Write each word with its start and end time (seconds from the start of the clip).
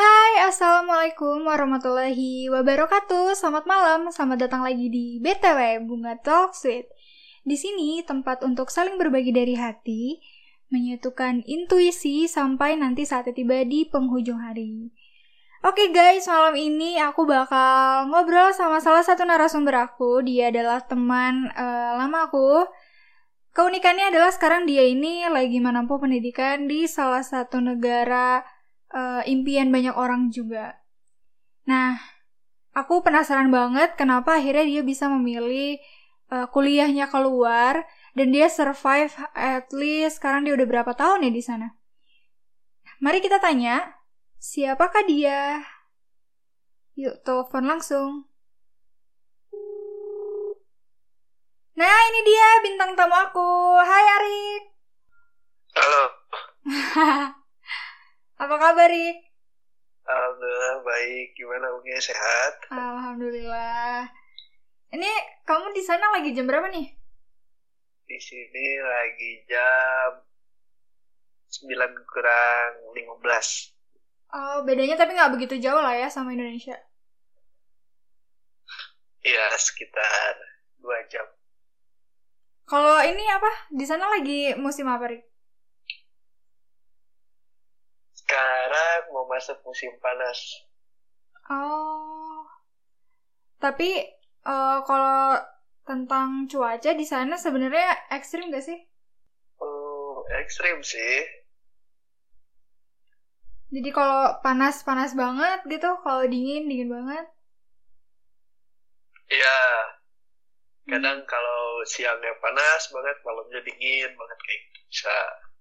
Hai, 0.00 0.48
Assalamualaikum 0.48 1.44
warahmatullahi 1.44 2.48
wabarakatuh. 2.48 3.36
Selamat 3.36 3.68
malam, 3.68 4.08
selamat 4.08 4.48
datang 4.48 4.64
lagi 4.64 4.88
di 4.88 5.20
BTW 5.20 5.84
Bunga 5.84 6.16
Talk 6.16 6.56
Sweet. 6.56 6.88
Di 7.44 7.52
sini 7.52 8.00
tempat 8.00 8.40
untuk 8.40 8.72
saling 8.72 8.96
berbagi 8.96 9.28
dari 9.28 9.60
hati, 9.60 10.16
menyatukan 10.72 11.44
intuisi 11.44 12.24
sampai 12.24 12.80
nanti 12.80 13.04
saatnya 13.04 13.36
tiba 13.36 13.60
di 13.68 13.84
penghujung 13.84 14.40
hari. 14.40 14.88
Oke 15.68 15.92
guys, 15.92 16.24
malam 16.24 16.56
ini 16.56 16.96
aku 16.96 17.28
bakal 17.28 18.08
ngobrol 18.08 18.56
sama 18.56 18.80
salah 18.80 19.04
satu 19.04 19.28
narasumber 19.28 19.84
aku. 19.84 20.24
Dia 20.24 20.48
adalah 20.48 20.80
teman 20.80 21.52
uh, 21.52 22.00
lama 22.00 22.24
aku. 22.24 22.64
Keunikannya 23.52 24.08
adalah 24.08 24.32
sekarang 24.32 24.64
dia 24.64 24.80
ini 24.80 25.28
lagi 25.28 25.60
menempuh 25.60 26.00
pendidikan 26.00 26.64
di 26.72 26.88
salah 26.88 27.20
satu 27.20 27.60
negara 27.60 28.40
uh, 28.94 29.22
impian 29.26 29.70
banyak 29.70 29.94
orang 29.94 30.30
juga. 30.30 30.78
Nah, 31.66 31.98
aku 32.74 33.02
penasaran 33.02 33.50
banget 33.50 33.94
kenapa 33.94 34.38
akhirnya 34.38 34.66
dia 34.66 34.82
bisa 34.82 35.10
memilih 35.10 35.78
uh, 36.30 36.46
kuliahnya 36.50 37.10
keluar 37.10 37.86
dan 38.14 38.34
dia 38.34 38.50
survive 38.50 39.14
at 39.34 39.70
least 39.70 40.18
sekarang 40.18 40.46
dia 40.46 40.54
udah 40.54 40.66
berapa 40.66 40.92
tahun 40.94 41.26
ya 41.26 41.32
di 41.32 41.42
sana. 41.42 41.68
Mari 43.00 43.24
kita 43.24 43.40
tanya, 43.40 43.96
siapakah 44.36 45.06
dia? 45.08 45.64
Yuk, 47.00 47.24
telepon 47.24 47.64
langsung. 47.64 48.28
Nah, 51.80 51.96
ini 52.12 52.20
dia 52.28 52.48
bintang 52.60 52.92
tamu 52.92 53.16
aku. 53.16 53.50
Hai 53.80 54.04
Arik. 54.20 54.62
Halo. 55.80 56.02
Apa 58.40 58.56
kabar, 58.56 58.88
Rik? 58.88 59.20
Alhamdulillah 60.08 60.80
baik. 60.80 61.36
Gimana 61.36 61.76
Ugi 61.76 61.92
sehat? 62.00 62.72
Alhamdulillah. 62.72 64.08
Ini 64.96 65.10
kamu 65.44 65.76
di 65.76 65.82
sana 65.84 66.08
lagi 66.08 66.32
jam 66.32 66.48
berapa 66.48 66.72
nih? 66.72 66.88
Di 68.08 68.18
sini 68.18 68.80
lagi 68.80 69.44
jam 69.44 70.24
9 71.52 71.92
kurang 72.08 72.70
15. 72.96 73.76
Oh, 74.32 74.64
bedanya 74.64 74.96
tapi 74.96 75.12
nggak 75.14 75.36
begitu 75.36 75.60
jauh 75.60 75.78
lah 75.84 75.92
ya 75.92 76.08
sama 76.08 76.32
Indonesia. 76.32 76.80
Iya, 79.20 79.52
sekitar 79.60 80.32
2 80.80 81.12
jam. 81.12 81.28
Kalau 82.64 83.04
ini 83.04 83.20
apa? 83.28 83.68
Di 83.68 83.84
sana 83.84 84.08
lagi 84.08 84.56
musim 84.56 84.88
apa, 84.88 85.12
Rik? 85.12 85.29
Sekarang 88.30 89.10
mau 89.10 89.26
masuk 89.26 89.58
musim 89.66 89.90
panas. 89.98 90.38
Oh. 91.50 92.46
Tapi 93.58 94.06
uh, 94.46 94.86
kalau 94.86 95.34
tentang 95.82 96.46
cuaca 96.46 96.94
di 96.94 97.02
sana 97.02 97.34
sebenarnya 97.34 98.06
ekstrim 98.14 98.54
gak 98.54 98.62
sih? 98.62 98.78
Oh, 99.58 100.22
ekstrim 100.38 100.78
sih. 100.86 101.26
Jadi 103.74 103.90
kalau 103.90 104.38
panas-panas 104.46 105.18
banget 105.18 105.66
gitu, 105.66 105.90
kalau 106.06 106.22
dingin 106.30 106.70
dingin 106.70 106.86
banget. 106.86 107.26
Iya, 109.26 109.58
kadang 110.90 111.22
hmm. 111.22 111.30
kalau 111.30 111.82
siangnya 111.86 112.34
panas 112.42 112.82
banget 112.90 113.16
malamnya 113.22 113.60
dingin 113.62 114.10
banget 114.18 114.38
kayak 114.42 114.60
gitu 114.66 114.80
bisa 114.90 115.16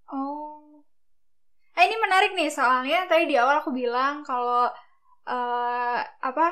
oh 0.10 0.59
eh 1.80 1.88
ini 1.88 1.96
menarik 1.96 2.36
nih 2.36 2.52
soalnya 2.52 3.08
tadi 3.08 3.32
di 3.32 3.40
awal 3.40 3.64
aku 3.64 3.72
bilang 3.72 4.20
kalau 4.28 4.68
uh, 5.24 6.00
apa 6.04 6.48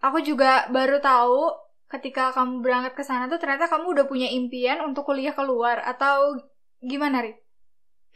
aku 0.00 0.24
juga 0.24 0.72
baru 0.72 1.04
tahu 1.04 1.52
ketika 1.92 2.32
kamu 2.32 2.64
berangkat 2.64 2.96
ke 2.96 3.04
sana 3.04 3.28
tuh 3.28 3.36
ternyata 3.36 3.68
kamu 3.68 3.92
udah 3.92 4.04
punya 4.08 4.32
impian 4.32 4.80
untuk 4.80 5.04
kuliah 5.04 5.36
keluar 5.36 5.84
atau 5.84 6.40
gimana 6.80 7.20
ri? 7.20 7.36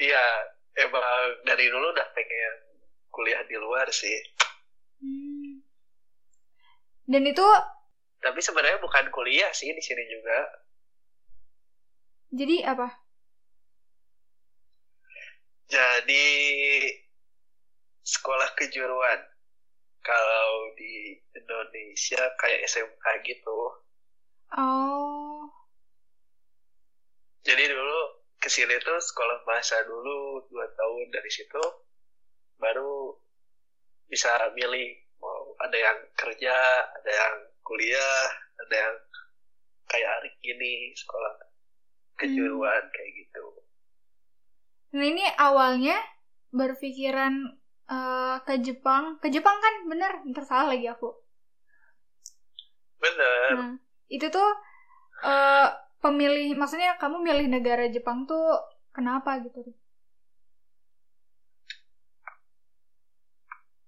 Iya 0.01 0.25
emang 0.81 1.45
dari 1.45 1.69
dulu 1.69 1.85
udah 1.93 2.09
pengen 2.17 2.55
kuliah 3.13 3.45
di 3.45 3.57
luar 3.61 3.93
sih. 3.93 4.17
Hmm. 5.05 5.61
dan 7.05 7.29
itu 7.29 7.45
tapi 8.25 8.41
sebenarnya 8.41 8.81
bukan 8.81 9.13
kuliah 9.13 9.53
sih 9.53 9.69
di 9.69 9.85
sini 9.85 10.01
juga. 10.09 10.39
Jadi 12.33 12.65
apa 12.65 13.04
jadi 15.69 16.27
sekolah 18.05 18.53
kejuruan. 18.59 19.21
Kalau 20.05 20.53
di 20.77 21.17
Indonesia 21.33 22.21
kayak 22.37 22.69
SMK 22.69 23.05
gitu. 23.25 23.59
Oh. 24.53 25.49
Jadi 27.45 27.65
dulu 27.73 28.01
ke 28.45 28.53
sini 28.53 28.77
tuh 28.85 29.01
sekolah 29.01 29.41
bahasa 29.49 29.81
dulu 29.89 30.45
dua 30.53 30.69
tahun 30.77 31.09
dari 31.09 31.31
situ 31.33 31.65
baru 32.61 33.17
bisa 34.05 34.29
milih 34.53 35.01
mau 35.17 35.57
ada 35.65 35.73
yang 35.73 35.99
kerja 36.13 36.53
ada 36.93 37.09
yang 37.09 37.37
kuliah 37.65 38.21
ada 38.61 38.77
yang 38.77 38.97
kayak 39.89 40.09
hari 40.13 40.31
ini 40.45 40.93
sekolah 40.93 41.41
kejuruan 42.21 42.85
hmm. 42.85 42.93
kayak 42.93 43.11
gitu 43.17 43.64
nah 44.95 45.05
ini 45.05 45.27
awalnya 45.43 45.99
berpikiran 46.55 47.59
uh, 47.91 48.39
ke 48.47 48.63
Jepang. 48.63 49.19
Ke 49.19 49.29
Jepang 49.29 49.59
kan? 49.59 49.75
Bener 49.91 50.13
ntar 50.31 50.47
salah 50.47 50.71
lagi 50.73 50.87
aku. 50.87 51.11
Bener. 53.03 53.51
Nah, 53.59 53.75
itu 54.09 54.27
tuh 54.31 54.51
uh, 55.27 55.69
pemilih 55.99 56.55
maksudnya 56.55 56.95
kamu 56.97 57.21
milih 57.21 57.47
negara 57.51 57.91
Jepang 57.91 58.25
tuh 58.25 58.55
kenapa 58.95 59.43
gitu? 59.43 59.67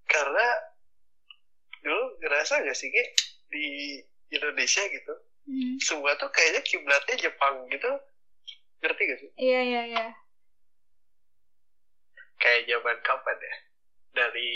Karena 0.05 0.47
dulu 1.81 2.19
ngerasa 2.19 2.67
gak 2.67 2.75
sih 2.75 2.91
kayak 2.91 3.09
di 3.47 3.65
Indonesia 4.27 4.83
gitu 4.91 5.13
hmm. 5.47 5.79
semua 5.79 6.19
tuh 6.19 6.27
kayaknya 6.35 6.61
kiblatnya 6.67 7.15
Jepang 7.15 7.63
gitu. 7.71 7.91
Ngerti 8.83 9.01
gak 9.07 9.19
sih? 9.23 9.29
Iya 9.39 9.61
iya 9.63 9.81
iya 9.87 10.07
kayak 12.37 12.65
zaman 12.69 12.97
kapan 13.01 13.37
ya 13.41 13.55
dari 14.13 14.53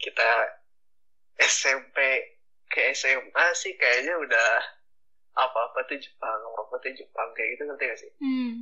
kita 0.00 0.30
SMP 1.40 1.96
ke 2.68 2.92
SMA 2.96 3.46
sih 3.56 3.76
kayaknya 3.76 4.16
udah 4.16 4.50
apa-apa 5.36 5.84
tuh 5.88 5.96
Jepang 5.96 6.38
apa-apa 6.52 6.80
tuh 6.80 6.92
Jepang 6.92 7.28
kayak 7.36 7.56
gitu 7.56 7.62
ngerti 7.68 7.84
gak 7.88 8.00
sih 8.00 8.12
hmm. 8.20 8.52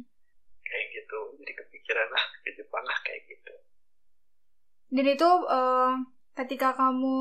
kayak 0.63 0.87
gitu 0.95 1.19
jadi 1.43 1.53
kepikiran 1.63 2.09
lah 2.11 2.25
ke 2.43 2.51
Jepang 2.55 2.85
lah 2.87 2.99
kayak 3.07 3.23
gitu 3.27 3.55
dan 4.91 5.07
itu 5.07 5.29
uh, 5.47 5.95
ketika 6.35 6.75
kamu 6.75 7.19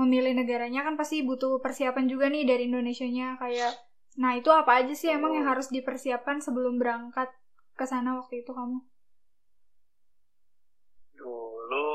memilih 0.00 0.32
negaranya 0.32 0.80
kan 0.86 0.96
pasti 0.96 1.20
butuh 1.20 1.60
persiapan 1.60 2.08
juga 2.08 2.32
nih 2.32 2.48
dari 2.48 2.68
Indonesia-nya 2.68 3.36
kayak 3.36 3.76
nah 4.16 4.36
itu 4.36 4.48
apa 4.52 4.84
aja 4.84 4.92
sih 4.96 5.12
emang 5.12 5.36
yang 5.36 5.46
harus 5.48 5.68
dipersiapkan 5.68 6.40
sebelum 6.40 6.80
berangkat 6.80 7.30
ke 7.80 7.88
sana 7.88 8.20
waktu 8.20 8.44
itu 8.44 8.52
kamu? 8.52 8.84
Dulu 11.16 11.88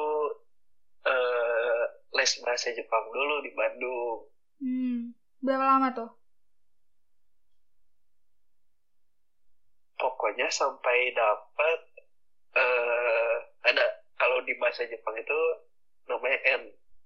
uh, 1.05 1.83
les 2.25 2.41
bahasa 2.41 2.73
Jepang 2.73 3.05
dulu 3.13 3.45
di 3.45 3.53
Bandung. 3.53 4.25
Hmm, 4.57 5.13
berapa 5.45 5.61
lama 5.61 5.93
tuh? 5.93 6.09
Pokoknya 10.01 10.49
sampai 10.49 11.13
dapat 11.13 11.79
uh, 12.57 13.35
ada 13.69 13.85
kalau 14.17 14.41
di 14.41 14.57
bahasa 14.57 14.89
Jepang 14.89 15.13
itu 15.21 15.39
namanya 16.09 16.41
N 16.57 16.61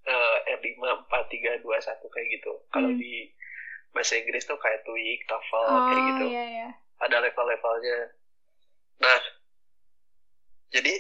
uh, 0.08 0.38
R5 0.56 0.88
4 0.88 1.12
3 1.12 1.68
2 1.68 1.68
1 1.68 2.00
kayak 2.00 2.28
gitu. 2.40 2.56
Hmm. 2.56 2.72
Kalau 2.72 2.92
di 2.96 3.36
bahasa 3.92 4.16
Inggris 4.16 4.48
tuh 4.48 4.56
kayak 4.56 4.88
TOEIC, 4.88 5.28
TOEFL 5.28 5.68
oh, 5.68 5.84
kayak 5.92 6.04
gitu. 6.16 6.26
Iya, 6.32 6.44
iya. 6.48 6.68
Ada 7.04 7.28
level-levelnya. 7.28 8.00
Nah, 9.04 9.20
jadi 10.72 10.94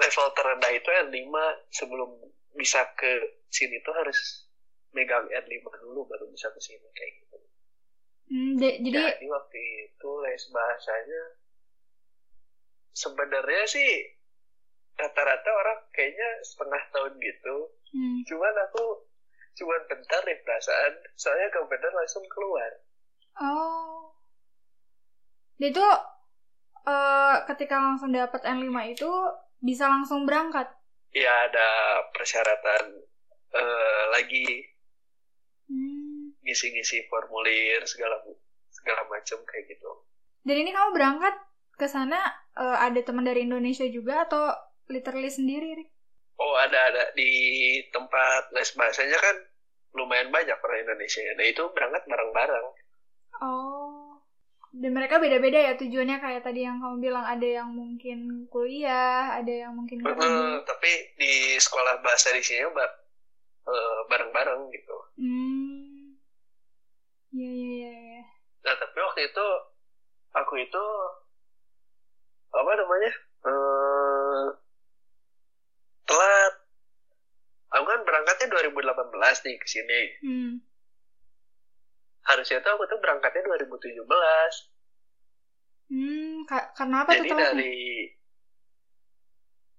level 0.00 0.26
terendah 0.32 0.72
itu 0.72 0.88
R5 0.88 1.28
sebelum 1.76 2.10
bisa 2.56 2.82
ke 2.96 3.40
sini 3.52 3.78
tuh 3.84 3.94
harus 3.94 4.48
megang 4.96 5.28
R5 5.28 5.60
dulu 5.84 6.08
baru 6.08 6.24
bisa 6.32 6.48
ke 6.50 6.60
sini 6.60 6.88
kayak 6.96 7.12
gitu. 7.22 7.36
Hmm, 8.26 8.52
de- 8.58 8.80
jadi 8.82 9.20
jadi 9.20 9.28
waktu 9.30 9.60
itu 9.92 10.10
les 10.24 10.44
bahasanya 10.50 11.22
sebenarnya 12.96 13.64
sih 13.68 13.90
rata-rata 14.96 15.50
orang 15.52 15.78
kayaknya 15.92 16.40
setengah 16.42 16.82
tahun 16.90 17.14
gitu 17.20 17.76
Hmm. 17.96 18.20
Cuman 18.28 18.54
aku 18.68 19.08
cuman 19.56 19.80
bentar 19.88 20.20
nih 20.28 20.36
perasaan, 20.44 20.92
soalnya 21.16 21.48
kalau 21.48 21.64
bentar 21.64 21.88
langsung 21.96 22.24
keluar. 22.28 22.70
Oh. 23.40 24.12
Dia 25.56 25.72
itu 25.72 25.80
uh, 26.84 27.36
ketika 27.48 27.80
langsung 27.80 28.12
dapat 28.12 28.44
N5 28.44 28.76
itu 28.92 29.10
bisa 29.64 29.88
langsung 29.88 30.28
berangkat. 30.28 30.68
Ya 31.16 31.32
ada 31.48 31.68
persyaratan 32.12 32.84
uh, 33.56 34.04
lagi 34.12 34.76
Hmm. 35.66 36.30
ngisi-ngisi 36.46 37.10
formulir 37.10 37.82
segala 37.90 38.22
segala 38.70 39.02
macam 39.10 39.42
kayak 39.42 39.66
gitu. 39.66 39.90
Dan 40.46 40.62
ini 40.62 40.70
kamu 40.70 40.94
berangkat 40.94 41.34
ke 41.74 41.90
sana 41.90 42.22
eh, 42.54 42.78
ada 42.86 43.02
teman 43.02 43.26
dari 43.26 43.42
Indonesia 43.44 43.82
juga 43.90 44.30
atau 44.30 44.54
literally 44.86 45.26
sendiri, 45.26 45.74
Rik? 45.74 45.90
Oh 46.38 46.54
ada 46.54 46.78
ada 46.92 47.04
di 47.18 47.82
tempat 47.90 48.54
les 48.54 48.70
bahasanya 48.78 49.18
kan 49.18 49.36
lumayan 49.98 50.30
banyak 50.30 50.54
orang 50.54 50.86
Indonesia. 50.86 51.24
Nah 51.34 51.46
itu 51.50 51.66
berangkat 51.74 52.06
bareng-bareng. 52.06 52.66
Oh. 53.42 53.75
Dan 54.76 54.92
mereka 54.92 55.16
beda-beda 55.16 55.56
ya 55.56 55.72
tujuannya 55.80 56.20
kayak 56.20 56.42
tadi 56.44 56.68
yang 56.68 56.84
kamu 56.84 57.00
bilang 57.00 57.24
ada 57.24 57.48
yang 57.48 57.72
mungkin 57.72 58.44
kuliah, 58.52 59.32
ada 59.40 59.48
yang 59.48 59.72
mungkin 59.72 60.04
kerja. 60.04 60.60
tapi 60.68 60.90
di 61.16 61.56
sekolah 61.56 62.04
bahasa 62.04 62.28
di 62.36 62.44
sini 62.44 62.68
ba- 62.76 63.00
eh, 63.66 64.00
bareng-bareng 64.12 64.68
gitu. 64.76 64.96
Hmm. 65.16 66.20
Iya, 67.32 67.48
iya, 67.50 67.72
iya, 67.72 67.92
iya. 67.96 68.22
Nah 68.68 68.74
tapi 68.76 68.96
waktu 69.00 69.20
itu 69.32 69.46
aku 70.36 70.54
itu 70.60 70.84
apa 72.52 72.70
namanya 72.76 73.12
eh 73.48 74.46
telat. 76.04 76.54
Aku 77.66 77.84
kan 77.84 78.00
berangkatnya 78.04 78.46
2018 78.52 79.36
nih 79.42 79.56
ke 79.56 79.66
sini. 79.68 80.00
Hmm. 80.22 80.52
Harusnya 82.36 82.60
tuh 82.60 82.76
aku 82.76 82.84
tuh 82.84 83.00
berangkatnya 83.00 83.40
2017. 83.48 83.96
Hmm, 85.86 86.44
ka- 86.44 86.70
karena 86.76 87.06
apa 87.06 87.16
tuh 87.16 87.24
Jadi 87.24 87.30
dari 87.32 87.76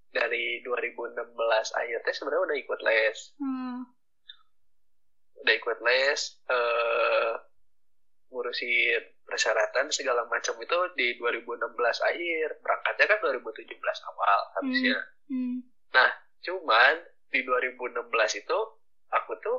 dari 0.10 0.46
2016 0.66 1.78
akhirnya 1.78 2.14
sebenarnya 2.18 2.46
udah 2.50 2.58
ikut 2.58 2.80
les. 2.82 3.18
Hmm. 3.38 3.86
Udah 5.46 5.54
ikut 5.54 5.78
les 5.86 6.22
eh 6.50 7.34
ngurusin 8.28 9.04
persyaratan 9.24 9.88
segala 9.88 10.28
macam 10.28 10.58
itu 10.60 10.78
di 10.98 11.16
2016 11.22 11.78
akhir. 12.02 12.48
Berangkatnya 12.60 13.06
kan 13.08 13.20
2017 13.22 14.10
awal 14.10 14.40
harusnya. 14.60 14.98
Hmm. 15.30 15.64
Cuman 16.44 16.96
di 17.28 17.44
2016 17.44 18.42
itu 18.42 18.60
aku 19.12 19.32
tuh 19.44 19.58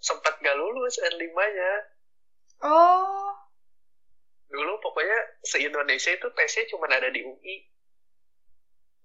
sempat 0.00 0.38
gak 0.40 0.56
lulus 0.56 0.98
N5-nya. 1.00 1.72
Oh. 2.64 3.32
Dulu 4.46 4.72
pokoknya 4.80 5.18
se-Indonesia 5.42 6.14
itu 6.14 6.28
tesnya 6.32 6.64
cuma 6.70 6.86
ada 6.88 7.10
di 7.10 7.20
UI. 7.26 7.56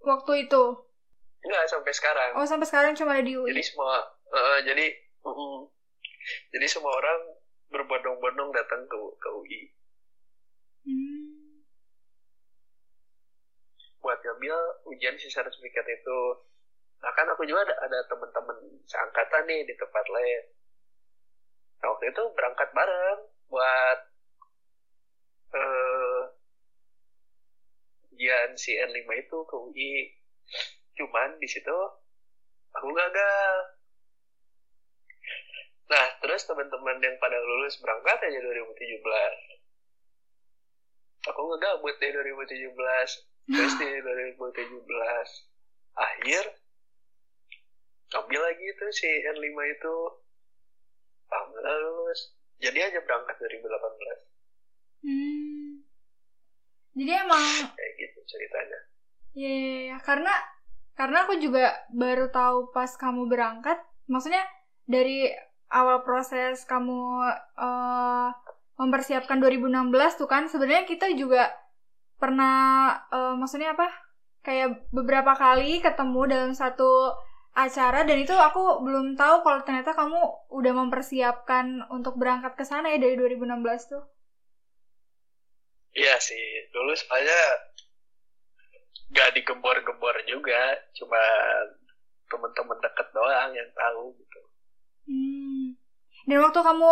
Waktu 0.01 0.47
itu. 0.47 0.63
Enggak 1.41 1.65
sampai 1.69 1.91
sekarang. 1.93 2.31
Oh, 2.37 2.45
sampai 2.45 2.67
sekarang 2.69 2.93
cuma 2.93 3.17
ada 3.17 3.25
di 3.25 3.33
UI. 3.33 3.49
Jadi 3.51 3.63
semua 3.65 4.21
eh, 4.31 4.57
jadi 4.63 4.85
mm, 5.25 5.59
jadi 6.55 6.67
semua 6.69 6.93
orang 6.95 7.19
berbondong-bondong 7.71 8.51
datang 8.55 8.83
ke 8.87 8.97
ke 9.19 9.29
UI 9.31 9.61
Hmm. 10.81 11.61
buat 14.01 14.17
ngambil 14.17 14.57
ujian 14.89 15.13
sisa 15.13 15.45
sertifikat 15.45 15.85
itu. 15.85 16.21
Nah 17.05 17.13
kan 17.13 17.29
aku 17.29 17.45
juga 17.45 17.69
ada, 17.69 17.77
ada 17.85 18.01
teman-teman 18.09 18.81
seangkatan 18.89 19.45
nih 19.45 19.61
di 19.69 19.77
tempat 19.77 20.05
les. 20.09 20.49
Nah 21.81 21.87
waktu 21.89 22.13
itu 22.13 22.23
berangkat 22.37 22.69
bareng 22.71 23.19
buat 23.49 23.99
eh 25.51 26.21
ujian 28.21 28.53
si 28.53 28.77
N5 28.77 29.09
itu 29.17 29.37
ke 29.49 29.55
UI. 29.57 30.13
Cuman 30.93 31.41
di 31.41 31.49
situ 31.49 31.73
aku 32.69 32.93
gagal. 32.93 33.81
Nah, 35.91 36.07
terus 36.23 36.47
teman-teman 36.47 37.03
yang 37.03 37.19
pada 37.19 37.35
lulus 37.35 37.75
berangkat 37.81 38.23
aja 38.23 38.39
2017. 38.39 39.03
Aku 41.33 41.41
ngegabut 41.49 41.97
deh 41.99 42.13
2017. 42.13 42.71
Terus 43.51 43.73
di 43.81 43.89
2017 43.89 44.85
akhir 45.91 46.43
ambil 48.11 48.43
lagi 48.43 48.65
itu 48.69 48.85
si 48.95 49.07
N5 49.07 49.49
itu 49.49 49.95
alhamdulillah 51.31 51.75
lulus. 51.87 52.35
Jadi 52.61 52.77
aja 52.77 52.99
berangkat 53.01 53.35
2018 53.39 54.29
Hmm. 55.01 55.81
Jadi 56.93 57.09
emang 57.09 57.41
kayak 57.73 57.93
gitu 57.97 58.19
ceritanya. 58.29 58.79
ya 59.33 59.49
ya, 59.49 59.79
ya. 59.95 59.97
karena 60.05 60.29
karena 60.93 61.25
aku 61.25 61.41
juga 61.41 61.73
baru 61.89 62.29
tahu 62.29 62.69
pas 62.69 62.93
kamu 62.99 63.25
berangkat, 63.25 63.81
maksudnya 64.05 64.45
dari 64.85 65.31
awal 65.73 66.05
proses 66.05 66.61
kamu 66.69 67.01
eh, 67.57 68.29
mempersiapkan 68.77 69.41
2016 69.41 70.19
tuh 70.21 70.29
kan 70.29 70.45
sebenarnya 70.45 70.85
kita 70.85 71.09
juga 71.17 71.49
pernah 72.21 72.53
eh, 73.09 73.33
maksudnya 73.39 73.73
apa? 73.73 73.89
Kayak 74.45 74.85
beberapa 74.93 75.33
kali 75.33 75.81
ketemu 75.81 76.21
dalam 76.29 76.51
satu 76.53 77.13
acara 77.51 78.07
dan 78.07 78.17
itu 78.23 78.31
aku 78.31 78.79
belum 78.79 79.19
tahu 79.19 79.43
kalau 79.43 79.59
ternyata 79.67 79.91
kamu 79.91 80.19
udah 80.55 80.73
mempersiapkan 80.75 81.83
untuk 81.91 82.15
berangkat 82.15 82.55
ke 82.55 82.63
sana 82.63 82.95
ya 82.95 82.99
dari 82.99 83.19
2016 83.19 83.91
tuh. 83.91 84.03
Iya 85.91 86.15
sih, 86.23 86.71
dulu 86.71 86.95
soalnya 86.95 87.41
gak 89.11 89.35
digembor-gembor 89.35 90.15
juga, 90.23 90.79
cuma 90.95 91.19
teman-teman 92.31 92.79
deket 92.79 93.07
doang 93.11 93.51
yang 93.51 93.69
tahu 93.75 94.15
gitu. 94.15 94.41
Hmm. 95.11 95.75
Dan 96.23 96.39
waktu 96.39 96.59
kamu 96.63 96.91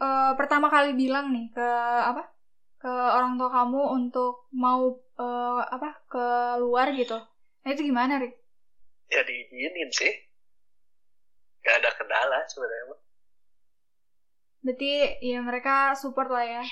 eh, 0.00 0.32
pertama 0.40 0.72
kali 0.72 0.96
bilang 0.96 1.28
nih 1.36 1.52
ke 1.52 1.68
apa? 2.00 2.32
Ke 2.80 2.88
orang 2.88 3.36
tua 3.36 3.52
kamu 3.52 3.80
untuk 3.92 4.48
mau 4.56 4.96
eh, 5.20 5.60
apa? 5.68 6.00
ke 6.08 6.24
luar 6.64 6.96
gitu. 6.96 7.20
Nah, 7.60 7.68
itu 7.68 7.84
gimana, 7.84 8.16
Rik? 8.16 8.39
Ya 9.10 9.20
diizinin 9.26 9.90
sih. 9.90 10.12
Gak 11.60 11.82
ada 11.82 11.90
kendala 11.92 12.40
sebenarnya. 12.48 12.96
Berarti 14.60 14.90
ya 15.24 15.38
mereka 15.40 15.92
support 15.96 16.28
lah 16.30 16.44
ya. 16.44 16.62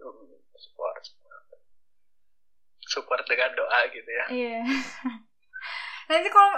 Hmm, 0.00 0.28
support. 0.56 1.02
Support 2.84 3.22
dengan 3.24 3.50
doa 3.56 3.80
gitu 3.88 4.10
ya. 4.10 4.24
Iya. 4.28 4.60
Nanti 6.10 6.28
kalau 6.28 6.52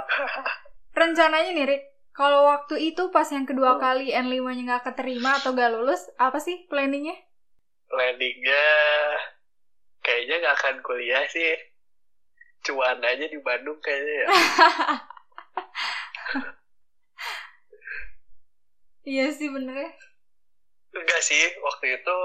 rencananya 0.98 1.50
nih, 1.54 1.66
Rik, 1.70 1.82
kalau 2.10 2.50
waktu 2.50 2.94
itu 2.94 3.12
pas 3.14 3.28
yang 3.30 3.46
kedua 3.46 3.76
Hmm. 3.76 3.82
kali 3.82 4.10
N5-nya 4.10 4.62
nggak 4.66 4.84
keterima 4.90 5.38
atau 5.38 5.54
gak 5.54 5.70
lulus, 5.70 6.02
apa 6.18 6.40
sih 6.42 6.66
planningnya? 6.66 7.14
Planningnya 7.86 8.64
kayaknya 10.02 10.34
gak 10.42 10.56
akan 10.58 10.76
kuliah 10.82 11.22
sih. 11.30 11.54
Cuan 12.66 12.98
aja 12.98 13.26
di 13.30 13.38
Bandung 13.40 13.78
kayaknya 13.78 14.14
ya. 14.26 14.28
Iya 19.06 19.30
sih 19.30 19.46
bener 19.46 19.86
ya. 19.86 19.90
Enggak 20.98 21.22
sih, 21.22 21.38
waktu 21.62 21.94
itu 21.94 22.18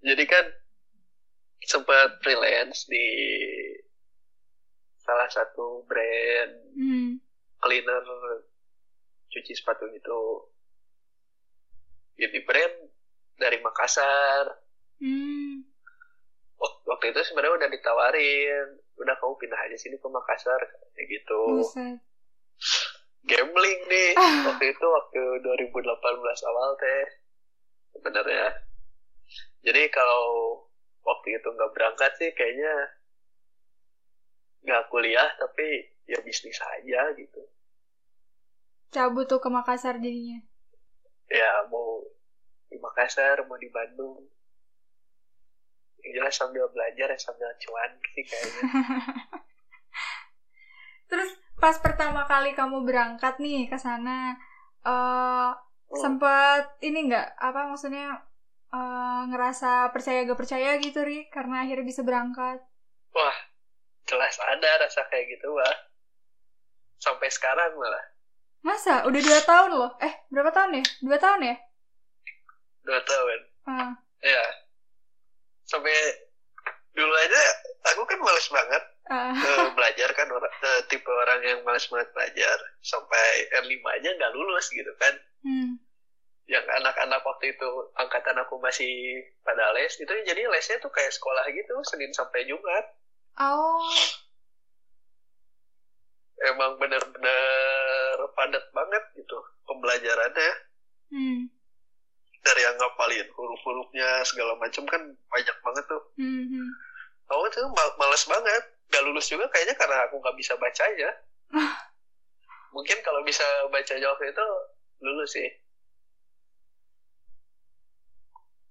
jadi 0.00 0.24
kan 0.24 0.46
sempat 1.60 2.24
freelance 2.24 2.88
di 2.88 3.04
salah 4.96 5.28
satu 5.28 5.84
brand 5.84 6.52
Hmm. 6.72 7.20
cleaner 7.60 8.00
cuci 9.28 9.52
sepatu 9.52 9.92
gitu. 9.92 10.48
Ini 12.16 12.40
brand 12.48 12.88
dari 13.36 13.60
Makassar. 13.60 14.56
Hmm. 15.04 15.68
Wak- 16.60 16.84
Waktu 16.86 17.04
itu 17.10 17.20
sebenarnya 17.24 17.56
udah 17.56 17.70
ditawarin, 17.72 18.66
udah 19.00 19.14
kamu 19.16 19.34
pindah 19.40 19.60
aja 19.64 19.76
sini 19.80 19.96
ke 19.96 20.08
Makassar 20.08 20.60
kayak 20.92 21.06
gitu. 21.08 21.64
Buset. 21.64 21.98
Gambling 23.20 23.80
nih 23.88 24.12
waktu 24.48 24.64
itu 24.72 24.86
waktu 24.86 25.22
2018 25.40 26.48
awal 26.48 26.76
teh 26.76 27.04
sebenarnya. 27.92 28.48
Jadi 29.60 29.82
kalau 29.92 30.24
waktu 31.04 31.36
itu 31.36 31.48
nggak 31.48 31.72
berangkat 31.72 32.12
sih 32.16 32.32
kayaknya 32.32 32.72
nggak 34.60 34.88
kuliah 34.92 35.28
tapi 35.36 35.88
ya 36.04 36.20
bisnis 36.20 36.60
aja 36.60 37.12
gitu. 37.16 37.40
Cabut 38.90 39.24
tuh 39.24 39.40
ke 39.40 39.48
Makassar 39.48 39.96
jadinya. 40.02 40.40
Ya 41.30 41.64
mau 41.70 42.02
di 42.68 42.76
Makassar 42.76 43.46
mau 43.46 43.56
di 43.56 43.70
Bandung. 43.70 44.26
Jelas 46.02 46.32
sambil 46.32 46.64
belajar 46.70 47.08
ya 47.08 47.18
sambil 47.18 47.48
cuan 47.56 47.90
sih 48.12 48.24
kayaknya. 48.24 48.62
Terus 51.10 51.30
pas 51.58 51.76
pertama 51.76 52.24
kali 52.24 52.54
kamu 52.54 52.82
berangkat 52.82 53.38
nih 53.38 53.66
ke 53.66 53.76
sana, 53.76 54.34
eh 54.84 55.50
Hmm. 55.90 55.98
sempet 55.98 56.78
ini 56.86 57.10
nggak 57.10 57.34
apa 57.34 57.66
maksudnya 57.66 58.14
eh, 58.70 59.22
ngerasa 59.26 59.90
percaya 59.90 60.22
gak 60.22 60.38
percaya 60.38 60.78
gitu 60.78 61.02
ri 61.02 61.26
karena 61.26 61.66
akhirnya 61.66 61.82
bisa 61.82 62.06
berangkat. 62.06 62.62
Wah 63.10 63.38
jelas 64.06 64.38
ada 64.38 64.70
rasa 64.78 65.02
kayak 65.10 65.34
gitu 65.34 65.50
mah 65.50 65.76
sampai 66.96 67.26
sekarang 67.26 67.74
malah 67.74 68.06
Masa? 68.60 69.02
Udah 69.08 69.18
dua 69.18 69.40
tahun 69.42 69.70
loh. 69.72 69.90
Eh, 69.98 70.14
berapa 70.30 70.52
tahun 70.52 70.78
ya? 70.78 70.84
Dua 71.00 71.18
tahun 71.18 71.40
ya? 71.42 71.56
dua 72.80 73.00
tahun 73.02 73.38
Ah. 73.66 73.92
ya 74.20 74.42
sampai 75.70 75.94
dulu 76.90 77.14
aja 77.16 77.40
aku 77.86 78.02
kan 78.04 78.18
males 78.18 78.48
banget 78.50 78.82
Ah. 79.06 79.34
eh, 79.34 79.66
belajar 79.72 80.10
kan 80.12 80.26
orang 80.28 80.54
eh, 80.60 80.82
tipe 80.86 81.06
orang 81.06 81.42
yang 81.42 81.58
males 81.62 81.86
banget 81.86 82.10
belajar 82.10 82.54
sampai 82.80 83.26
R5 83.56 83.74
aja 83.92 84.10
nggak 84.12 84.32
lulus 84.32 84.66
gitu 84.68 84.90
kan 84.96 85.14
Hmm. 85.40 85.78
yang 86.44 86.62
anak-anak 86.62 87.18
waktu 87.20 87.50
itu 87.50 87.68
angkatan 87.94 88.36
aku 88.36 88.58
masih 88.58 88.90
pada 89.40 89.70
les 89.72 89.94
itu 89.94 90.10
jadi 90.20 90.46
lesnya 90.46 90.78
tuh 90.78 90.90
kayak 90.90 91.10
sekolah 91.10 91.42
gitu 91.48 91.74
Senin 91.84 92.10
sampai 92.10 92.44
Jumat 92.44 92.84
Oh. 93.34 93.86
emang 96.42 96.76
bener-bener 96.76 98.16
padat 98.32 98.64
banget 98.70 99.04
gitu 99.14 99.38
pembelajarannya 99.64 100.50
Hmm. 101.08 101.50
Dari 102.40 102.64
yang 102.64 102.76
ngapalin 102.80 103.28
huruf-hurufnya 103.36 104.24
segala 104.24 104.56
macam 104.56 104.84
kan 104.88 105.02
banyak 105.28 105.56
banget 105.60 105.84
tuh. 105.86 106.02
Hmm. 106.16 106.44
hmm. 106.48 106.68
aku 107.30 107.46
tuh 107.52 107.68
mal- 107.70 107.96
males 108.00 108.24
banget. 108.26 108.64
Gak 108.90 109.06
lulus 109.06 109.30
juga 109.30 109.46
kayaknya 109.54 109.78
karena 109.78 110.02
aku 110.08 110.18
nggak 110.18 110.34
bisa 110.34 110.58
bacanya. 110.58 111.10
Mungkin 112.74 112.98
kalau 113.06 113.22
bisa 113.22 113.44
bacanya 113.70 114.10
waktu 114.10 114.34
itu 114.34 114.46
lulus 115.04 115.30
sih. 115.30 115.48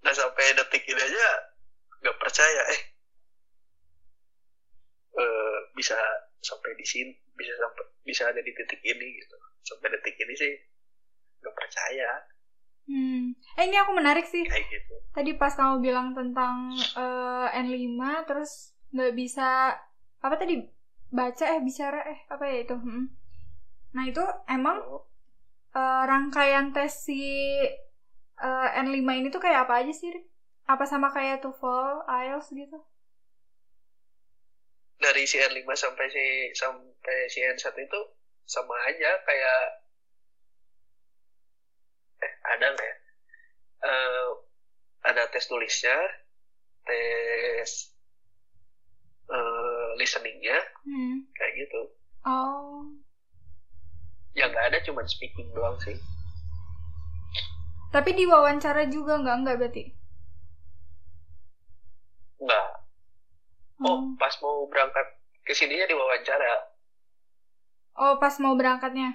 Nah 0.03 0.11
sampai 0.11 0.55
detik 0.59 0.83
ini 0.83 0.99
aja 0.99 1.27
nggak 2.03 2.19
percaya. 2.19 2.61
Eh. 2.75 2.81
Eh, 5.19 5.57
bisa 5.75 5.95
sampai 6.39 6.71
di 6.75 6.87
sini 6.87 7.11
bisa 7.35 7.51
sampai 7.59 7.85
bisa 8.03 8.23
ada 8.27 8.43
di 8.43 8.51
titik 8.51 8.83
ini 8.83 9.07
gitu. 9.23 9.35
Sampai 9.63 9.87
detik 9.91 10.19
ini 10.19 10.35
sih 10.35 10.53
nggak 11.39 11.55
percaya 11.55 12.11
Hmm. 12.89 13.37
Eh, 13.57 13.63
ini 13.69 13.77
aku 13.77 13.91
menarik 13.93 14.25
sih. 14.25 14.41
kayak 14.49 14.65
gitu 14.73 14.93
Tadi 15.13 15.31
pas 15.37 15.53
kamu 15.53 15.75
bilang 15.85 16.07
tentang 16.17 16.73
eh, 16.73 17.47
N5, 17.65 18.25
terus 18.25 18.73
nggak 18.93 19.13
bisa, 19.13 19.77
apa 20.25 20.35
tadi? 20.41 20.55
Baca, 21.13 21.45
eh, 21.45 21.61
bicara, 21.61 21.99
eh, 22.09 22.19
apa 22.33 22.43
ya 22.49 22.57
itu? 22.65 22.75
Hmm. 22.77 23.05
Nah, 23.95 24.03
itu 24.09 24.23
emang 24.49 24.77
eh, 25.77 26.03
rangkaian 26.09 26.73
tes 26.75 26.93
si 27.05 27.21
eh, 28.41 28.69
N5 28.85 29.09
ini 29.19 29.27
tuh 29.29 29.41
kayak 29.45 29.69
apa 29.69 29.85
aja 29.85 29.93
sih? 29.93 30.09
Apa 30.65 30.85
sama 30.89 31.07
kayak 31.13 31.41
TOEFL, 31.45 32.05
IELTS 32.09 32.49
gitu? 32.57 32.77
dari 34.99 35.23
si 35.23 35.39
N5 35.39 35.73
sampai 35.79 36.05
si 36.11 36.25
sampai 36.53 37.17
si 37.31 37.39
N1 37.39 37.75
itu 37.79 37.99
sama 38.43 38.75
aja 38.91 39.11
kayak 39.23 39.59
eh 42.25 42.33
ada 42.55 42.65
nggak 42.75 42.87
ya 42.91 42.95
Eh, 43.79 44.29
ada 45.09 45.23
tes 45.31 45.47
tulisnya 45.47 45.95
tes 46.87 47.71
eh, 49.29 49.87
listeningnya 49.99 50.57
Hmm. 50.85 51.29
kayak 51.37 51.53
gitu 51.59 51.81
Oh. 52.25 52.85
yang 54.37 54.49
nggak 54.53 54.67
ada 54.73 54.79
cuma 54.85 55.01
speaking 55.05 55.49
doang 55.53 55.77
sih 55.85 55.97
Tapi 57.93 58.09
diwawancara 58.19 58.83
juga 58.95 59.13
nggak? 59.21 59.35
Nggak 59.45 59.55
berarti? 59.61 59.83
nggak 62.39 62.69
oh 63.89 63.99
Hmm. 63.99 64.15
pas 64.19 64.33
mau 64.43 64.67
berangkat 64.71 65.07
ke 65.45 65.53
sininya 65.55 65.85
diwawancara 65.91 66.53
Oh, 68.03 68.13
pas 68.21 68.35
mau 68.43 68.53
berangkatnya? 68.59 69.09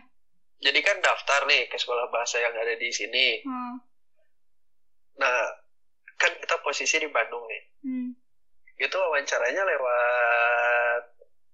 Jadi 0.59 0.79
kan 0.81 0.97
daftar 0.99 1.45
nih 1.45 1.67
ke 1.67 1.77
sekolah 1.77 2.07
bahasa 2.09 2.39
yang 2.39 2.53
ada 2.53 2.75
di 2.75 2.89
sini 2.89 3.43
Hmm. 3.43 3.79
nah 5.15 5.39
kan 6.15 6.33
kita 6.35 6.57
posisi 6.61 6.97
di 6.97 7.09
Bandung 7.09 7.45
nih 7.45 7.63
Hmm. 7.83 8.11
itu 8.77 8.95
wawancaranya 8.95 9.63
lewat 9.63 11.03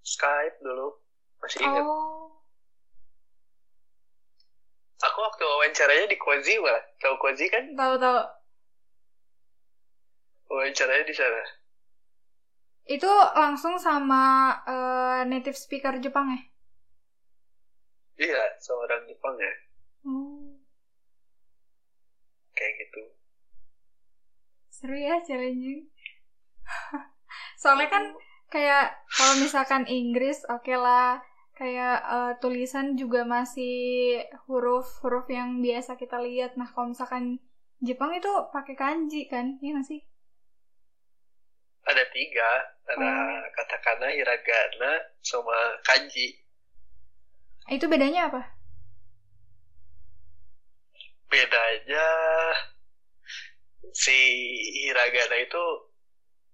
Skype 0.00 0.57
dulu 0.61 0.97
masih 1.38 1.61
ingat 1.61 1.85
Oh. 1.85 2.33
aku 4.99 5.19
waktu 5.19 5.42
wawancaranya 5.42 6.07
di 6.07 6.16
Kozi 6.16 6.57
malah 6.59 6.85
tahu 6.97 7.16
Kozi 7.19 7.49
kan 7.49 7.64
Tahu-tahu. 7.73 8.21
wawancaranya 10.47 11.04
di 11.04 11.14
sana 11.14 11.42
Itu 12.83 13.07
langsung 13.33 13.78
sama 13.78 14.25
eh, 14.66 15.21
native 15.25 15.54
speaker 15.54 15.95
Jepang 15.97 16.26
ya? 16.28 16.40
Iya 18.25 18.43
seorang 18.65 19.03
Jepang 19.11 19.37
ya 19.47 19.53
Oh. 20.05 20.61
kayak 22.57 22.75
gitu 22.87 23.00
Seru 24.77 24.97
ya 24.97 25.17
challenging. 25.27 25.81
Soalnya 27.62 27.89
kan 27.95 28.05
kayak 28.55 28.87
kalau 29.17 29.35
misalkan 29.45 29.85
Inggris 29.99 30.39
oke 30.55 30.75
lah 30.87 31.23
kayak 31.59 31.97
eh, 32.17 32.33
tulisan 32.43 32.87
juga 33.00 33.23
masih 33.35 33.77
huruf-huruf 34.49 35.27
yang 35.31 35.50
biasa 35.67 35.93
kita 36.03 36.19
lihat. 36.27 36.57
Nah, 36.59 36.69
kalau 36.75 36.89
misalkan 36.93 37.25
Jepang 37.89 38.12
itu 38.19 38.31
pakai 38.55 38.75
kanji 38.83 39.23
kan? 39.33 39.47
Iya 39.62 39.71
nggak 39.79 39.89
sih? 39.91 40.00
ada 41.91 42.05
tiga 42.17 42.50
ada 42.89 43.12
Oh. 43.12 43.41
katakana 43.57 44.09
hiragana 44.17 44.93
sama 45.21 45.59
kanji 45.85 46.39
Itu 47.69 47.87
bedanya 47.93 48.31
apa? 48.33 48.40
bedanya 51.31 52.02
si 54.02 54.19
hiragana 54.87 55.37
itu 55.47 55.62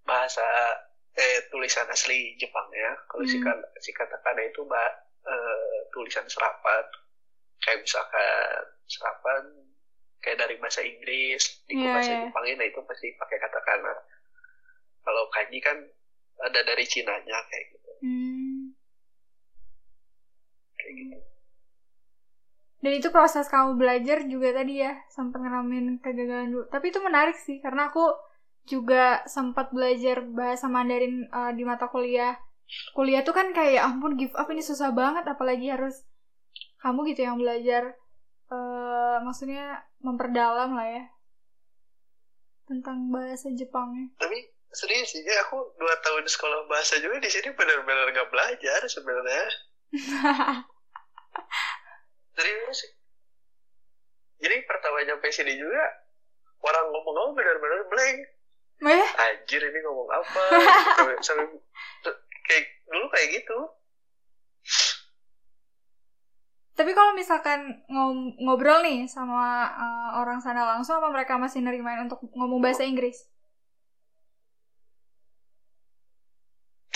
bahasa 0.09 0.45
eh 1.17 1.39
tulisan 1.51 1.89
asli 1.89 2.37
Jepang 2.41 2.69
ya 2.77 2.93
kalau 3.09 3.25
si, 3.25 3.37
Hmm. 3.41 3.45
kan- 3.47 3.67
si 3.81 3.91
katakana 3.97 4.43
itu 4.45 4.61
mbak 4.69 4.91
tulisan 5.95 6.27
serapan 6.29 6.85
kayak 7.65 7.83
misalkan 7.83 8.63
serapan 8.87 9.43
kayak 10.23 10.39
dari 10.45 10.55
bahasa 10.61 10.85
Inggris 10.85 11.43
di 11.67 11.75
Iya, 11.75 11.91
bahasa 11.91 12.13
iya. 12.15 12.21
Jepangnya 12.29 12.55
nah 12.63 12.67
itu 12.69 12.81
pasti 12.87 13.09
pakai 13.19 13.39
katakana 13.43 13.95
kalau 15.03 15.25
kanji 15.35 15.59
kan 15.59 15.79
ada 16.47 16.61
dari 16.63 16.85
Cinanya 16.87 17.39
kayak 17.49 17.65
gitu 17.75 17.91
Hmm. 18.05 18.46
Kayak 20.87 20.97
gitu 21.03 21.17
Dan 22.77 22.93
itu 23.03 23.09
proses 23.11 23.51
kamu 23.51 23.81
belajar 23.81 24.23
juga 24.31 24.53
tadi 24.55 24.79
ya, 24.85 24.95
sempat 25.11 25.43
ngeramin 25.43 25.99
kegagalan 25.99 26.55
dulu. 26.55 26.65
Tapi 26.71 26.93
itu 26.93 27.01
menarik 27.03 27.35
sih, 27.35 27.59
karena 27.59 27.91
aku 27.91 28.05
juga 28.63 29.25
sempat 29.27 29.73
belajar 29.75 30.23
bahasa 30.23 30.71
Mandarin 30.71 31.27
eh, 31.27 31.53
di 31.57 31.67
mata 31.67 31.91
kuliah. 31.91 32.37
Kuliah 32.95 33.27
tuh 33.27 33.35
kan 33.35 33.51
kayak, 33.57 33.73
"Ya 33.81 33.83
ampun 33.89 34.15
give 34.15 34.37
up 34.39 34.47
ini 34.53 34.63
susah 34.63 34.95
banget, 34.95 35.25
apalagi 35.27 35.67
harus 35.73 36.05
kamu 36.79 37.11
gitu 37.11 37.27
yang 37.27 37.41
belajar, 37.43 37.97
eh 38.55 39.17
maksudnya 39.25 39.83
memperdalam 40.05 40.71
lah 40.79 40.87
ya, 40.87 41.03
tentang 42.67 43.11
bahasa 43.15 43.51
Jepangnya. 43.55 44.11
tapi 44.19 44.39
serius 44.75 45.15
sih 45.15 45.23
ya 45.23 45.47
aku 45.47 45.57
dua 45.79 45.95
tahun 46.03 46.27
sekolah 46.27 46.67
bahasa 46.69 46.99
juga 46.99 47.23
di 47.23 47.31
sini 47.31 47.55
benar-benar 47.55 48.11
nggak 48.13 48.31
belajar 48.31 48.81
sebenarnya 48.91 49.47
serius 52.37 52.77
sih. 52.85 52.93
Jadi 54.43 54.57
pertama 54.69 55.01
nyampe 55.03 55.33
sini 55.33 55.57
juga 55.57 55.85
orang 56.61 56.93
ngomong-ngomong 56.93 57.33
benar-benar 57.37 57.83
blank. 57.89 58.19
Oh 58.85 58.93
ya? 58.93 59.09
anjir 59.33 59.65
ini 59.65 59.79
ngomong 59.89 60.09
apa? 60.13 60.45
Sampai, 61.01 61.17
sampai 61.25 61.49
kayak 62.45 62.65
dulu 62.93 63.07
kayak 63.09 63.29
gitu. 63.41 63.59
Tapi 66.77 66.93
kalau 66.93 67.17
misalkan 67.17 67.81
ngom- 67.89 68.37
ngobrol 68.37 68.85
nih 68.85 69.09
sama 69.09 69.65
eh, 69.73 70.09
orang 70.21 70.45
sana 70.45 70.77
langsung, 70.77 71.01
apa 71.01 71.09
mereka 71.09 71.41
masih 71.41 71.65
nerimain 71.65 72.05
untuk 72.05 72.21
ngomong 72.37 72.61
bahasa 72.61 72.85
Inggris? 72.85 73.25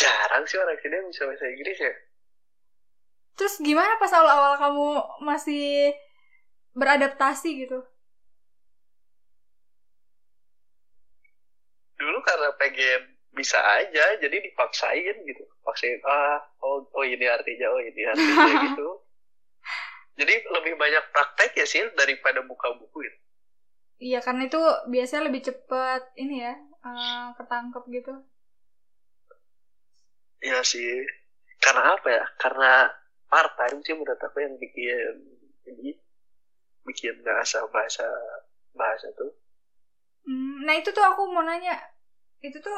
jarang 0.00 0.44
sih 0.49 0.56
orang 0.56 0.78
sini 0.80 0.94
yang 0.97 1.09
bisa 1.12 1.23
bahasa 1.28 1.44
Inggris 1.44 1.76
ya 1.76 1.92
Terus 3.40 3.54
gimana 3.64 3.97
pas 3.97 4.12
awal-awal 4.12 4.54
kamu 4.61 4.88
masih 5.25 5.97
beradaptasi 6.76 7.50
gitu? 7.64 7.80
dulu 12.00 12.18
karena 12.25 12.49
pengen 12.56 13.00
bisa 13.37 13.61
aja 13.78 14.04
jadi 14.18 14.37
dipaksain 14.42 15.16
gitu. 15.28 15.44
Paksain 15.62 16.00
ah 16.09 16.40
oh, 16.64 16.82
oh 16.97 17.04
ini 17.04 17.26
artinya 17.28 17.68
oh 17.70 17.80
ini 17.80 18.02
artinya 18.09 18.52
gitu. 18.73 18.88
Jadi 20.18 20.35
lebih 20.52 20.75
banyak 20.76 21.04
praktek 21.14 21.50
ya 21.61 21.66
sih 21.68 21.85
daripada 21.97 22.44
buka 22.44 22.68
buku 22.76 23.09
ya 23.09 23.14
Iya, 24.00 24.18
karena 24.25 24.49
itu 24.49 24.61
biasanya 24.88 25.28
lebih 25.28 25.44
cepet 25.44 26.02
ini 26.16 26.40
ya, 26.40 26.56
eh, 26.56 27.26
ketangkep 27.37 27.85
gitu. 27.92 28.14
ya 30.40 30.64
sih. 30.64 31.04
Karena 31.61 32.00
apa 32.00 32.09
ya? 32.09 32.25
Karena 32.40 32.88
part 33.30 33.54
time 33.54 33.78
sih 33.87 33.94
menurut 33.94 34.18
aku 34.18 34.42
yang 34.42 34.58
bikin 34.58 35.14
ini 35.70 35.94
bikin 36.84 37.14
nggak 37.22 37.46
asal 37.46 37.70
bahasa 37.70 38.04
bahasa 38.75 39.08
tuh. 39.14 39.30
Hmm, 40.26 40.66
nah 40.68 40.76
itu 40.76 40.92
tuh 40.92 41.00
aku 41.00 41.30
mau 41.32 41.40
nanya, 41.40 41.80
itu 42.44 42.60
tuh 42.60 42.76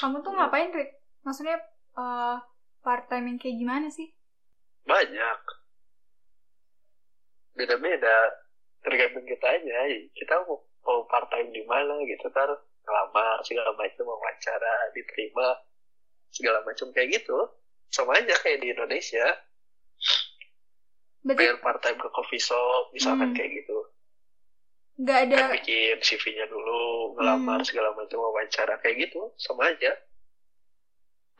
kamu 0.00 0.24
tuh 0.24 0.32
ngapain, 0.32 0.72
Rik? 0.72 0.96
Maksudnya 1.26 1.60
uh, 1.98 2.40
part 2.80 3.04
time 3.12 3.28
yang 3.28 3.38
kayak 3.42 3.60
gimana 3.60 3.92
sih? 3.92 4.14
banyak. 4.84 5.40
Beda-beda. 7.56 8.16
Tergantung 8.84 9.24
kita 9.24 9.46
aja. 9.48 9.76
Kita 10.12 10.44
mau, 10.44 10.60
mau 10.84 11.00
part 11.08 11.28
time 11.32 11.50
di 11.50 11.64
mana 11.64 11.96
gitu 12.04 12.28
ntar 12.28 12.52
ngelamar 12.84 13.40
segala 13.48 13.72
macam 13.72 14.04
wawancara 14.04 14.92
diterima 14.92 15.56
segala 16.28 16.60
macam 16.68 16.92
kayak 16.92 17.20
gitu. 17.20 17.36
Sama 17.88 18.20
aja 18.20 18.36
kayak 18.44 18.60
di 18.60 18.76
Indonesia 18.76 19.24
Berarti 21.24 21.44
bayar 21.44 21.56
part 21.64 21.78
time 21.82 21.98
ke 22.04 22.08
coffee 22.16 22.42
shop 22.48 22.82
misalkan 22.96 23.28
Hmm. 23.28 23.36
kayak 23.36 23.50
gitu 23.64 23.76
nggak 25.00 25.18
ada, 25.26 25.38
kan 25.38 25.50
bikin 25.50 25.98
CV-nya 26.06 26.46
dulu 26.46 27.12
ngelamar 27.18 27.60
Hmm. 27.60 27.66
segala 27.68 27.90
macam 27.98 28.18
wawancara 28.24 28.74
kayak 28.82 28.96
gitu 29.10 29.20
sama 29.40 29.62
aja 29.74 29.90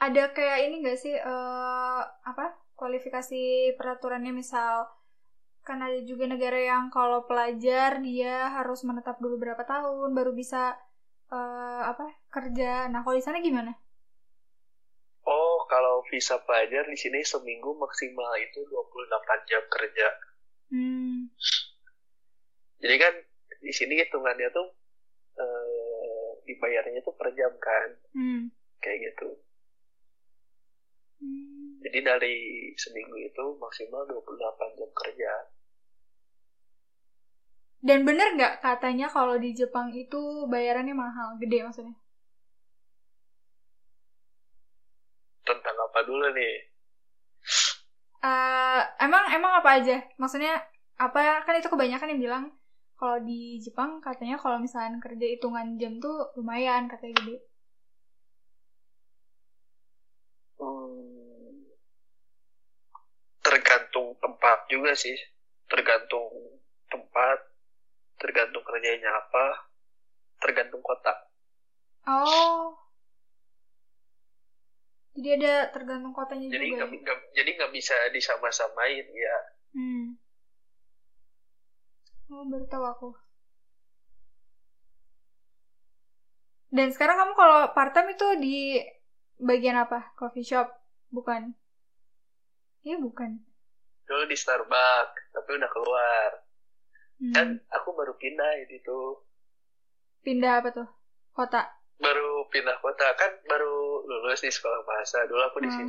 ada 0.05 0.23
kayak 0.37 0.59
ini 0.67 0.75
nggak 0.83 0.99
sih, 1.03 1.15
eh 1.31 2.01
apa 2.31 2.45
kualifikasi 2.79 3.37
peraturannya 3.79 4.33
misal 4.41 4.75
kan 5.69 5.79
ada 5.87 5.99
juga 6.11 6.25
negara 6.33 6.59
yang 6.71 6.85
kalau 6.97 7.21
pelajar 7.31 7.91
dia 8.07 8.35
harus 8.57 8.81
menetap 8.89 9.17
dulu 9.25 9.37
berapa 9.45 9.63
tahun 9.73 10.11
baru 10.19 10.33
bisa 10.41 10.59
eh 11.35 11.83
apa 11.93 12.05
kerja. 12.35 12.65
Nah 12.93 13.01
kalau 13.05 13.17
di 13.21 13.25
sana 13.27 13.39
gimana? 13.49 13.73
Kalau 15.67 16.05
visa 16.11 16.39
pelajar 16.45 16.85
di 16.87 16.99
sini 16.99 17.21
seminggu 17.25 17.75
maksimal 17.77 18.33
itu 18.41 18.61
28 18.69 19.51
jam 19.51 19.63
kerja 19.69 20.09
Hmm. 20.75 21.31
Jadi 22.83 22.97
kan 22.99 23.15
di 23.63 23.73
sini 23.73 24.01
hitungannya 24.03 24.49
tuh 24.51 24.69
eh, 25.39 26.29
dibayarnya 26.47 27.01
tuh 27.07 27.15
per 27.15 27.31
jam 27.39 27.53
kan, 27.59 27.89
Hmm. 28.15 28.51
kayak 28.83 28.99
gitu. 29.13 29.29
Hmm. 31.23 31.79
Jadi 31.85 31.99
dari 32.03 32.37
seminggu 32.75 33.17
itu 33.23 33.45
maksimal 33.61 34.03
28 34.09 34.79
jam 34.79 34.91
kerja. 34.91 35.33
Dan 37.85 38.09
bener 38.09 38.33
nggak 38.35 38.65
katanya 38.65 39.13
kalau 39.13 39.37
di 39.37 39.53
Jepang 39.53 39.93
itu 39.93 40.49
bayarannya 40.49 40.97
mahal, 40.97 41.37
gede 41.37 41.61
maksudnya? 41.63 41.97
Tentang 45.45 45.77
apa 45.95 46.11
dulu 46.11 46.27
nih? 46.35 46.55
Eh, 48.19 48.83
emang 48.99 49.31
emang 49.31 49.63
apa 49.63 49.79
aja? 49.79 50.03
Maksudnya 50.19 50.59
apa 50.99 51.47
kan 51.47 51.55
itu 51.55 51.71
kebanyakan 51.71 52.11
yang 52.11 52.23
bilang 52.27 52.45
kalau 52.99 53.23
di 53.23 53.63
Jepang 53.63 54.03
katanya 54.03 54.35
kalau 54.43 54.59
misalnya 54.59 54.99
kerja 54.99 55.23
hitungan 55.39 55.79
jam 55.79 56.03
tuh 56.03 56.35
lumayan 56.35 56.91
katanya 56.91 57.15
gede. 57.23 57.37
Hmm, 60.59 61.63
tergantung 63.39 64.19
tempat 64.19 64.67
juga 64.67 64.99
sih. 64.99 65.15
Tergantung 65.71 66.59
tempat, 66.91 67.39
tergantung 68.19 68.67
kerjanya 68.67 69.15
apa, 69.15 69.71
tergantung 70.43 70.83
kota. 70.83 71.15
Oh. 72.11 72.84
Jadi 75.15 75.29
ada 75.39 75.53
tergantung 75.75 76.15
kotanya 76.19 76.49
Jadi 76.51 76.65
juga 76.69 76.77
nggak 76.77 76.91
ya? 76.91 77.01
nggak- 77.03 77.25
jadi 77.39 77.51
nggak 77.57 77.73
bisa 77.79 77.97
disama-samain 78.17 79.07
ya. 79.15 79.37
Hmm. 79.75 80.15
Oh, 82.33 82.45
baru 82.51 82.67
tahu 82.73 82.85
aku. 82.93 83.09
Dan 86.77 86.89
sekarang 86.95 87.17
kamu 87.21 87.33
kalau 87.41 87.61
part-time 87.77 88.09
itu 88.17 88.29
di 88.45 88.57
bagian 89.49 89.77
apa? 89.85 89.99
Coffee 90.19 90.47
shop? 90.51 90.67
Bukan. 91.15 91.55
Iya, 92.87 92.97
bukan. 93.05 93.31
Dulu 94.09 94.25
di 94.29 94.37
Starbucks, 94.37 95.23
tapi 95.35 95.51
udah 95.59 95.71
keluar. 95.75 96.31
kan 97.35 97.49
Hmm. 97.49 97.59
aku 97.73 97.89
baru 97.99 98.15
pindah 98.21 98.53
ini 98.63 98.79
tuh 98.85 99.25
Pindah 100.25 100.53
apa 100.59 100.69
tuh? 100.77 100.89
Kota. 101.37 101.63
Baru 102.05 102.29
pindah 102.47 102.77
kota 102.79 103.09
kan 103.17 103.33
baru 103.45 103.75
lulus 104.05 104.39
di 104.39 104.53
sekolah 104.53 104.85
bahasa 104.85 105.25
dulu 105.25 105.41
aku 105.43 105.59
di 105.59 105.73
Hmm. 105.73 105.89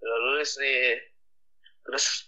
Udah 0.00 0.16
lulus 0.18 0.58
nih 0.58 0.98
terus 1.80 2.26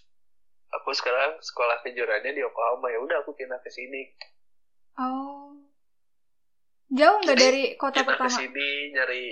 aku 0.71 0.89
sekarang 0.91 1.37
sekolah 1.37 1.81
kejuaraannya 1.81 2.31
di 2.31 2.41
Yokohama 2.41 2.87
ya 2.87 2.99
udah 2.99 3.17
aku 3.19 3.33
pindah 3.33 3.59
ke 3.59 3.69
sini 3.69 4.07
Oh. 4.93 5.57
Jauh 6.87 7.17
nggak 7.19 7.33
dari 7.35 7.63
kota 7.75 7.99
pindah 7.99 8.05
ke 8.05 8.09
pertama? 8.13 8.37
sini 8.37 8.69
nyari 8.91 9.25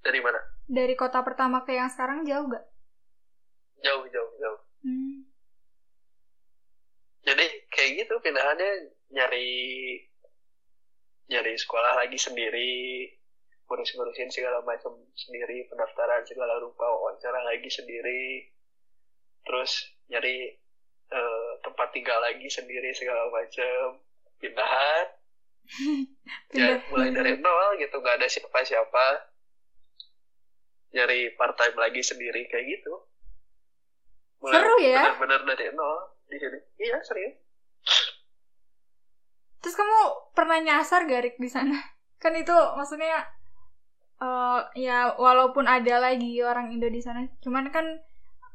dari 0.00 0.20
mana 0.20 0.40
Dari 0.66 0.94
kota 0.94 1.20
pertama 1.20 1.62
ke 1.62 1.72
yang 1.72 1.86
sekarang 1.86 2.24
jauh 2.24 2.48
nggak? 2.48 2.64
jauh 3.78 4.04
jauh 4.08 4.32
jauh 4.36 4.60
Hmm. 4.80 5.26
jadi 7.22 7.44
kayak 7.68 7.90
gitu 8.00 8.14
pindahannya 8.20 8.70
nyari 9.10 9.48
nyari 11.26 11.58
sekolah 11.58 11.98
lagi 11.98 12.18
sendiri 12.18 13.10
ngurus-ngurusin 13.66 14.30
segala 14.30 14.62
macam 14.62 14.94
sendiri 15.18 15.66
pendaftaran 15.66 16.22
segala 16.22 16.54
rupa 16.62 16.86
wawancara 16.86 17.42
lagi 17.42 17.66
sendiri 17.66 18.46
terus 19.42 19.90
nyari 20.06 20.54
eh, 21.10 21.50
tempat 21.66 21.90
tinggal 21.90 22.18
lagi 22.22 22.46
sendiri 22.46 22.94
segala 22.94 23.30
macam 23.30 24.02
pindahan. 24.38 25.06
Ya 26.54 26.78
mulai 26.90 27.10
dari 27.10 27.38
nol 27.42 27.78
gitu 27.78 27.98
nggak 27.98 28.22
ada 28.22 28.26
siapa-siapa. 28.30 29.06
Nyari 30.94 31.34
part 31.34 31.58
time 31.58 31.74
lagi 31.78 32.02
sendiri 32.06 32.46
kayak 32.50 32.66
gitu. 32.66 32.94
Seru 34.46 34.74
ya? 34.78 35.10
benar-benar 35.18 35.42
dari 35.42 35.74
nol 35.74 36.14
di 36.30 36.38
sini. 36.38 36.58
Iya 36.82 36.98
serius 37.02 37.34
Terus 39.66 39.74
kamu 39.74 39.98
pernah 40.30 40.62
nyasar 40.62 41.10
gak 41.10 41.22
Rik 41.26 41.36
di 41.42 41.50
sana? 41.50 41.74
Kan 42.22 42.38
itu 42.38 42.54
maksudnya 42.78 43.26
eh 44.22 44.60
ya 44.86 45.12
walaupun 45.18 45.66
ada 45.66 45.98
lagi 45.98 46.38
orang 46.40 46.70
Indo 46.70 46.86
di 46.86 47.02
sana, 47.02 47.26
cuman 47.42 47.68
kan 47.74 47.84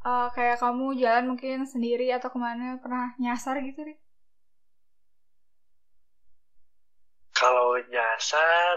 eh, 0.08 0.28
kayak 0.34 0.56
kamu 0.58 0.96
jalan 0.98 1.36
mungkin 1.36 1.68
sendiri 1.68 2.08
atau 2.16 2.32
ke 2.32 2.38
mana 2.40 2.80
pernah 2.82 3.12
nyasar 3.20 3.60
gitu 3.60 3.84
Rik? 3.84 4.00
kalau 7.32 7.74
nyasar 7.90 8.76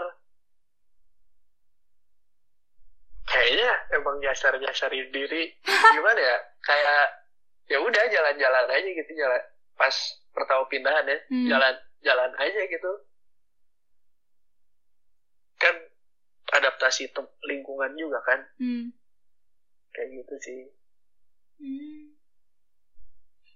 kayaknya 3.26 3.70
emang 3.94 4.16
nyasar 4.22 4.58
nyasarin 4.58 5.08
diri 5.14 5.54
gimana 5.94 6.20
ya 6.20 6.36
kayak 6.62 7.02
ya 7.66 7.78
udah 7.82 8.04
jalan-jalan 8.10 8.66
aja 8.70 8.90
gitu 8.90 9.12
jalan 9.18 9.42
pas 9.74 9.94
pertama 10.34 10.66
pindahan 10.70 11.06
ya 11.06 11.18
Hmm. 11.30 11.46
jalan 11.50 11.74
jalan 12.06 12.32
aja 12.38 12.60
gitu 12.70 12.92
kan 15.56 15.74
adaptasi 16.52 17.10
lingkungan 17.44 17.90
juga 17.98 18.22
kan 18.22 18.40
Hmm. 18.56 18.94
kayak 19.90 20.08
gitu 20.14 20.34
sih 20.40 20.60
Hmm. 21.56 22.12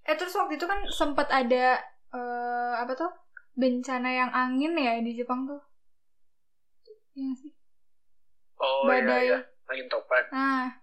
Eh 0.03 0.17
terus 0.17 0.33
waktu 0.33 0.57
itu 0.57 0.65
kan 0.65 0.89
sempat 0.89 1.29
ada 1.29 1.77
eh 2.11 2.73
apa 2.81 2.97
tuh 2.97 3.13
bencana 3.53 4.09
yang 4.09 4.31
angin 4.33 4.73
ya 4.75 5.05
di 5.05 5.13
Jepang 5.13 5.45
tuh? 5.45 5.61
Iya 7.13 7.33
sih. 7.37 7.53
oh 8.57 8.89
Badai. 8.89 9.05
iya 9.05 9.37
iya 9.37 9.39
angin 9.69 9.87
topan 9.93 10.25
Nah, 10.33 10.81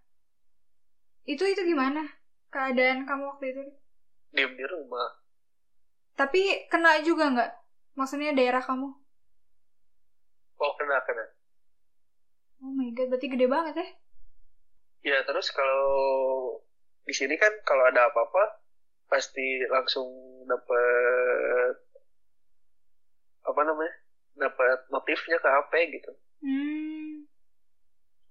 itu 1.26 1.42
itu 1.42 1.62
gimana 1.66 2.06
keadaan 2.54 3.10
kamu 3.10 3.24
waktu 3.34 3.46
itu? 3.50 3.64
diem 4.30 4.54
di 4.54 4.66
rumah 4.70 5.17
Tapi 6.18 6.68
kena 6.68 7.00
juga 7.06 7.30
nggak? 7.30 7.52
Maksudnya 7.94 8.34
daerah 8.34 8.62
kamu? 8.66 9.08
oh 10.58 10.72
kena 10.78 10.98
kena 11.06 11.26
Oh 12.58 12.74
my 12.74 12.90
god, 12.98 13.14
berarti 13.14 13.30
gede 13.30 13.46
banget 13.46 13.74
ya? 13.78 13.88
Ya 15.14 15.18
terus 15.30 15.54
kalau 15.54 15.94
di 17.06 17.14
sini 17.14 17.38
kan 17.38 17.54
kalau 17.62 17.86
ada 17.86 18.10
apa-apa 18.10 18.66
pasti 19.14 19.62
langsung 19.70 20.10
dapet 20.50 21.78
apa 23.46 23.62
namanya 23.62 23.94
dapat 24.42 24.90
notifnya 24.90 25.38
ke 25.38 25.48
HP 25.54 26.02
gitu. 26.02 26.12
Hmm. 26.42 27.30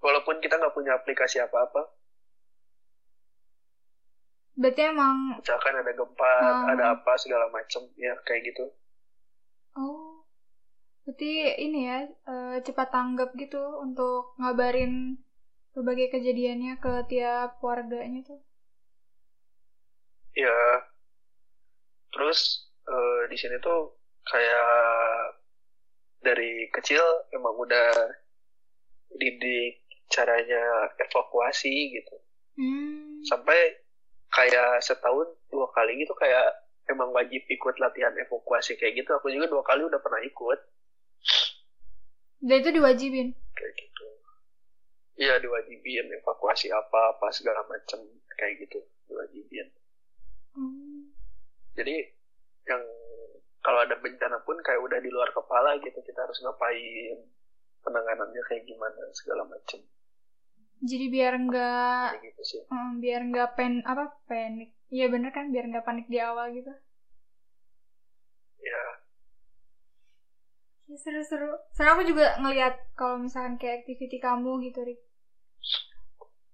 Walaupun 0.02 0.42
kita 0.42 0.58
nggak 0.58 0.74
punya 0.74 0.98
aplikasi 0.98 1.38
apa-apa, 1.38 1.86
Berarti 4.56 4.82
emang 4.88 5.36
misalkan 5.36 5.74
ada 5.76 5.92
gempa, 5.92 6.32
Hmm. 6.40 6.72
ada 6.72 6.84
apa 6.96 7.12
segala 7.16 7.46
macem 7.48 7.84
ya 7.96 8.16
kayak 8.24 8.42
gitu. 8.50 8.64
oh. 9.74 10.24
Berarti 11.04 11.32
ini 11.62 11.86
ya 11.86 11.98
eh, 12.02 12.56
cepat 12.60 12.90
tanggap 12.90 13.30
gitu 13.38 13.62
untuk 13.78 14.34
ngabarin 14.40 15.20
berbagai 15.70 16.08
kejadiannya 16.10 16.80
ke 16.80 17.04
tiap 17.06 17.60
warganya 17.60 18.24
tuh. 18.24 18.40
ya 20.34 20.52
terus 22.12 22.40
eh, 22.84 23.22
di 23.28 23.36
sini 23.36 23.56
tuh 23.56 23.96
kayak 24.22 24.68
dari 26.20 26.68
kecil 26.68 27.00
emang 27.32 27.56
udah 27.56 27.88
didik 29.12 29.80
caranya 30.08 30.60
evakuasi 30.98 31.72
gitu 31.94 32.16
Hmm. 32.56 33.20
sampai 33.22 33.56
kayak 34.36 34.84
setahun 34.84 35.32
dua 35.48 35.72
kali 35.72 35.96
gitu 36.04 36.12
kayak 36.12 36.68
emang 36.92 37.08
wajib 37.16 37.40
ikut 37.48 37.74
latihan 37.80 38.12
evakuasi 38.12 38.76
kayak 38.76 39.00
gitu. 39.00 39.16
Aku 39.16 39.32
juga 39.32 39.48
dua 39.48 39.64
kali 39.64 39.88
udah 39.88 39.98
pernah 39.98 40.20
ikut. 40.20 40.60
Dan 42.44 42.60
itu 42.60 42.70
diwajibin. 42.76 43.32
kayak 43.56 43.72
gitu. 43.80 44.04
Iya 45.16 45.40
diwajibin 45.40 46.12
evakuasi 46.20 46.68
apa 46.68 47.16
apa 47.16 47.32
segala 47.32 47.64
macem 47.64 48.04
kayak 48.36 48.68
gitu 48.68 48.84
diwajibin. 49.08 49.72
Hmm. 50.56 51.12
jadi 51.76 52.08
yang 52.64 52.80
kalau 53.60 53.84
ada 53.84 54.00
bencana 54.00 54.40
pun 54.48 54.56
kayak 54.64 54.80
udah 54.80 54.96
di 55.04 55.12
luar 55.12 55.28
kepala 55.36 55.76
gitu 55.84 56.00
kita 56.00 56.16
harus 56.24 56.40
ngapain 56.40 57.18
penanganannya 57.84 58.42
kayak 58.48 58.64
gimana 58.64 59.04
segala 59.12 59.44
macem 59.44 59.84
Jadi 60.84 61.04
biar 61.08 61.32
nggak 61.40 62.06
kayak 62.20 62.22
gitu 62.24 62.42
sih 62.44 62.60
biar 63.02 63.20
nggak 63.30 63.48
pen 63.56 63.80
apa 63.86 64.12
panik. 64.28 64.76
Iya 64.92 65.06
bener 65.12 65.30
kan 65.32 65.50
biar 65.52 65.64
nggak 65.70 65.86
panik 65.86 66.06
di 66.12 66.18
awal 66.20 66.52
gitu. 66.52 66.72
ya 68.60 69.06
Ya, 70.86 70.94
seru-seru. 71.02 71.50
Soalnya 71.74 71.92
aku 71.98 72.04
juga 72.06 72.38
ngelihat 72.38 72.74
kalau 72.94 73.18
misalkan 73.18 73.58
kayak 73.58 73.82
activity 73.82 74.22
kamu 74.22 74.70
gitu, 74.70 74.86
Rik. 74.86 75.00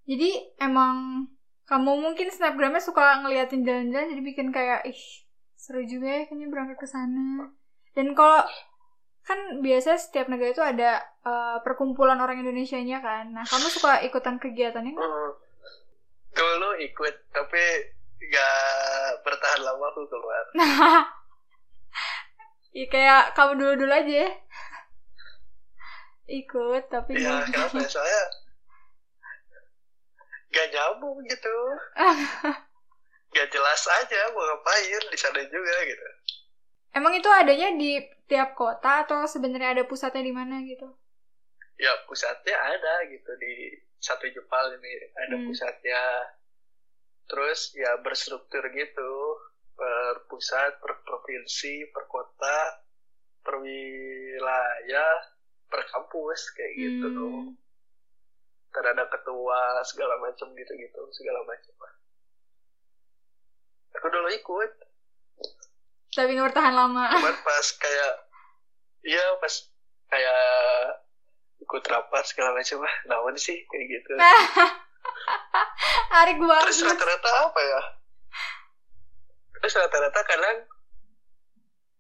Jadi 0.09 0.57
emang 0.57 1.29
kamu 1.69 1.93
mungkin 2.01 2.29
snapgramnya 2.33 2.81
suka 2.83 3.23
ngeliatin 3.23 3.63
jalan-jalan 3.63 4.11
jadi 4.13 4.23
bikin 4.25 4.49
kayak 4.51 4.89
ih 4.89 5.03
seru 5.55 5.85
juga 5.87 6.09
ya 6.11 6.23
kayaknya 6.27 6.49
berangkat 6.49 6.79
ke 6.81 6.89
sana. 6.89 7.53
Dan 7.93 8.17
kalau 8.17 8.41
kan 9.23 9.39
biasanya 9.59 9.97
setiap 9.97 10.27
negara 10.27 10.51
itu 10.51 10.61
ada 10.61 10.91
eh, 11.23 11.57
perkumpulan 11.63 12.19
orang 12.19 12.41
Indonesia-nya 12.41 12.99
kan. 12.99 13.31
Nah, 13.31 13.45
kamu 13.45 13.67
suka 13.69 14.03
ikutan 14.03 14.37
kegiatannya 14.37 14.93
nggak? 14.93 15.07
Hmm. 15.07 15.33
dulu 16.33 16.81
ikut 16.81 17.15
tapi 17.29 17.61
gak 18.25 18.57
bertahan 19.21 19.61
lama 19.61 19.85
aku 19.85 20.09
keluar 20.09 20.45
Iya 22.73 22.87
kayak 22.89 23.37
kamu 23.37 23.53
dulu-dulu 23.55 23.93
aja 23.93 24.15
ya. 24.25 24.31
Ikut 26.25 26.89
tapi 26.89 27.21
ya 27.21 27.45
nggak- 27.45 27.53
kenapa 27.53 27.77
ya 27.79 27.89
soalnya 27.91 28.23
gak 30.49 30.69
nyambung 30.69 31.21
gitu 31.25 31.57
gak 33.33 33.49
jelas 33.49 33.83
aja 34.01 34.21
mau 34.33 34.41
ngapain 34.43 35.05
di 35.09 35.19
sana 35.19 35.41
juga 35.45 35.75
gitu 35.85 36.07
Emang 36.93 37.13
itu 37.17 37.29
adanya 37.29 37.69
di 37.73 37.91
tiap 38.29 38.53
kota 38.57 39.05
atau 39.05 39.25
sebenarnya 39.29 39.71
ada 39.81 39.85
pusatnya 39.89 40.23
di 40.25 40.33
mana 40.33 40.61
gitu? 40.65 40.89
ya 41.83 41.93
pusatnya 42.07 42.55
ada 42.55 42.95
gitu 43.11 43.31
di 43.43 43.75
satu 43.99 44.31
Jepal 44.31 44.77
ini 44.79 44.93
ada 45.19 45.37
Hmm. 45.41 45.47
pusatnya 45.51 46.01
terus 47.27 47.73
ya 47.75 47.97
berstruktur 48.05 48.63
gitu 48.71 49.13
per 49.75 50.29
pusat 50.31 50.79
per 50.79 51.01
provinsi 51.03 51.91
per 51.91 52.05
kota 52.07 52.59
per 53.43 53.59
wilayah 53.59 55.13
per 55.67 55.83
kampus 55.91 56.41
kayak 56.55 56.73
gitu 56.77 57.09
Hmm. 57.09 57.57
kan 58.71 58.85
ada 58.93 59.05
ketua 59.09 59.83
segala 59.83 60.15
macam 60.23 60.55
gitu 60.55 60.73
gitu 60.77 61.03
segala 61.11 61.41
macam 61.45 61.73
aku 63.93 64.07
dulu 64.09 64.29
ikut 64.33 64.71
Tapi 66.13 66.31
nggak 66.31 66.47
bertahan 66.49 66.73
lama. 66.73 67.09
cuman 67.11 67.37
pas 67.39 67.67
kayak 67.75 68.13
iya 69.03 69.25
pas 69.37 69.55
kayak 70.07 70.43
ikut 71.59 71.83
rapat 71.85 72.23
segala 72.25 72.53
macam 72.53 72.81
ah 72.81 72.95
nawan 73.07 73.35
sih 73.35 73.57
kayak 73.65 73.87
gitu 73.91 74.13
Arik 76.15 76.37
banget. 76.37 76.63
terus 76.69 76.85
rata-rata 76.85 77.31
apa 77.43 77.61
ya 77.61 77.81
terus 79.57 79.75
rata-rata 79.75 80.21
kadang 80.23 80.59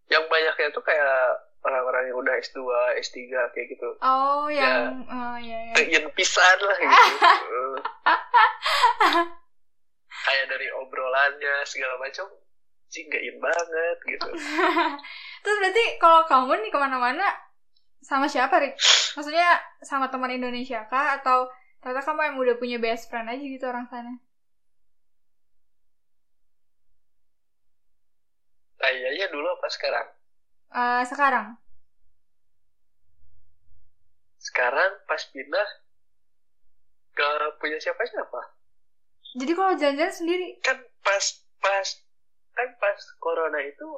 yang 0.06 0.24
banyaknya 0.26 0.68
tuh 0.70 0.82
kayak 0.82 1.14
orang-orang 1.62 2.10
yang 2.10 2.18
udah 2.18 2.34
S2, 2.36 2.58
S3 2.98 3.16
kayak 3.54 3.66
gitu 3.70 3.88
Oh, 3.98 4.50
yang 4.50 5.06
oh 5.06 5.36
ya 5.38 5.70
ya. 5.70 5.74
Tegin 5.74 6.10
pisan 6.12 6.58
lah 6.58 6.76
gitu 6.76 7.62
kayak 10.22 10.46
dari 10.46 10.68
obrolannya 10.74 11.54
segala 11.64 11.96
macam 11.96 12.26
sih 12.92 13.02
nggak 13.08 13.22
in 13.28 13.36
banget 13.40 13.96
gitu 14.10 14.28
Terus 15.42 15.56
berarti 15.60 15.84
kalau 15.98 16.20
kamu 16.30 16.52
nih 16.62 16.70
ke 16.70 16.78
mana-mana 16.78 17.26
sama 18.02 18.26
siapa, 18.26 18.54
Rik? 18.62 18.74
Maksudnya 19.16 19.48
sama 19.82 20.06
teman 20.12 20.30
Indonesia 20.34 20.80
kah? 20.90 21.18
Atau 21.18 21.50
ternyata 21.82 22.02
kamu 22.06 22.20
yang 22.28 22.36
udah 22.42 22.56
punya 22.60 22.78
best 22.78 23.10
friend 23.10 23.30
aja 23.32 23.42
gitu 23.42 23.64
orang 23.66 23.86
sana? 23.90 24.12
kayaknya 28.78 29.26
dulu 29.32 29.48
apa 29.56 29.68
sekarang 29.70 30.06
Eh, 30.72 31.02
sekarang? 31.04 31.46
sekarang 34.38 34.90
pas 35.08 35.22
pindah 35.32 35.68
gak 37.14 37.56
punya 37.60 37.78
siapa-siapa 37.78 38.40
Jadi 39.32 39.52
kalau 39.56 39.72
jalan-jalan 39.80 40.12
sendiri? 40.12 40.48
kan 40.60 40.76
pas 41.00 41.24
pas 41.56 41.88
kan 42.52 42.68
pas 42.76 42.98
corona 43.18 43.58
itu 43.60 43.88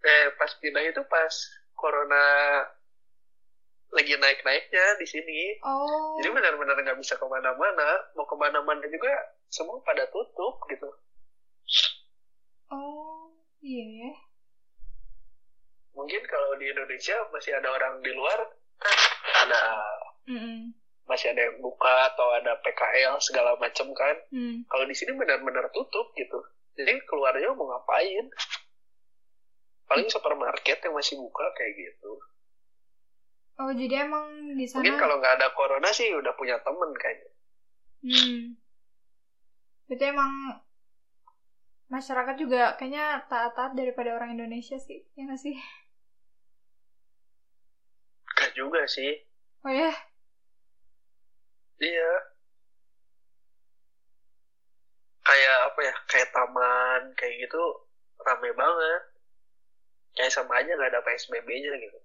eh 0.00 0.32
pas 0.34 0.50
pindah 0.54 0.82
itu 0.82 1.00
pas 1.04 1.32
corona 1.74 2.24
lagi 3.90 4.10
naik-naiknya 4.12 4.98
di 4.98 5.06
sini 5.06 5.40
Oh. 5.62 6.18
jadi 6.18 6.28
benar-benar 6.28 6.74
nggak 6.76 6.98
bisa 6.98 7.14
ke 7.14 7.24
mana-mana 7.24 7.88
mau 8.12 8.24
ke 8.24 8.34
mana-mana 8.34 8.82
juga 8.84 9.12
semua 9.46 9.78
pada 9.80 10.04
tutup 10.08 10.58
gitu 10.66 10.90
Oh, 12.66 13.30
iya 13.60 13.84
ya. 14.02 14.12
mungkin 15.94 16.26
kalau 16.26 16.58
di 16.58 16.66
Indonesia 16.66 17.14
masih 17.30 17.54
ada 17.54 17.70
orang 17.70 18.02
di 18.02 18.10
luar 18.10 18.38
kan 18.76 18.98
ada 19.46 19.62
Mm-mm. 20.26 20.74
masih 21.04 21.30
ada 21.30 21.40
yang 21.44 21.60
buka 21.60 22.10
atau 22.10 22.34
ada 22.34 22.58
PKL 22.58 23.14
segala 23.20 23.54
macam 23.56 23.94
kan 23.94 24.16
Hmm. 24.28 24.66
kalau 24.66 24.84
di 24.84 24.92
sini 24.92 25.14
benar-benar 25.14 25.70
tutup 25.70 26.10
gitu 26.14 26.42
jadi 26.74 26.98
keluarnya 27.06 27.54
mau 27.54 27.70
ngapain? 27.70 28.26
Paling 29.86 30.08
supermarket 30.10 30.78
yang 30.82 30.94
masih 30.94 31.16
buka 31.20 31.44
kayak 31.54 31.72
gitu. 31.78 32.12
Oh, 33.54 33.70
jadi 33.70 34.10
emang 34.10 34.58
di 34.58 34.66
sana 34.66 34.82
mungkin 34.82 34.98
kalau 34.98 35.22
nggak 35.22 35.34
ada 35.38 35.48
corona 35.54 35.88
sih 35.94 36.10
udah 36.10 36.34
punya 36.34 36.58
temen 36.66 36.90
kayaknya. 36.98 37.30
Hmm. 38.02 38.40
Berarti 39.86 40.04
emang 40.10 40.32
masyarakat 41.86 42.34
juga 42.34 42.74
kayaknya 42.74 43.22
taat-taat 43.30 43.78
daripada 43.78 44.18
orang 44.18 44.34
Indonesia 44.34 44.74
sih, 44.82 45.06
ya 45.14 45.30
nggak 45.30 45.38
sih? 45.38 45.54
Gak 48.34 48.50
juga 48.58 48.82
sih. 48.90 49.22
Oh 49.62 49.70
ya, 49.70 49.94
iya 51.78 52.10
kayak 55.24 55.63
apa 55.74 55.80
ya 55.82 55.94
kayak 56.06 56.30
taman 56.30 57.02
kayak 57.18 57.34
gitu 57.42 57.62
rame 58.22 58.54
banget 58.54 59.02
kayak 60.14 60.30
sama 60.30 60.62
aja 60.62 60.70
nggak 60.70 60.94
ada 60.94 61.02
PSBB-nya 61.02 61.74
gitu 61.82 61.98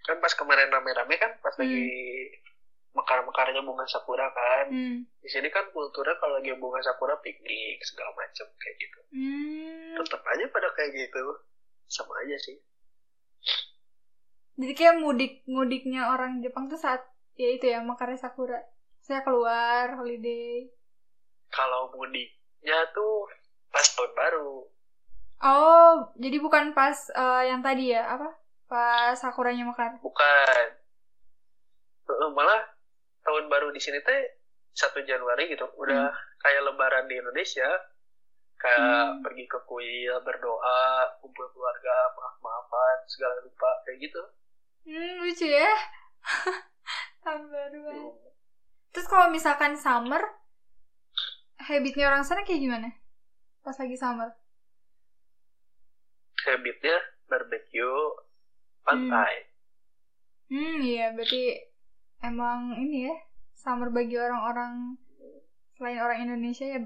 kan 0.00 0.22
pas 0.22 0.30
kemarin 0.32 0.70
rame-rame 0.70 1.18
kan 1.18 1.34
pas 1.42 1.50
Hmm. 1.52 1.66
lagi 1.66 1.90
mekar-mekarnya 2.90 3.62
bunga 3.62 3.82
sakura 3.86 4.30
kan 4.30 4.70
hmm. 4.70 5.02
di 5.18 5.28
sini 5.28 5.50
kan 5.50 5.66
kulturnya 5.70 6.14
kalau 6.18 6.38
lagi 6.38 6.54
bunga 6.54 6.78
sakura 6.80 7.18
piknik 7.18 7.82
segala 7.82 8.14
macem 8.14 8.46
kayak 8.56 8.76
gitu 8.78 9.00
Hmm. 9.10 9.98
tetap 9.98 10.22
aja 10.24 10.46
pada 10.48 10.70
kayak 10.72 10.94
gitu 10.94 11.24
sama 11.86 12.14
aja 12.22 12.38
sih 12.38 12.58
Jadi 14.54 14.72
kayak 14.76 15.00
mudik 15.00 15.40
mudiknya 15.48 16.12
orang 16.12 16.44
Jepang 16.44 16.68
tuh 16.68 16.76
saat 16.76 17.00
ya 17.34 17.48
itu 17.48 17.64
ya 17.64 17.80
Makarya 17.80 18.20
Sakura. 18.20 18.60
Saya 19.00 19.24
keluar 19.24 19.96
holiday. 19.96 20.68
kalau 21.48 21.88
mudiknya 22.60 22.92
tuh 22.92 23.24
pas 23.72 23.86
tahun 23.96 24.12
baru 24.14 24.52
Oh, 25.40 26.12
jadi 26.20 26.36
bukan 26.36 26.76
pas 26.76 27.08
eh, 27.16 27.42
yang 27.48 27.64
tadi 27.64 27.96
ya 27.96 28.04
apa? 28.14 28.28
Pas 28.68 29.16
Sakuranya 29.16 29.64
mekar. 29.64 29.96
bukan 30.04 30.66
Heeh, 32.08 32.28
malah 32.34 32.60
tahun 33.24 33.48
baru 33.48 33.72
di 33.72 33.80
sini 33.80 34.00
teh 34.02 34.20
satu 34.72 35.00
Januari 35.02 35.48
gitu 35.48 35.64
udah 35.76 36.12
kayak 36.38 36.62
Lebaran 36.66 37.08
di 37.08 37.16
Indonesia 37.16 37.66
kayak 38.60 39.16
Hmm. 39.16 39.22
pergi 39.24 39.44
ke 39.48 39.58
kuil 39.64 40.14
berdoa 40.20 40.80
kumpul 41.24 41.46
keluarga 41.52 41.96
maaf 42.12 42.36
maafan 42.44 42.96
segala 43.08 43.40
rupa 43.40 43.70
kayak 43.84 43.98
gitu 44.04 44.22
Hmm, 44.84 45.24
lucu 45.24 45.46
ya. 45.48 45.70
tahun 47.24 47.48
baru. 47.48 48.16
Terus 48.92 49.06
kalau 49.06 49.28
misalkan 49.30 49.76
summer, 49.76 50.20
habitnya 51.68 52.08
orang 52.08 52.24
sana 52.24 52.42
kayak 52.46 52.62
gimana? 52.64 52.88
Pas 53.60 53.76
lagi 53.76 53.96
summer. 53.96 54.32
Habitnya 56.48 56.96
barbecue, 57.28 58.00
pantai. 58.82 59.50
Hmm, 60.50 60.82
iya 60.82 61.14
berarti 61.14 61.62
emang 62.24 62.74
ini 62.80 63.06
ya 63.06 63.16
summer 63.54 63.92
bagi 63.92 64.18
orang-orang 64.18 64.98
selain 65.78 66.00
orang 66.00 66.26
Indonesia 66.26 66.66
ya 66.66 66.80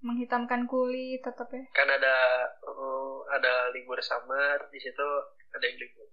menghitamkan 0.00 0.64
kulit 0.70 1.20
tetap 1.20 1.50
ya. 1.52 1.66
Kan 1.74 1.90
ada 1.90 2.16
uh, 2.64 3.26
ada 3.34 3.74
libur 3.74 3.98
summer 4.00 4.70
di 4.70 4.78
situ 4.80 5.08
ada 5.52 5.64
yang 5.66 5.78
libur 5.82 6.08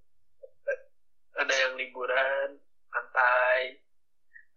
ada 1.33 1.53
yang 1.53 1.73
liburan 1.77 2.61
pantai 2.93 3.81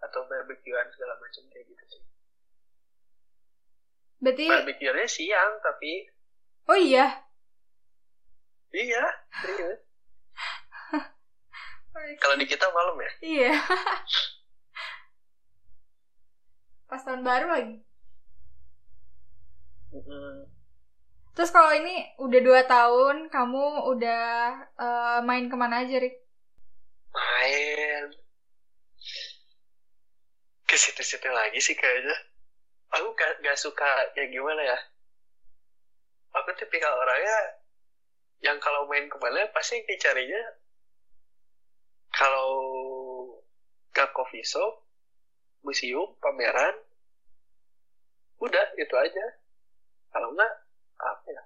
atau 0.04 0.28
barbekyuan 0.28 0.88
segala 0.92 1.16
macam 1.16 1.42
kayak 1.52 1.66
gitu 1.72 1.84
sih. 1.88 2.02
Berarti 4.22 4.46
Barbekyuannya 4.48 5.08
siang 5.08 5.52
tapi 5.60 5.92
Oh 6.66 6.78
iya. 6.78 7.22
iya 8.74 9.04
serius. 9.40 9.80
Kalau 12.22 12.36
di 12.36 12.44
kita 12.46 12.66
malam 12.76 12.96
ya. 13.00 13.10
Iya. 13.22 13.52
Pas 16.90 17.02
tahun 17.04 17.22
baru 17.26 17.46
lagi. 17.54 17.76
Mm, 19.92 20.46
Terus 21.36 21.50
kalau 21.54 21.72
ini 21.80 21.94
udah 22.24 22.40
dua 22.48 22.60
tahun, 22.74 23.16
kamu 23.34 23.64
udah 23.92 24.22
eh, 24.84 25.18
main 25.28 25.44
ke 25.50 25.56
mana 25.62 25.76
aja, 25.84 25.96
Rik? 26.02 26.14
main 27.14 28.06
ke 30.68 30.76
situ-situ 30.82 31.28
lagi 31.38 31.58
sih 31.66 31.76
kayaknya. 31.78 32.16
Aku 32.96 33.08
gak, 33.12 33.32
gak 33.44 33.58
suka 33.60 33.90
kayak 34.16 34.32
gimana 34.32 34.62
ya. 34.64 34.78
Aku 36.36 36.52
tipikal 36.56 36.92
orangnya 36.96 37.38
yang 38.44 38.60
kalau 38.60 38.84
main 38.88 39.08
ke 39.08 39.16
mana 39.16 39.48
pasti 39.52 39.80
dicarinya 39.88 40.40
kalau 42.12 42.52
ke 43.92 44.04
coffee 44.12 44.44
shop, 44.44 44.84
museum, 45.64 46.16
pameran, 46.20 46.76
udah 48.40 48.66
itu 48.76 48.94
aja. 48.96 49.26
Kalau 50.12 50.32
enggak, 50.32 50.52
apa 50.96 51.28
ya, 51.28 51.42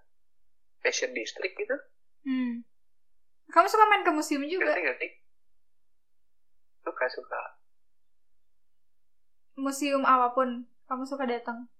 fashion 0.83 1.11
district 1.15 1.59
gitu, 1.59 1.75
Hmm. 2.21 2.61
Kamu 3.51 3.67
suka 3.67 3.85
main 3.89 4.05
ke 4.05 4.13
museum 4.13 4.45
juga? 4.47 4.71
ngerti 4.71 4.85
nggak 4.85 4.99
sih? 5.01 5.11
Suka-suka. 6.85 7.43
Museum 9.57 10.05
apa 10.07 10.33
pun, 10.37 10.69
kamu 10.91 11.07
suka 11.07 11.23
datang? 11.23 11.71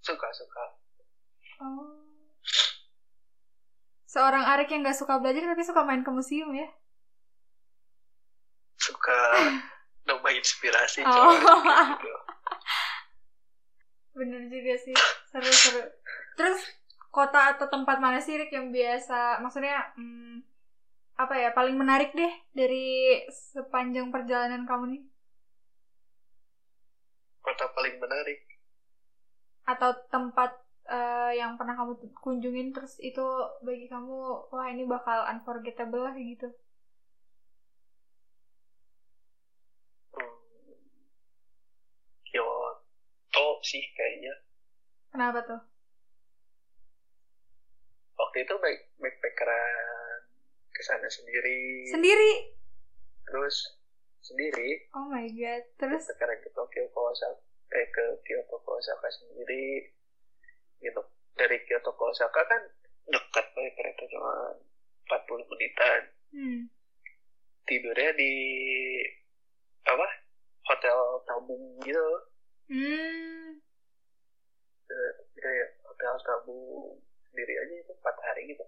Suka-suka. 0.00 0.64
Oh. 1.60 2.00
Seorang 4.08 4.48
Arik 4.48 4.72
yang 4.72 4.80
gak 4.80 4.96
suka 4.96 5.20
belajar 5.20 5.44
tapi 5.44 5.60
suka 5.60 5.84
main 5.84 6.00
ke 6.00 6.08
museum 6.08 6.48
ya? 6.56 6.72
Suka 8.80 9.20
nambah 10.08 10.32
inspirasi. 10.32 11.04
Oh. 11.04 11.36
gitu. 11.36 12.12
Bener 14.16 14.48
juga 14.48 14.74
sih, 14.80 14.96
seru-seru. 15.28 15.84
Terus 16.40 16.64
kota 17.12 17.52
atau 17.52 17.68
tempat 17.68 18.00
mana 18.00 18.24
sih 18.24 18.40
Rik 18.40 18.56
yang 18.56 18.72
biasa, 18.72 19.44
maksudnya 19.44 19.92
hmm, 20.00 20.40
apa 21.20 21.34
ya 21.36 21.50
paling 21.52 21.76
menarik 21.76 22.14
deh 22.16 22.30
dari 22.56 23.20
sepanjang 23.28 24.08
perjalanan 24.08 24.64
kamu 24.64 24.84
nih? 24.96 25.02
Kota 27.44 27.68
paling 27.76 28.00
menarik. 28.00 28.40
Atau 29.68 29.92
tempat 30.08 30.64
eh, 30.88 31.36
yang 31.36 31.60
pernah 31.60 31.76
kamu 31.76 32.00
kunjungin 32.16 32.72
terus 32.72 32.96
itu 33.04 33.24
bagi 33.60 33.84
kamu 33.84 34.48
wah 34.48 34.66
ini 34.72 34.88
bakal 34.88 35.28
unforgettable 35.28 36.08
lah 36.08 36.16
gitu. 36.16 36.48
Hmm. 40.16 40.80
Kyoto 42.32 43.46
sih 43.60 43.84
kayaknya. 43.92 44.34
Kenapa 45.12 45.44
tuh? 45.44 45.60
Waktu 48.16 48.36
itu 48.48 48.54
back 48.56 48.78
backpackeran 48.96 50.20
ke 50.72 50.82
sana 50.82 51.08
sendiri. 51.12 51.92
Sendiri. 51.92 52.32
Terus 53.28 53.83
sendiri. 54.24 54.88
Oh 54.96 55.06
my 55.12 55.28
god. 55.28 55.62
Terus? 55.76 56.08
Sekarang 56.08 56.40
ke 56.40 56.48
Tokyo 56.56 56.88
ke 56.88 57.00
Osaka 57.00 57.44
eh 57.74 57.86
ke 57.90 58.04
Kyoto 58.22 58.56
ke 58.62 58.70
Osaka 58.70 59.08
sendiri 59.10 59.90
gitu. 60.80 61.02
Dari 61.34 61.58
Kyoto 61.66 61.92
ke 61.92 62.04
Osaka 62.06 62.40
kan 62.46 62.62
dekat 63.04 63.46
pakai 63.52 63.72
kereta 63.76 64.02
cuma 64.08 64.32
40 65.10 65.50
menitan. 65.52 66.02
Hmm. 66.34 66.66
tidurnya 67.64 68.10
di 68.18 68.34
apa 69.86 70.08
hotel 70.68 70.98
tabung 71.24 71.80
gitu. 71.86 72.08
Hmm. 72.68 73.56
kayak 75.38 75.68
hotel 75.86 76.14
tabung 76.26 76.98
sendiri 77.30 77.54
aja 77.56 77.74
itu 77.80 77.92
empat 77.94 78.16
hari 78.20 78.50
gitu. 78.52 78.64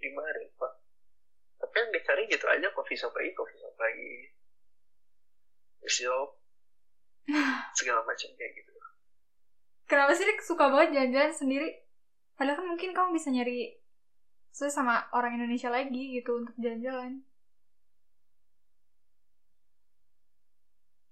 Lima 0.00 0.22
hari 0.24 0.48
pak. 0.56 0.72
Tapi 1.60 1.74
yang 1.76 1.90
dicari 1.92 2.22
gitu 2.30 2.46
aja 2.48 2.68
coffee 2.72 2.96
shop 2.96 3.12
lagi 3.12 3.34
coffee 3.36 3.58
shop 3.60 3.74
lagi 3.76 4.35
shop 5.88 6.28
segala 7.78 8.02
macam 8.02 8.30
kayak 8.34 8.52
gitu 8.54 8.72
Kenapa 9.86 10.10
sih 10.12 10.26
Rik 10.26 10.42
suka 10.42 10.66
banget 10.66 10.98
jalan-jalan 10.98 11.30
sendiri? 11.30 11.70
Padahal 12.34 12.58
kan 12.58 12.66
mungkin 12.66 12.90
kamu 12.90 13.14
bisa 13.14 13.30
nyari 13.30 13.70
sesuai 14.50 14.74
sama 14.74 15.06
orang 15.14 15.38
Indonesia 15.38 15.70
lagi 15.70 16.10
gitu 16.10 16.42
untuk 16.42 16.58
jalan-jalan. 16.58 17.22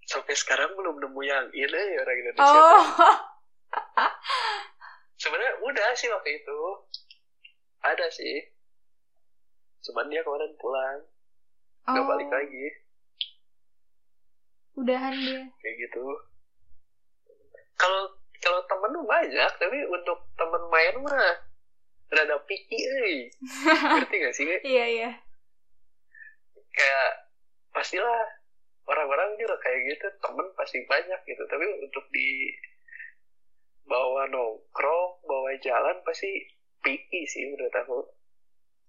sampai 0.05 0.35
sekarang 0.37 0.77
belum 0.77 1.01
nemu 1.01 1.21
yang 1.25 1.47
ini 1.51 1.81
ya 1.97 1.99
orang 2.03 2.19
Indonesia 2.21 2.45
Oh. 2.45 2.85
sebenarnya 5.21 5.55
udah 5.65 5.89
sih 5.97 6.13
waktu 6.13 6.39
itu 6.39 6.61
ada 7.81 8.07
sih 8.13 8.53
cuman 9.83 10.07
dia 10.09 10.21
kemarin 10.21 10.53
pulang 10.55 10.99
nggak 11.85 12.05
Oh. 12.05 12.09
balik 12.09 12.31
lagi 12.31 12.65
Udahan 14.75 15.15
dia. 15.15 15.43
kayak 15.59 15.77
gitu. 15.79 16.03
Kalau 17.75 18.03
kalau 18.39 18.61
temen 18.69 18.91
tuh 18.93 19.07
banyak 19.07 19.51
tapi 19.57 19.79
untuk 19.89 20.19
temen 20.35 20.63
main 20.69 20.95
mah 21.01 21.35
rada 22.11 22.37
picky 22.45 22.79
eh. 22.79 23.31
Ngerti 23.97 24.15
gak 24.21 24.35
sih 24.37 24.45
Iya, 24.63 24.85
iya. 24.87 25.11
kayak 26.71 27.11
pastilah 27.71 28.21
orang-orang 28.85 29.39
juga 29.39 29.57
kayak 29.63 29.81
gitu 29.95 30.07
temen 30.21 30.47
pasti 30.55 30.83
banyak 30.85 31.21
gitu. 31.25 31.43
Tapi 31.47 31.65
untuk 31.83 32.05
di 32.11 32.51
bawa 33.85 34.27
nongkrong 34.29 35.11
bawa 35.25 35.51
jalan 35.61 35.97
pasti 36.03 36.29
picky 36.81 37.25
sih 37.25 37.49
menurut 37.49 37.73
aku 37.73 37.99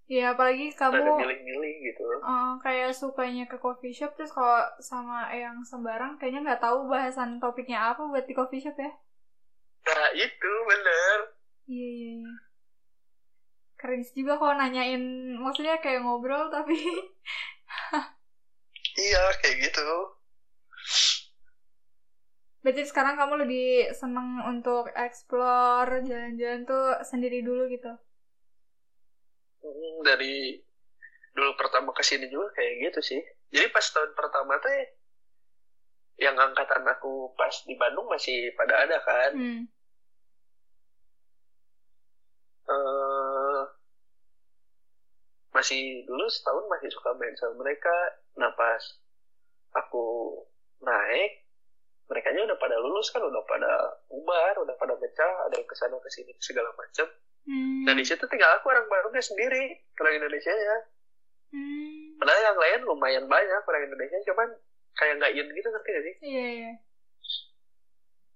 Iya, 0.05 0.37
apalagi 0.37 0.69
kamu 0.77 1.01
milih-milih 1.17 1.73
gitu 1.89 2.05
eh, 2.21 2.51
kayak 2.61 2.91
sukanya 2.93 3.43
ke 3.49 3.57
coffee 3.57 3.95
shop 3.97 4.13
terus 4.13 4.29
kalau 4.29 4.61
sama 4.77 5.33
yang 5.33 5.65
sembarang 5.65 6.21
kayaknya 6.21 6.45
nggak 6.45 6.61
tahu 6.61 6.85
bahasan 6.93 7.41
topiknya 7.41 7.89
apa 7.89 8.05
buat 8.05 8.25
di 8.29 8.33
coffee 8.37 8.61
shop 8.61 8.77
ya. 8.77 8.91
nah 9.85 10.09
itu 10.13 10.51
bener 10.69 11.17
Iya, 11.65 11.87
iya, 11.97 12.09
iya. 12.21 12.29
Keren 13.79 14.01
juga 14.17 14.33
kalau 14.39 14.55
nanyain, 14.61 15.03
maksudnya 15.43 15.75
kayak 15.83 16.01
ngobrol 16.03 16.43
tapi 16.55 16.75
iya 19.05 19.23
kayak 19.39 19.57
gitu 19.63 19.87
Berarti 22.63 22.81
sekarang 22.89 23.15
kamu 23.19 23.33
lebih 23.45 23.65
seneng 23.93 24.29
untuk 24.51 24.89
explore, 25.05 26.01
jalan-jalan 26.09 26.61
tuh 26.65 26.85
sendiri 27.09 27.39
dulu 27.45 27.69
gitu. 27.69 27.91
Hmm, 29.65 30.05
dari 30.05 30.61
dulu 31.33 31.51
pertama 31.57 31.89
ke 31.97 32.05
sini 32.05 32.29
juga 32.29 32.53
kayak 32.53 32.73
gitu 32.91 32.99
sih. 33.01 33.21
Jadi 33.49 33.67
pas 33.73 33.81
tahun 33.81 34.13
pertama 34.13 34.61
teh 34.61 34.81
yang 36.21 36.37
angkatan 36.37 36.85
aku 36.85 37.33
pas 37.33 37.51
di 37.65 37.73
Bandung 37.75 38.05
masih 38.07 38.53
pada 38.53 38.85
ada 38.85 38.97
kan? 39.01 39.31
Hmm. 39.33 39.63
eh 42.65 43.63
masih 45.53 46.03
dulu 46.09 46.25
setahun 46.27 46.65
masih 46.69 46.89
suka 46.93 47.13
main 47.17 47.33
sama 47.37 47.65
mereka. 47.65 47.95
Nah 48.37 48.53
pas 48.53 48.81
aku 49.75 50.05
naik 50.85 51.45
mereka 52.05 52.29
udah 52.37 52.57
pada 52.61 52.77
lulus 52.77 53.09
kan 53.09 53.21
udah 53.25 53.41
pada 53.49 53.71
bubar 54.09 54.53
udah 54.61 54.75
pada 54.77 54.93
pecah 54.93 55.33
ada 55.49 55.57
yang 55.57 55.65
ke 55.65 55.75
sana 55.75 55.97
ke 55.97 56.09
sini 56.13 56.33
segala 56.37 56.69
macam 56.77 57.09
Hmm. 57.45 57.85
dan 57.85 57.93
di 57.93 58.03
situ 58.03 58.25
tinggal 58.25 58.57
aku 58.57 58.67
orang 58.67 58.85
Bandungnya 58.85 59.21
sendiri 59.21 59.63
orang 59.95 60.15
Indonesia 60.17 60.49
ya 60.49 60.77
Hmm. 61.49 62.17
padahal 62.17 62.41
yang 62.43 62.57
lain 62.57 62.79
lumayan 62.83 63.25
banyak 63.25 63.61
orang 63.61 63.85
Indonesia 63.85 64.17
cuman 64.25 64.49
kayak 64.93 65.13
nggak 65.17 65.33
in 65.33 65.47
gitu 65.51 65.67
ngerti 65.67 65.89
gak 65.89 66.03
sih 66.03 66.15
Iya, 66.25 66.45
iya. 66.51 66.71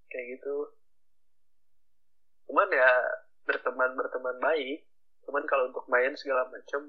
kayak 0.08 0.26
gitu 0.36 0.56
cuman 2.46 2.70
ya 2.70 2.90
berteman 3.44 3.92
berteman 3.94 4.38
baik 4.40 4.86
cuman 5.24 5.44
kalau 5.46 5.68
untuk 5.68 5.86
main 5.86 6.14
segala 6.14 6.46
macam 6.48 6.82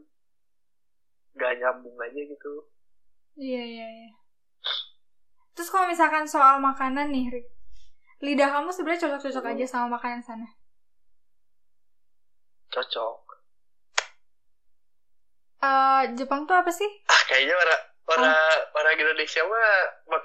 nggak 1.32 1.52
nyambung 1.56 1.96
aja 1.96 2.20
gitu 2.20 2.54
Iya, 3.38 3.62
iya, 3.62 3.86
iya. 3.88 4.10
Terus 5.54 5.70
kalau 5.70 5.86
misalkan 5.86 6.26
soal 6.26 6.58
makanan 6.58 7.08
nih, 7.08 7.30
Rik. 7.30 7.46
Lidah 8.20 8.50
kamu 8.50 8.68
sebenarnya 8.68 9.06
cocok-cocok 9.06 9.44
Hmm. 9.46 9.52
aja 9.54 9.64
sama 9.64 9.96
makanan 9.96 10.20
sana. 10.20 10.48
Cocok 12.74 13.18
Eh, 15.60 16.02
Jepang 16.16 16.48
tuh 16.48 16.56
apa 16.56 16.72
sih? 16.72 16.88
ah 17.06 17.22
kayaknya 17.28 17.52
orang 17.54 17.80
orang 18.08 18.32
orang 18.72 18.94
Indonesia 18.96 19.42
mah 19.44 19.68
mak 20.08 20.24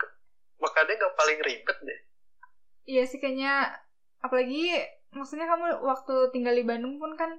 makannya 0.63 0.95
nggak 0.95 1.15
paling 1.19 1.39
ribet 1.43 1.77
deh 1.83 1.99
Iya 2.87 3.03
sih 3.09 3.19
kayaknya 3.19 3.51
apalagi 4.21 4.79
maksudnya 5.11 5.45
kamu 5.51 5.65
waktu 5.83 6.15
tinggal 6.33 6.55
di 6.55 6.63
Bandung 6.63 6.95
pun 7.01 7.11
kan 7.19 7.31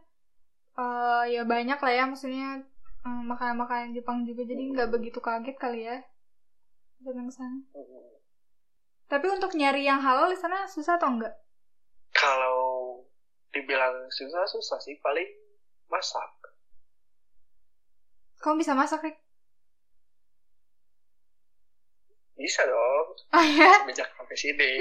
eh 0.76 1.22
ya 1.34 1.42
banyak 1.48 1.78
lah 1.80 1.92
ya 1.98 2.04
maksudnya 2.04 2.48
eh, 3.06 3.22
makanan-makanan 3.32 3.96
Jepang 3.96 4.28
juga 4.28 4.42
jadi 4.44 4.62
nggak 4.76 4.88
begitu 4.92 5.18
kaget 5.24 5.56
kali 5.56 5.80
ya 5.88 5.96
datang 7.00 7.28
sana. 7.32 7.58
Tapi 9.06 9.26
untuk 9.30 9.54
nyari 9.54 9.86
yang 9.86 10.00
halal 10.02 10.28
di 10.28 10.38
sana 10.38 10.66
susah 10.66 10.98
atau 10.98 11.08
enggak? 11.14 11.34
kalau 12.12 12.55
dibilang 13.62 14.08
susah 14.12 14.44
susah 14.48 14.78
sih. 14.82 14.96
Paling 15.00 15.28
masak. 15.88 16.30
Kamu 18.42 18.60
bisa 18.60 18.76
masak, 18.76 19.00
Rik? 19.04 19.16
bisa 22.36 22.62
dong. 22.68 23.08
Oh 23.32 23.44
ya? 23.44 23.72
sejak 23.88 24.08
sampai 24.12 24.36
sini. 24.36 24.70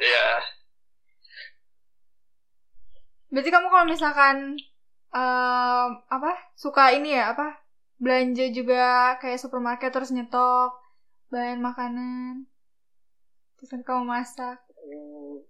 Ya 0.00 0.28
Berarti 3.30 3.50
kamu 3.52 3.66
kalau 3.70 3.86
misalkan 3.86 4.56
em, 5.12 5.88
apa 6.08 6.32
suka 6.56 6.90
ini 6.96 7.14
ya 7.14 7.32
apa 7.36 7.62
belanja 8.00 8.48
juga 8.50 9.16
kayak 9.20 9.38
supermarket 9.38 9.92
terus 9.92 10.10
nyetok 10.10 10.72
bahan 11.30 11.60
makanan 11.62 12.48
terus 13.60 13.70
kamu 13.84 14.08
masak. 14.08 14.56
hmm, 14.80 15.44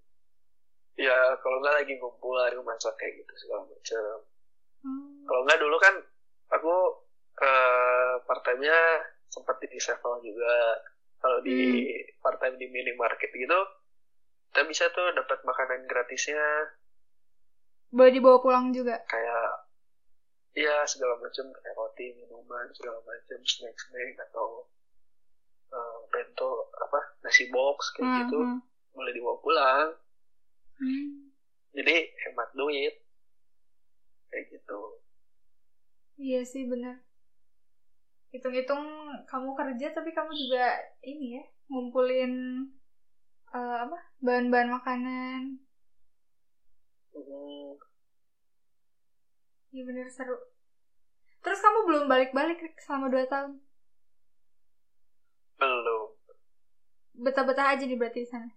ya 1.00 1.16
kalau 1.40 1.56
nggak 1.64 1.76
lagi 1.80 1.96
ngumpul 1.96 2.36
aku 2.36 2.60
masak 2.60 2.92
kayak 3.00 3.24
gitu 3.24 3.32
segala 3.40 3.64
macam. 3.64 4.16
Hmm. 4.80 5.28
kalau 5.28 5.44
nggak 5.44 5.60
dulu 5.60 5.76
kan 5.80 5.94
aku 6.52 6.74
eh, 7.40 8.14
part 8.24 8.42
time-nya 8.44 8.78
sempat 9.32 9.56
di 9.64 9.80
sevel 9.80 10.20
juga. 10.20 10.84
Kalau 11.20 11.44
di 11.44 11.84
part 12.24 12.40
time 12.40 12.56
di 12.56 12.68
minimarket 12.68 13.28
gitu 13.32 13.60
kita 14.50 14.66
bisa 14.66 14.84
tuh 14.90 15.14
dapat 15.14 15.40
makanan 15.46 15.86
gratisnya. 15.86 16.42
Boleh 17.94 18.12
dibawa 18.12 18.42
pulang 18.42 18.74
juga. 18.74 18.98
kayak 19.06 19.68
ya 20.58 20.82
segala 20.84 21.16
macam. 21.22 21.48
Kayak 21.54 21.76
roti 21.78 22.06
minuman 22.18 22.66
segala 22.74 22.98
macam. 23.04 23.38
Snack 23.46 23.76
snack 23.78 24.16
atau 24.30 24.66
eh, 25.70 25.98
bento 26.10 26.72
apa 26.76 27.00
nasi 27.22 27.46
box 27.48 27.94
kayak 27.94 28.04
Hmm, 28.04 28.18
gitu 28.26 28.38
hmm. 28.42 28.58
boleh 28.90 29.12
dibawa 29.14 29.36
pulang 29.38 29.88
Hmm. 30.80 31.30
jadi 31.76 31.94
hemat 32.22 32.48
duit 32.58 32.94
kayak 34.30 34.44
gitu 34.54 34.78
Iya 36.24 36.40
sih 36.52 36.62
bener. 36.70 36.94
Hitung-hitung 38.32 38.84
kamu 39.30 39.50
kerja 39.58 39.86
tapi 39.96 40.10
kamu 40.16 40.30
juga 40.40 40.64
ini 41.10 41.26
ya 41.38 41.42
ngumpulin 41.70 42.32
eh, 43.56 43.76
apa 43.84 43.98
bahan-bahan 44.24 44.70
makanan. 44.76 45.40
Hmm, 47.14 47.76
Iya 49.72 49.82
bener 49.88 50.06
seru. 50.16 50.36
Terus 51.44 51.60
kamu 51.64 51.78
belum 51.88 52.04
balik-balik 52.12 52.58
selama 52.84 53.06
2 53.12 53.24
tahun. 53.32 53.52
belum 55.60 56.16
Betah-betah 57.24 57.66
aja 57.72 57.84
nih 57.86 57.98
berarti 58.00 58.20
di 58.26 58.28
sana. 58.32 58.50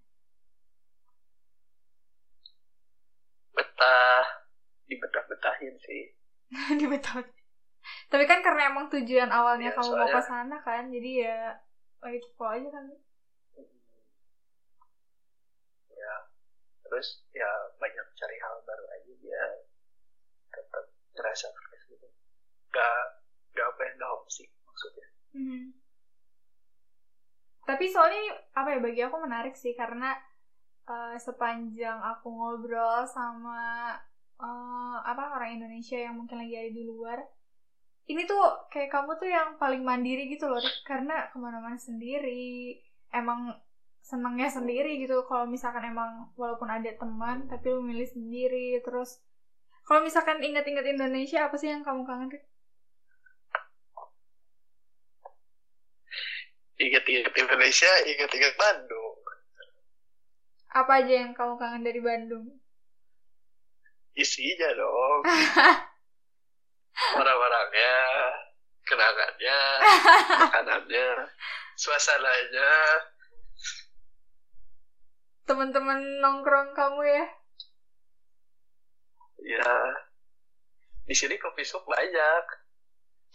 Dibetah-betahin 4.94 5.76
sih 5.80 6.02
di 6.80 6.86
Betawi. 6.86 7.26
Tapi 8.08 8.24
kan 8.24 8.40
karena 8.40 8.70
emang 8.70 8.88
tujuan 8.88 9.28
awalnya 9.28 9.70
Iya, 9.70 9.76
kamu 9.76 9.90
mau 9.92 10.06
ke 10.06 10.12
soalnya- 10.14 10.24
sana 10.24 10.58
kan, 10.60 10.84
jadi 10.88 11.10
ya 11.20 11.38
lagi 12.00 12.20
kepo 12.20 12.46
aja 12.46 12.70
kan. 12.70 12.86
ya 15.90 16.14
terus 16.84 17.08
ya 17.32 17.48
banyak 17.78 18.08
cari 18.14 18.38
hal 18.38 18.56
baru 18.62 18.86
aja 18.92 19.12
biar 19.18 19.50
tetap 20.50 20.84
ngerasa 21.14 21.48
fresh 21.50 21.86
gitu 21.88 22.08
gak 22.70 23.04
gak 23.52 23.68
apa 23.68 23.82
ya 23.82 23.92
gak 23.96 24.12
homesick 24.12 24.50
maksudnya 24.62 25.08
Mhm. 25.34 25.64
Tapi 27.64 27.88
soalnya 27.88 28.22
apa 28.54 28.70
ya 28.70 28.80
bagi 28.80 29.02
aku 29.02 29.18
menarik 29.18 29.56
sih 29.56 29.74
karena 29.74 30.14
eh, 30.84 31.16
sepanjang 31.18 31.96
aku 31.98 32.28
ngobrol 32.30 33.08
sama 33.08 33.96
eh, 34.42 34.98
apa 35.12 35.24
orang 35.38 35.60
Indonesia 35.62 35.98
yang 35.98 36.16
mungkin 36.20 36.38
lagi 36.42 36.56
ada 36.58 36.72
di 36.72 36.84
luar, 36.86 37.20
ini 38.12 38.22
tuh 38.28 38.68
kayak 38.72 38.90
kamu 38.92 39.12
tuh 39.22 39.30
yang 39.32 39.50
paling 39.62 39.82
mandiri 39.86 40.28
gitu 40.34 40.46
loh, 40.52 40.60
karena 40.88 41.30
ke 41.32 41.38
mana-mana 41.40 41.78
sendiri, 41.80 42.80
emang 43.14 43.54
senengnya 44.04 44.50
sendiri 44.52 45.00
gitu. 45.04 45.24
Kalau 45.30 45.46
misalkan 45.48 45.84
emang 45.94 46.32
walaupun 46.36 46.68
ada 46.68 46.92
teman, 47.00 47.48
tapi 47.52 47.66
lu 47.72 47.82
milih 47.86 48.08
sendiri, 48.10 48.80
terus 48.84 49.24
kalau 49.88 50.04
misalkan 50.04 50.40
inget-inget 50.44 50.86
Indonesia, 50.96 51.48
apa 51.48 51.56
sih 51.60 51.70
yang 51.72 51.84
kamu 51.84 52.04
kangen, 52.08 52.30
Rik? 52.32 52.44
inget-inget 56.84 57.34
Indonesia 57.38 57.92
inget-inget 58.04 58.54
Bandung 58.60 59.18
Apa 60.74 61.06
aja 61.06 61.14
yang 61.22 61.38
kamu 61.38 61.54
kangen 61.62 61.86
dari 61.86 62.02
Bandung? 62.02 62.63
Isinya 64.34 64.70
dong. 64.74 65.22
Orang-orangnya 67.22 67.96
kenangannya 68.82 69.60
makanannya 70.42 71.08
suasananya. 71.78 72.72
Teman-teman 75.46 76.02
nongkrong 76.18 76.74
kamu 76.74 77.02
ya? 77.06 77.26
Ya 79.46 79.74
di 81.04 81.14
sini 81.14 81.36
kopi 81.38 81.62
shop 81.62 81.86
banyak 81.86 82.46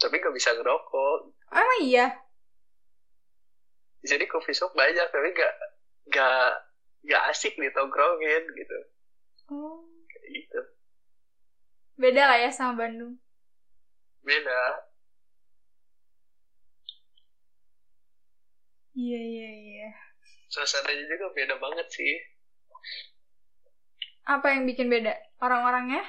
tapi 0.03 0.19
nggak 0.19 0.35
bisa 0.35 0.51
ngerokok. 0.59 1.21
Oh, 1.31 1.55
emang 1.55 1.83
iya? 1.87 2.11
Di 4.03 4.07
sini 4.11 4.27
coffee 4.27 4.55
shop 4.55 4.75
banyak 4.75 5.07
tapi 5.15 5.31
nggak 5.31 5.55
nggak 6.11 6.51
nggak 7.07 7.23
asik 7.31 7.55
ditongkrongin 7.55 8.43
gitu. 8.51 8.79
Oh. 9.55 9.87
kayak 10.09 10.29
gitu 10.33 10.61
beda 11.99 12.23
lah 12.31 12.39
ya 12.39 12.51
sama 12.55 12.87
Bandung. 12.87 13.19
Beda. 14.23 14.87
Iya 18.95 19.19
iya 19.19 19.49
iya. 19.51 19.89
Suasananya 20.49 21.05
juga 21.11 21.27
beda 21.35 21.55
banget 21.59 21.87
sih. 21.91 22.15
Apa 24.31 24.55
yang 24.55 24.71
bikin 24.71 24.87
beda? 24.87 25.15
Orang-orangnya? 25.43 26.03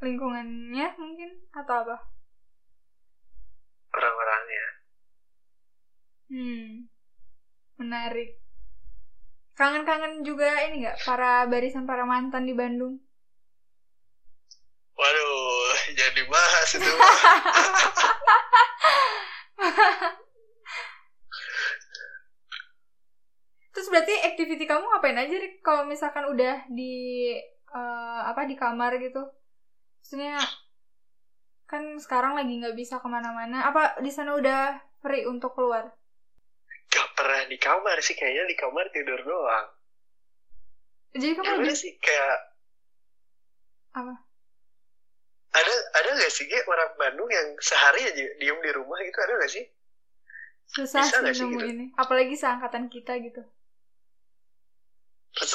Lingkungannya 0.00 0.88
mungkin? 0.96 1.30
Atau 1.52 1.84
apa? 1.84 1.96
Orang-orangnya. 3.94 4.64
Hmm. 6.32 6.68
Menarik. 7.80 8.40
Kangen-kangen 9.54 10.24
juga 10.24 10.66
ini 10.66 10.82
nggak? 10.84 11.04
Para 11.04 11.46
barisan 11.46 11.86
para 11.86 12.08
mantan 12.08 12.48
di 12.48 12.56
Bandung 12.56 13.03
waduh 14.94 15.74
jadi 16.00 16.22
bahas 16.30 16.70
itu. 16.78 16.92
Terus 23.74 23.90
berarti 23.90 24.14
activity 24.22 24.64
kamu 24.70 24.86
ngapain 24.86 25.18
aja 25.18 25.34
Rik, 25.34 25.58
kalau 25.66 25.82
misalkan 25.82 26.30
udah 26.30 26.62
di 26.70 27.34
eh, 27.74 28.20
apa 28.22 28.46
di 28.46 28.54
kamar 28.54 28.94
gitu. 29.02 29.22
Maksudnya 29.98 30.38
kan 31.66 31.98
sekarang 31.98 32.38
lagi 32.38 32.54
nggak 32.62 32.78
bisa 32.78 33.02
ke 33.02 33.08
mana-mana. 33.10 33.66
Apa 33.66 33.98
di 33.98 34.14
sana 34.14 34.38
udah 34.38 34.78
free 35.02 35.26
untuk 35.26 35.58
keluar? 35.58 35.90
Gak 36.86 37.08
pernah 37.18 37.42
di 37.50 37.58
kamar 37.58 37.98
sih 37.98 38.14
kayaknya 38.14 38.46
di 38.46 38.54
kamar 38.54 38.86
tidur 38.94 39.18
doang. 39.26 39.66
Jadi 41.18 41.34
kamu 41.34 41.62
lebih 41.62 41.74
sih 41.74 41.94
kayak 41.98 42.38
apa 43.94 44.23
ada 45.54 45.74
ada 45.94 46.08
gak 46.18 46.32
sih 46.34 46.50
kayak 46.50 46.66
orang 46.66 46.90
Bandung 46.98 47.30
yang 47.30 47.54
sehari 47.62 48.02
aja 48.02 48.24
diem 48.36 48.58
di 48.58 48.70
rumah 48.74 48.98
gitu 49.00 49.18
ada 49.22 49.34
gak 49.38 49.52
sih? 49.54 49.64
Susah 50.66 51.06
Bisa 51.06 51.14
sih 51.14 51.22
nggak 51.22 51.34
nemu 51.38 51.58
gitu? 51.60 51.66
ini 51.70 51.84
apalagi 51.94 52.34
seangkatan 52.34 52.90
kita 52.90 53.12
gitu. 53.22 53.42
Terus 55.34 55.52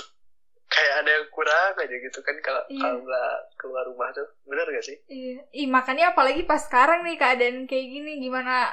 kayak 0.69 0.93
ada 1.03 1.09
yang 1.19 1.27
kurang 1.33 1.73
aja 1.75 1.95
gitu 1.97 2.19
kan 2.21 2.35
kalau 2.39 2.63
Iya. 2.69 2.79
kalau 2.79 2.99
nggak 3.03 3.33
keluar 3.59 3.83
rumah 3.89 4.09
tuh. 4.15 4.27
Bener 4.47 4.65
gak 4.69 4.85
sih? 4.85 4.97
Iya. 5.11 5.43
Ih, 5.51 5.67
makanya 5.67 6.15
apalagi 6.15 6.47
pas 6.47 6.63
sekarang 6.63 7.03
nih 7.03 7.19
keadaan 7.19 7.67
kayak 7.67 7.87
gini 7.89 8.23
gimana 8.23 8.71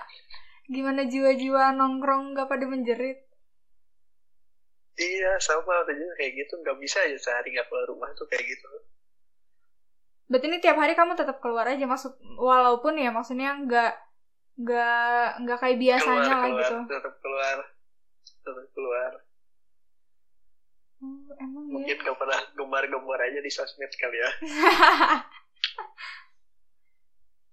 gimana 0.70 1.06
jiwa-jiwa 1.06 1.74
nongkrong 1.74 2.38
gak 2.38 2.46
pada 2.46 2.66
menjerit? 2.70 3.18
Iya 4.96 5.36
sama 5.42 5.82
juga 5.90 6.14
kayak 6.22 6.32
gitu. 6.38 6.52
Nggak 6.62 6.78
bisa 6.78 7.02
aja 7.02 7.18
sehari 7.18 7.50
nggak 7.50 7.66
keluar 7.66 7.86
rumah 7.90 8.10
tuh 8.14 8.30
kayak 8.30 8.46
gitu 8.46 8.70
berarti 10.26 10.46
ini 10.50 10.58
tiap 10.58 10.76
hari 10.78 10.98
kamu 10.98 11.14
tetap 11.14 11.38
keluar 11.38 11.66
aja 11.70 11.86
maksud 11.86 12.18
walaupun 12.38 12.98
ya 12.98 13.14
maksudnya 13.14 13.54
nggak 13.62 13.92
nggak 14.56 15.26
nggak 15.46 15.58
kayak 15.62 15.78
biasanya 15.78 16.32
keluar 16.34 16.34
lah 16.34 16.48
keluar 16.48 16.62
gitu. 16.64 16.76
tetap 16.90 17.14
keluar 17.22 17.56
tetap 18.46 18.66
keluar. 18.70 19.12
Oh, 21.02 21.28
emang 21.42 21.64
ya? 21.68 21.72
Mungkin 21.76 21.96
gak 21.98 22.16
pernah 22.16 22.40
gembar-gembar 22.56 23.20
aja 23.20 23.40
di 23.42 23.50
sosmed 23.50 23.92
kali 23.98 24.18
ya. 24.22 24.30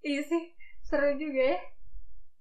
Iya 0.03 0.19
sih 0.27 0.51
seru 0.83 1.15
juga 1.15 1.55
ya. 1.55 1.59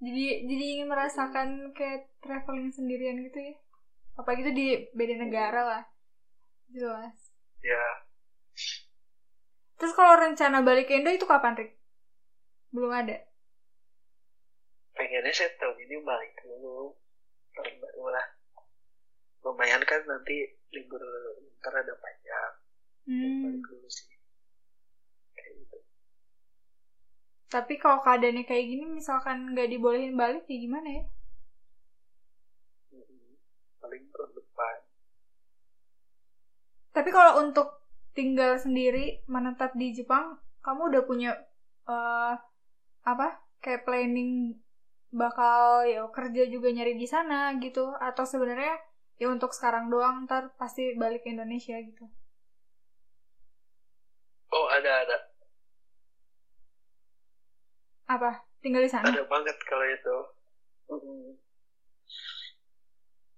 Jadi 0.02 0.50
jadi 0.50 0.64
ingin 0.74 0.90
merasakan 0.90 1.70
kayak 1.78 2.10
traveling 2.18 2.74
sendirian 2.74 3.22
gitu 3.22 3.38
ya. 3.38 3.54
Apa 4.18 4.34
gitu 4.34 4.50
di 4.50 4.90
beda 4.90 5.14
negara 5.14 5.62
lah. 5.62 5.82
Jelas. 6.74 7.14
Ya 7.62 8.01
terus 9.82 9.98
kalau 9.98 10.14
rencana 10.14 10.62
balik 10.62 10.86
ke 10.86 10.94
Indo 10.94 11.10
itu 11.10 11.26
kapan 11.26 11.58
Rik? 11.58 11.74
Belum 12.70 12.94
ada? 12.94 13.18
Pengennya 14.94 15.34
saya 15.34 15.50
tahun 15.58 15.74
ini 15.82 16.06
balik 16.06 16.38
dulu 16.38 16.94
tahun 17.58 17.82
baru 17.82 18.14
lah. 18.14 18.26
Lumayan 19.42 19.82
kan 19.82 20.06
nanti 20.06 20.54
libur 20.70 21.02
ntar 21.58 21.74
ada 21.82 21.98
panjang. 21.98 22.52
Hmm. 23.10 23.42
balik 23.42 23.62
dulu 23.66 23.88
sih. 23.90 24.14
Kayak 25.34 25.50
gitu. 25.66 25.78
Tapi 27.50 27.74
kalau 27.82 28.06
keadaannya 28.06 28.46
kayak 28.46 28.70
gini 28.70 28.86
misalkan 28.86 29.50
nggak 29.50 29.66
dibolehin 29.66 30.14
balik 30.14 30.46
ya 30.46 30.62
gimana 30.62 31.02
ya? 31.02 31.04
Paling 33.82 34.02
tahun 34.14 34.30
depan. 34.30 34.76
Tapi 36.94 37.10
kalau 37.10 37.42
untuk 37.42 37.81
tinggal 38.16 38.56
sendiri 38.60 39.24
menetap 39.28 39.72
di 39.76 39.92
Jepang, 39.96 40.38
kamu 40.64 40.92
udah 40.92 41.02
punya 41.08 41.30
eh, 41.88 42.34
apa? 43.04 43.28
Kayak 43.62 43.84
planning 43.86 44.58
bakal 45.12 45.84
ya 45.84 46.08
kerja 46.08 46.48
juga 46.48 46.72
nyari 46.72 46.96
di 46.96 47.04
sana 47.04 47.52
gitu 47.60 47.92
atau 48.00 48.24
sebenarnya 48.24 48.80
ya 49.20 49.28
untuk 49.28 49.52
sekarang 49.52 49.92
doang 49.92 50.24
ntar 50.24 50.56
pasti 50.56 50.96
balik 50.96 51.20
ke 51.22 51.28
Indonesia 51.36 51.76
gitu. 51.78 52.08
oh 54.52 54.66
ada 54.68 54.90
ada 55.04 55.16
Apa? 58.06 58.44
Tinggal 58.60 58.84
di 58.84 58.90
sana? 58.92 59.08
ada 59.08 59.24
banget 59.24 59.56
kalau 59.64 59.86
itu. 59.88 60.16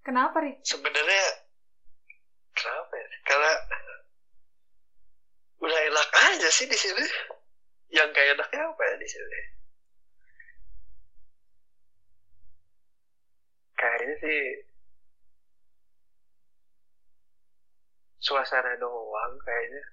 Kenapa, 0.04 0.36
Rik? 0.42 0.60
sebenarnya 0.66 1.22
kenapa 2.52 2.92
ya 2.98 3.08
karena 3.24 3.50
udah 5.64 5.80
enak 5.88 6.08
aja 6.12 6.48
sih 6.52 6.68
di 6.68 6.76
sini. 6.76 7.04
Yang 7.88 8.10
kayak 8.12 8.36
enaknya 8.36 8.62
apa 8.68 8.82
ya 8.84 8.96
di 9.00 9.08
sini? 9.08 9.40
Kayaknya 13.74 14.14
sih 14.20 14.40
suasana 18.20 18.76
doang 18.80 19.32
kayaknya. 19.44 19.84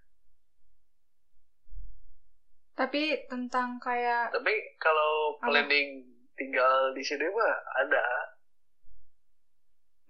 Tapi 2.75 3.27
tentang 3.27 3.77
kayak 3.79 4.31
tapi 4.31 4.55
kalau 4.79 5.35
Apa? 5.37 5.51
planning 5.51 6.07
tinggal 6.39 6.95
di 6.95 7.03
sini 7.03 7.27
mah 7.27 7.55
ada 7.83 8.30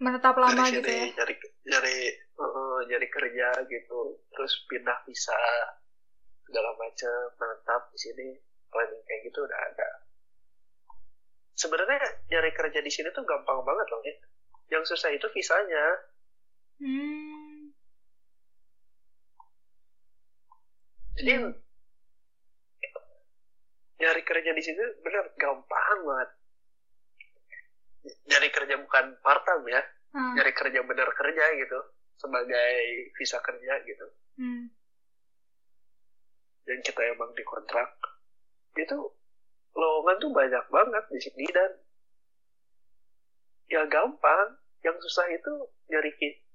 menetap 0.02 0.34
lama 0.34 0.58
dari 0.58 0.82
gitu 0.82 0.90
sini 0.90 0.98
ya. 0.98 1.14
nyari 1.22 1.36
nyari 1.70 1.98
uh, 2.42 2.80
nyari 2.90 3.08
kerja 3.08 3.48
gitu 3.70 4.00
terus 4.34 4.54
pindah 4.66 4.98
visa 5.06 5.38
segala 6.50 6.74
macam 6.76 7.14
menetap 7.38 7.82
di 7.94 8.00
sini 8.02 8.28
planning 8.74 9.04
kayak 9.06 9.22
gitu 9.30 9.46
udah 9.46 9.60
ada 9.62 9.90
sebenarnya 11.54 12.02
nyari 12.34 12.52
kerja 12.52 12.82
di 12.82 12.90
sini 12.90 13.14
tuh 13.14 13.22
gampang 13.22 13.62
banget 13.62 13.88
loh 13.94 14.02
ya 14.02 14.16
yang 14.74 14.84
susah 14.84 15.14
itu 15.14 15.30
visanya 15.32 15.86
Hmm. 16.82 17.70
jadi 21.14 21.46
Hmm. 21.46 21.54
nyari 24.02 24.22
kerja 24.26 24.50
di 24.50 24.64
sini 24.66 24.82
bener 25.06 25.30
gampang 25.38 26.00
banget 26.02 26.41
nyari 28.02 28.50
kerja 28.50 28.76
bukan 28.82 29.06
part 29.22 29.46
time 29.46 29.66
ya 29.70 29.82
Ah, 30.12 30.36
nyari 30.36 30.52
kerja 30.52 30.84
bener 30.84 31.08
kerja 31.16 31.46
gitu 31.56 31.80
sebagai 32.20 32.72
visa 33.16 33.40
kerja 33.40 33.74
gitu. 33.88 34.08
Hmm. 34.38 34.68
yang 36.62 36.82
kita 36.86 37.02
emang 37.16 37.32
dikontrak. 37.34 37.90
Itu 38.78 38.96
lowongan 39.74 40.18
tuh 40.22 40.32
banyak 40.32 40.66
banget 40.70 41.04
di 41.10 41.20
sini 41.20 41.46
dan 41.52 41.72
ya 43.68 43.88
gampang. 43.88 44.60
Yang 44.84 45.10
susah 45.10 45.30
itu 45.32 45.52
nyari 45.90 46.12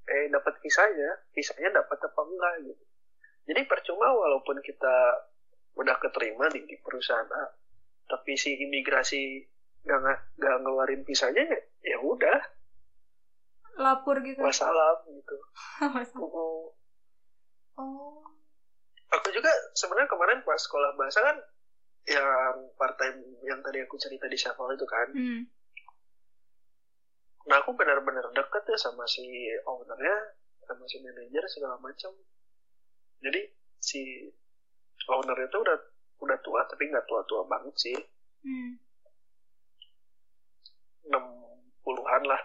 eh 0.06 0.30
dapat 0.30 0.58
visanya 0.62 1.10
visanya 1.34 1.82
dapat 1.82 1.98
apa 1.98 2.20
enggak 2.22 2.54
gitu. 2.70 2.84
Jadi 3.46 3.60
percuma 3.66 4.10
walaupun 4.12 4.58
kita 4.62 4.96
udah 5.78 5.96
keterima 6.02 6.50
di, 6.50 6.64
di 6.66 6.76
perusahaan 6.80 7.26
A, 7.30 7.44
tapi 8.10 8.34
si 8.34 8.56
imigrasi 8.58 9.42
nggak 9.86 9.98
nggak- 10.34 10.60
ngeluarin 10.60 11.02
visanya 11.02 11.46
ya, 11.80 11.96
udah 12.00 12.38
Lapor 13.76 14.18
gitu. 14.20 14.40
wassalam 14.40 14.98
gitu 15.06 15.36
Oh. 16.18 16.72
oh. 17.76 18.18
aku 19.08 19.28
juga 19.30 19.46
sebenarnya 19.72 20.08
kemarin 20.08 20.40
pas 20.42 20.58
sekolah 20.58 20.90
bahasa 20.94 21.20
kan 21.22 21.36
yang 22.04 22.26
part 22.74 22.96
time 22.96 23.18
yang 23.40 23.60
tadi 23.60 23.78
aku 23.80 23.94
cerita 23.96 24.24
di 24.24 24.34
Shuffle 24.34 24.72
itu 24.72 24.84
kan 24.84 25.06
Hmm. 25.08 25.42
nah 27.44 27.60
aku 27.60 27.70
benar-benar 27.72 28.26
deket 28.28 28.64
ya 28.64 28.76
sama 28.76 29.04
si 29.04 29.22
ownernya 29.62 30.16
sama 30.60 30.82
si 30.84 30.98
manajer 30.98 31.46
segala 31.46 31.76
macam 31.76 32.10
jadi 33.18 33.40
si 33.76 34.02
owner 35.06 35.38
itu 35.40 35.56
udah 35.56 35.76
udah 36.18 36.38
tua 36.40 36.64
tapi 36.64 36.86
nggak 36.86 37.04
tua-tua 37.04 37.44
banget 37.44 37.74
sih 37.76 37.98
Hmm. 38.38 38.78
60-an 41.06 42.22
lah 42.22 42.42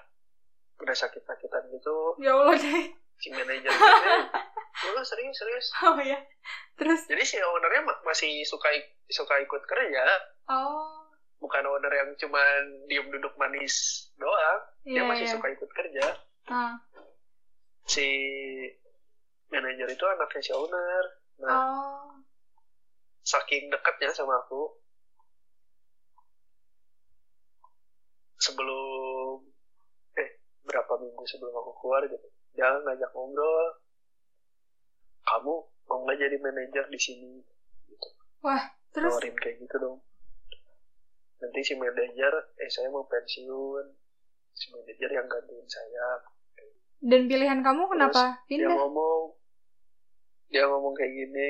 udah 0.77 0.95
sakit-sakitan 0.95 1.63
gitu 1.71 1.95
Ya 2.17 2.33
Allah 2.33 2.55
deh. 2.55 2.85
si 3.15 3.29
manajer 3.29 3.69
itu 3.69 4.87
"Oh, 4.87 5.03
serius 5.03 5.35
serius 5.35 5.67
Oh 5.79 5.93
ya. 5.95 6.17
Terus 6.73 7.05
jadi 7.05 7.21
si 7.21 7.37
ownernya 7.37 7.81
ma- 7.83 8.01
masih 8.03 8.41
suka 8.41 8.65
suka 9.07 9.37
ikut 9.39 9.61
kerja 9.61 10.03
oh. 10.47 11.05
bukan 11.37 11.61
owner 11.63 11.89
yang 11.91 12.09
cuman 12.15 12.61
diem 12.85 13.05
duduk 13.07 13.33
manis 13.35 13.73
doang 14.15 14.61
dia 14.83 14.93
Iya, 14.95 15.01
masih 15.03 15.25
iya. 15.25 15.33
suka 15.33 15.47
ikut 15.49 15.69
kerja 15.69 16.05
Ah. 16.47 16.73
si 17.83 18.07
manajer 19.47 19.85
itu 19.87 20.05
anaknya 20.07 20.41
si 20.41 20.51
owner 20.51 21.03
nah 21.37 21.49
Oh. 21.51 22.09
saking 23.21 23.69
dekatnya 23.69 24.09
sama 24.09 24.33
aku 24.39 24.80
sebelum 28.41 29.45
eh 30.17 30.29
berapa 30.65 30.97
minggu 30.97 31.23
sebelum 31.29 31.53
aku 31.53 31.71
keluar 31.77 32.01
gitu 32.09 32.27
dia 32.51 32.67
ngajak 32.83 33.11
ngobrol. 33.15 33.67
Kamu 35.21 35.53
mau 35.87 35.97
nggak 36.03 36.17
jadi 36.19 36.37
manajer 36.41 36.85
di 36.91 36.99
sini? 36.99 37.39
Gitu. 37.87 38.09
Terus? 38.91 39.13
Nawarin 39.15 39.37
kayak 39.39 39.55
gitu 39.63 39.75
dong. 39.79 39.97
Nanti 41.39 41.59
si 41.63 41.73
manajer 41.77 42.33
eh 42.59 42.69
saya 42.69 42.91
mau 42.91 43.07
pensiun. 43.07 43.85
Si 44.51 44.67
manajer 44.73 45.09
yang 45.13 45.27
gantiin 45.31 45.67
saya. 45.69 46.07
Dan 47.01 47.25
pilihan 47.25 47.65
kamu 47.65 47.87
kenapa? 47.89 48.45
dia 48.45 48.61
pindah? 48.61 48.77
ngomong 48.77 49.33
dia 50.51 50.67
ngomong 50.67 50.93
kayak 50.97 51.13
gini. 51.15 51.49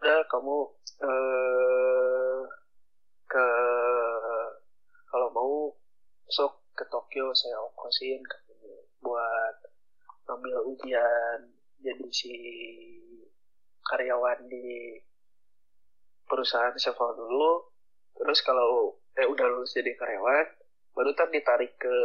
Udah 0.00 0.20
kamu 0.30 0.56
eh 1.04 2.40
ke 3.30 3.46
sok 6.30 6.74
ke 6.78 6.86
Tokyo 6.86 7.34
saya 7.34 7.58
ongkosin 7.60 8.22
katanya 8.22 8.78
buat 9.02 9.56
ngambil 10.30 10.54
ujian 10.70 11.40
jadi 11.82 12.06
si 12.14 12.34
karyawan 13.82 14.46
di 14.46 14.96
perusahaan 16.30 16.76
sevel 16.78 17.10
dulu. 17.18 17.52
Terus 18.14 18.38
kalau 18.46 19.00
eh 19.18 19.26
udah 19.26 19.46
lulus 19.50 19.74
jadi 19.74 19.96
karyawan 19.98 20.46
baru 20.90 21.14
ntar 21.14 21.30
ditarik 21.30 21.78
ke 21.78 21.96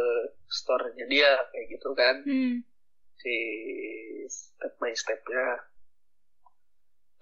store-nya 0.50 1.06
dia 1.06 1.30
kayak 1.54 1.66
gitu 1.78 1.88
kan. 1.94 2.16
Hmm. 2.26 2.56
si 3.16 3.36
step 4.28 4.76
by 4.76 4.92
stepnya. 4.92 5.56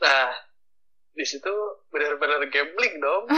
Nah 0.02 0.30
di 1.14 1.22
situ 1.22 1.54
benar-benar 1.92 2.50
gambling 2.50 2.98
dong. 2.98 3.30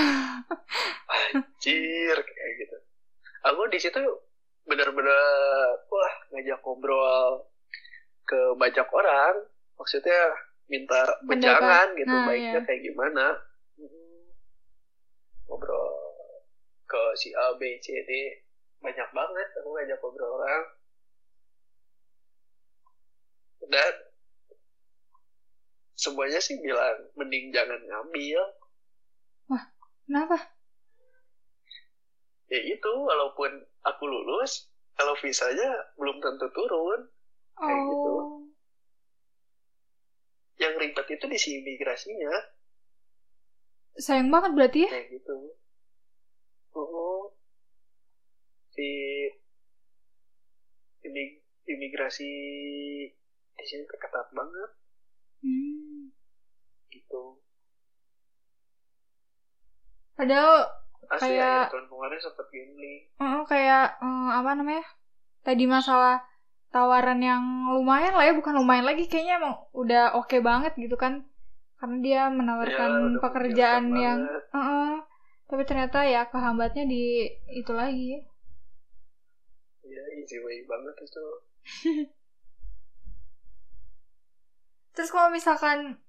Anjir 1.37 2.17
kayak 2.17 2.53
gitu 2.65 2.86
aku 3.47 3.71
di 3.71 3.79
situ 3.79 4.03
benar-benar 4.67 5.79
wah 5.87 6.15
ngajak 6.35 6.59
ngobrol 6.63 7.47
ke 8.27 8.39
banyak 8.59 8.89
orang. 8.91 9.35
Maksudnya 9.77 10.35
minta 10.67 11.07
wejangan 11.29 11.95
gitu 11.95 12.11
Nah, 12.11 12.27
baiknya 12.27 12.59
iya. 12.59 12.67
kayak 12.67 12.83
gimana. 12.83 13.27
Ngobrol 15.47 15.95
ke 16.91 17.03
si 17.15 17.31
A 17.35 17.55
B 17.55 17.79
C 17.79 17.95
D. 18.03 18.11
Banyak 18.83 19.09
banget 19.15 19.49
aku 19.63 19.69
ngajak 19.79 19.99
ngobrol 20.03 20.43
orang. 20.43 20.65
Dan 23.67 23.95
semuanya 25.95 26.39
sih 26.39 26.59
bilang 26.59 27.11
mending 27.15 27.51
jangan 27.55 27.83
ngambil. 27.83 28.43
Kenapa? 30.07 30.39
Ya 32.47 32.61
itu 32.63 32.93
walaupun 32.93 33.51
aku 33.83 34.05
lulus 34.05 34.67
kalau 34.95 35.13
visanya 35.17 35.67
belum 35.95 36.19
tentu 36.19 36.47
turun 36.49 37.01
Kayak 37.57 37.81
gitu. 37.85 38.13
Oh. 38.13 38.45
yang 40.57 40.75
ribet 40.77 41.07
itu 41.09 41.25
di 41.25 41.37
si 41.37 41.51
imigrasinya 41.57 42.33
Sayang 43.97 44.29
banget 44.29 44.53
berarti 44.53 44.79
ya? 44.85 44.91
kayak 44.91 45.09
gitu 45.11 45.37
oh 46.73 47.33
si 48.69 48.87
imi- 51.03 51.41
imigrasi 51.65 52.31
di 53.51 53.65
sini 53.65 53.83
tuh 53.85 53.97
ketat 53.97 54.29
banget 54.31 54.71
Hmm. 55.37 56.09
gitu 56.89 57.41
Padahal 60.13 60.65
asli 61.09 61.33
Kayak- 61.33 61.47
akhir 61.65 61.73
tahun 61.73 61.87
kemarin 61.87 62.19
sempat 62.19 62.47
gambling 62.49 63.01
eh, 63.17 63.41
kayak 63.45 63.87
eh, 63.99 64.29
apa 64.33 64.51
namanya? 64.53 64.85
Tadi 65.41 65.65
masalah 65.65 66.21
tawaran 66.69 67.21
yang 67.21 67.43
lumayan 67.71 68.13
lah 68.13 68.25
ya, 68.25 68.35
bukan 68.35 68.55
lumayan 68.55 68.85
lagi 68.85 69.07
kayaknya 69.07 69.39
emang 69.39 69.55
udah 69.73 70.15
oke 70.15 70.37
banget 70.41 70.75
gitu 70.75 70.95
kan. 70.95 71.25
Karena 71.77 71.97
dia 72.01 72.13
Ya, 72.19 72.23
menawarkan 72.29 72.91
udah 73.13 73.21
pekerjaan 73.21 73.85
yang 73.93 74.19
banget. 74.25 74.43
eh, 74.53 74.97
tapi 75.47 75.63
ternyata 75.63 75.99
ya 76.03 76.27
kehambatnya 76.27 76.85
di 76.85 77.25
itu 77.51 77.71
lagi 77.71 78.07
ya. 78.13 78.21
ya 79.87 80.03
easy 80.19 80.37
way 80.41 80.67
banget 80.67 80.95
itu 80.99 81.25
Terus 84.93 85.11
kalau 85.11 85.29
misalkan 85.29 86.01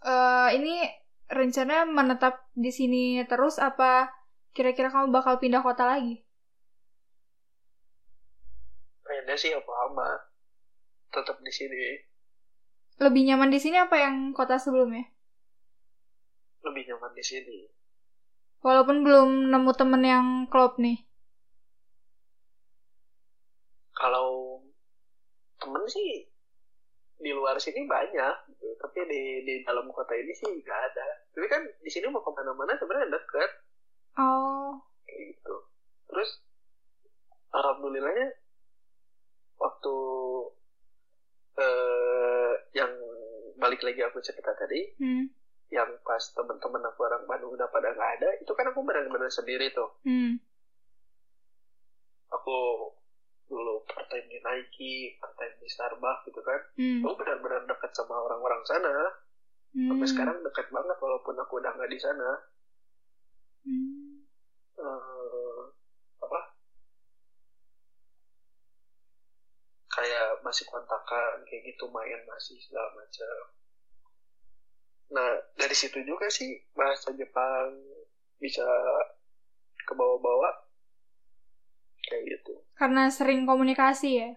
eh 0.00 0.48
ini 0.54 0.84
rencana 1.28 1.84
menetap 1.88 2.34
di 2.56 2.70
sini 2.72 3.20
terus 3.30 3.56
apa 3.58 4.12
kira-kira 4.56 4.88
kamu 4.92 5.08
bakal 5.12 5.34
pindah 5.42 5.62
kota 5.64 5.84
lagi? 5.88 6.22
pengennya 9.04 9.36
sih 9.42 9.52
apa 9.56 9.72
ama 9.88 10.08
tetap 11.14 11.36
di 11.46 11.52
sini 11.52 11.82
Lebih 13.02 13.22
nyaman 13.26 13.50
di 13.54 13.58
sini 13.58 13.76
apa 13.78 13.96
yang 13.98 14.30
kota 14.38 14.54
sebelumnya? 14.58 15.04
lebih 16.64 16.82
nyaman 16.88 17.12
di 17.18 17.22
sini 17.30 17.58
Walaupun 18.64 19.04
belum 19.04 19.30
nemu 19.52 19.70
temen 19.76 20.02
yang 20.12 20.26
klop 20.52 20.80
nih. 20.80 20.98
kalau 23.94 24.60
temen 25.60 25.84
sih 25.88 26.28
di 27.24 27.32
luar 27.32 27.56
sini 27.56 27.88
banyak 27.88 28.52
gitu. 28.52 28.68
tapi 28.76 29.08
di 29.08 29.22
di 29.48 29.54
dalam 29.64 29.88
kota 29.88 30.12
ini 30.12 30.36
sih 30.36 30.44
nggak 30.44 30.80
ada. 30.92 31.06
Tapi 31.32 31.46
kan 31.48 31.64
di 31.80 31.88
sini 31.88 32.12
mau 32.12 32.20
ke 32.20 32.28
mana-mana 32.36 32.76
sebenarnya 32.76 33.16
deket. 33.16 33.50
Oh, 34.20 34.76
kayak 35.08 35.32
gitu. 35.32 35.56
Terus 36.12 36.30
alhamdulillahnya 37.56 38.28
waktu 39.56 39.96
eh 41.54 42.52
yang 42.76 42.92
balik 43.56 43.80
lagi 43.86 44.02
aku 44.02 44.18
cerita 44.18 44.50
tadi 44.58 44.90
hmm, 44.98 45.24
yang 45.70 45.86
pas 46.02 46.20
teman-teman 46.34 46.82
aku 46.90 47.06
orang 47.06 47.24
Bandung 47.30 47.54
udah 47.54 47.70
pada 47.70 47.94
nggak 47.94 48.12
ada 48.20 48.28
itu 48.42 48.52
kan 48.52 48.68
aku 48.68 48.84
benar-benar 48.84 49.32
sendiri 49.32 49.72
tuh. 49.72 49.96
Hmm, 50.04 50.36
aku 52.28 52.58
dulu 53.48 53.80
part 53.88 54.12
time 54.12 54.28
di 54.28 54.38
Nike 54.54 55.18
part 55.18 55.34
time 55.34 55.54
di 55.58 55.66
Starbucks 55.66 56.30
gitu 56.30 56.40
kan. 56.46 56.60
Hmm. 56.78 57.02
aku 57.02 57.14
benar-benar 57.18 57.66
dekat 57.66 57.90
sama 57.90 58.14
orang-orang 58.22 58.62
sana. 58.62 58.94
Hmm, 59.74 59.90
sampai 59.90 60.06
sekarang 60.06 60.38
dekat 60.46 60.70
banget 60.70 60.96
walaupun 61.02 61.34
aku 61.34 61.58
udah 61.58 61.74
nggak 61.74 61.90
di 61.90 61.98
sana. 61.98 62.30
Hmm. 63.66 64.22
eh 64.78 65.62
apa? 66.22 66.40
Kayak 69.90 70.28
masih 70.46 70.64
kontakan 70.70 71.42
kayak 71.50 71.74
gitu 71.74 71.90
main 71.90 72.22
masih 72.30 72.54
segala 72.62 72.94
macam. 72.94 73.38
Nah 75.10 75.30
dari 75.58 75.74
situ 75.74 75.98
juga 76.06 76.30
sih 76.30 76.62
bahasa 76.78 77.10
Jepang 77.18 77.74
bisa 78.38 78.66
ke 79.84 79.92
bawah-bawah 79.92 80.54
kayak 82.06 82.24
gitu. 82.38 82.54
Karena 82.78 83.10
sering 83.10 83.42
komunikasi 83.48 84.10
ya. 84.22 84.30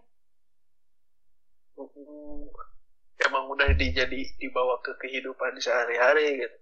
Hmm, 1.77 2.41
emang 3.21 3.43
udah 3.53 3.69
dijadi 3.77 4.25
dibawa 4.41 4.81
ke 4.81 4.97
kehidupan 4.97 5.61
sehari-hari 5.61 6.41
gitu. 6.41 6.57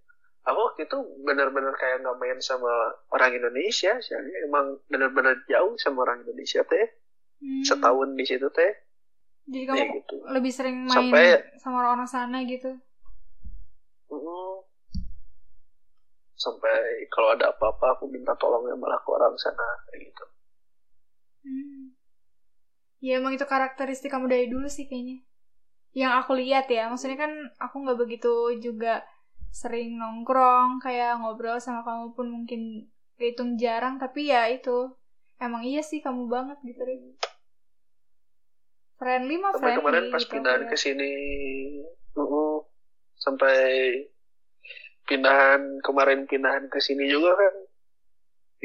Aku 0.46 0.60
waktu 0.62 0.86
itu 0.86 0.98
benar-benar 1.26 1.74
kayak 1.80 2.06
nggak 2.06 2.20
main 2.22 2.38
sama 2.38 2.70
orang 3.10 3.34
Indonesia 3.34 3.98
soalnya 3.98 4.38
emang 4.46 4.78
benar-benar 4.92 5.42
jauh 5.50 5.74
sama 5.82 6.06
orang 6.06 6.22
Indonesia 6.28 6.62
teh. 6.68 6.86
Hmm. 7.36 7.64
setahun 7.68 8.16
di 8.16 8.24
situ 8.24 8.48
teh. 8.52 8.72
Jadi 9.46 9.64
kayak 9.68 9.78
kamu 9.92 9.96
gitu. 10.02 10.16
lebih 10.32 10.52
sering 10.56 10.88
main 10.88 10.96
Sampai- 10.96 11.44
sama 11.60 11.76
orang-orang 11.84 12.10
sana 12.10 12.38
gitu. 12.48 12.72
Sampai 16.36 17.08
kalau 17.10 17.32
ada 17.34 17.50
apa-apa 17.50 17.98
aku 17.98 18.06
minta 18.12 18.36
tolongnya 18.38 18.76
malah 18.78 19.00
ke 19.02 19.10
orang 19.10 19.34
sana 19.40 19.68
gitu. 19.98 20.26
Hmm. 21.42 21.95
Ya 23.04 23.20
emang 23.20 23.36
itu 23.36 23.46
karakteristik 23.48 24.12
kamu 24.12 24.32
dari 24.32 24.48
dulu 24.48 24.68
sih 24.68 24.88
kayaknya. 24.88 25.24
Yang 25.96 26.14
aku 26.24 26.32
lihat 26.36 26.66
ya, 26.68 26.92
maksudnya 26.92 27.20
kan 27.20 27.32
aku 27.60 27.76
nggak 27.84 28.00
begitu 28.00 28.32
juga 28.60 29.04
sering 29.56 29.96
nongkrong, 29.96 30.84
kayak 30.84 31.24
ngobrol 31.24 31.60
sama 31.64 31.88
kamu 31.88 32.12
pun 32.12 32.28
mungkin 32.28 32.92
kehitung 33.16 33.56
jarang, 33.56 33.96
tapi 33.96 34.28
ya 34.28 34.52
itu 34.52 34.92
emang 35.40 35.64
iya 35.64 35.80
sih 35.80 36.04
kamu 36.04 36.28
banget 36.28 36.60
gitu 36.68 36.84
Rik. 36.84 37.04
Friendly 39.00 39.36
mah 39.40 39.52
sampai 39.56 39.76
friendly 39.76 39.80
kemarin 39.80 40.06
pas 40.12 40.24
gitu. 40.24 40.32
pindahan 40.32 40.64
ya. 40.64 40.70
ke 40.72 40.78
sini 40.80 41.12
mm, 42.16 42.58
sampai 43.20 43.58
pindahan 45.06 45.62
kemarin 45.84 46.24
pindahan 46.26 46.66
ke 46.72 46.80
sini 46.80 47.06
juga 47.12 47.36
kan 47.36 47.56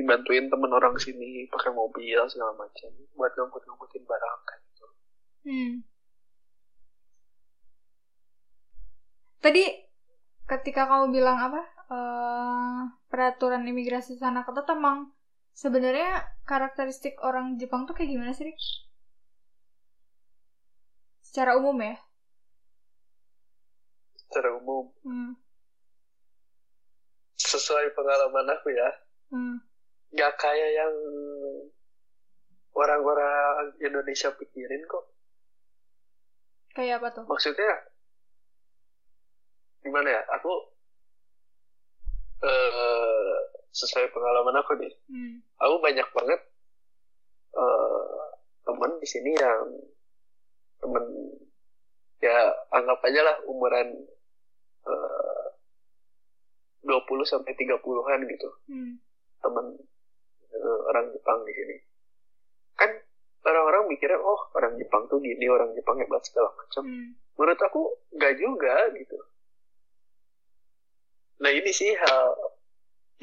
dibantuin 0.01 0.49
temen 0.49 0.73
orang 0.73 0.97
sini 0.97 1.45
pakai 1.47 1.71
mobil 1.71 2.17
segala 2.27 2.57
macam 2.57 2.89
buat 3.13 3.33
ngangkut-ngangkutin 3.37 4.05
barang 4.05 4.41
kayak 4.43 4.61
gitu 4.67 4.87
Hmm. 5.41 5.73
Tadi 9.41 9.65
ketika 10.45 10.85
kamu 10.85 11.13
bilang 11.13 11.39
apa 11.41 11.63
eh, 11.89 12.81
peraturan 13.09 13.65
imigrasi 13.65 14.17
sana 14.17 14.45
ketat 14.45 14.69
emang 14.73 15.13
sebenarnya 15.53 16.25
karakteristik 16.45 17.17
orang 17.21 17.57
Jepang 17.57 17.85
tuh 17.85 17.97
kayak 17.97 18.11
gimana 18.13 18.33
sih? 18.33 18.49
Rik? 18.49 18.59
Secara 21.21 21.57
umum 21.57 21.77
ya. 21.79 21.97
secara 24.31 24.55
umum 24.55 24.87
Hmm. 25.03 25.35
sesuai 27.35 27.91
pengalaman 27.99 28.47
aku 28.55 28.71
ya 28.71 28.89
Hmm. 29.35 29.59
Nggak 30.11 30.33
kayak 30.37 30.71
yang 30.75 30.95
orang-orang 32.73 33.31
Indonesia 33.79 34.31
pikirin 34.33 34.83
kok 34.85 35.05
Kayak 36.71 37.03
apa 37.03 37.09
tuh? 37.13 37.25
maksudnya 37.27 37.73
gimana 39.81 40.09
ya 40.09 40.23
aku 40.31 40.53
eh 42.41 43.37
sesuai 43.71 44.11
pengalaman 44.11 44.57
aku 44.57 44.73
nih 44.77 44.93
Hmm. 45.07 45.37
aku 45.57 45.75
banyak 45.79 46.09
banget 46.09 46.41
eh 47.53 48.21
teman 48.63 48.93
di 48.97 49.09
sini 49.09 49.33
yang 49.33 49.67
temen 50.79 51.05
ya 52.19 52.37
anggap 52.71 53.01
aja 53.03 53.21
lah 53.21 53.37
umuran 53.45 53.89
eh, 54.83 55.47
20 56.81 56.97
sampai 57.25 57.53
30-an 57.53 58.21
gitu 58.27 58.49
Hmm. 58.67 58.95
teman 59.41 59.67
orang 60.89 61.11
Jepang 61.15 61.43
di 61.45 61.53
sini. 61.53 61.77
Kan 62.77 62.91
orang-orang 63.47 63.89
mikirnya 63.89 64.21
oh 64.21 64.41
orang 64.57 64.77
Jepang 64.77 65.09
tuh 65.09 65.19
gini 65.19 65.47
orang 65.49 65.73
Jepang 65.75 65.99
hebat 65.99 66.23
segala 66.25 66.53
macam. 66.55 66.85
Hmm. 66.87 67.17
menurut 67.41 67.61
aku 67.65 67.83
nggak 68.13 68.35
juga 68.37 68.77
gitu. 68.93 69.17
Nah 71.41 71.49
ini 71.49 71.73
sih 71.73 71.89
hal 71.97 72.37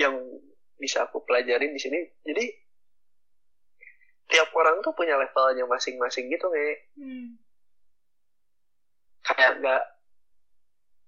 yang 0.02 0.18
bisa 0.82 1.06
aku 1.06 1.22
pelajarin 1.22 1.70
di 1.70 1.78
sini. 1.78 2.02
Jadi 2.26 2.46
tiap 4.28 4.52
orang 4.54 4.84
tuh 4.84 4.92
punya 4.92 5.16
levelnya 5.16 5.64
masing-masing 5.66 6.28
gitu 6.28 6.52
nih 6.52 6.76
Hmm. 7.00 7.28
kayak 9.24 9.64
nggak 9.64 9.84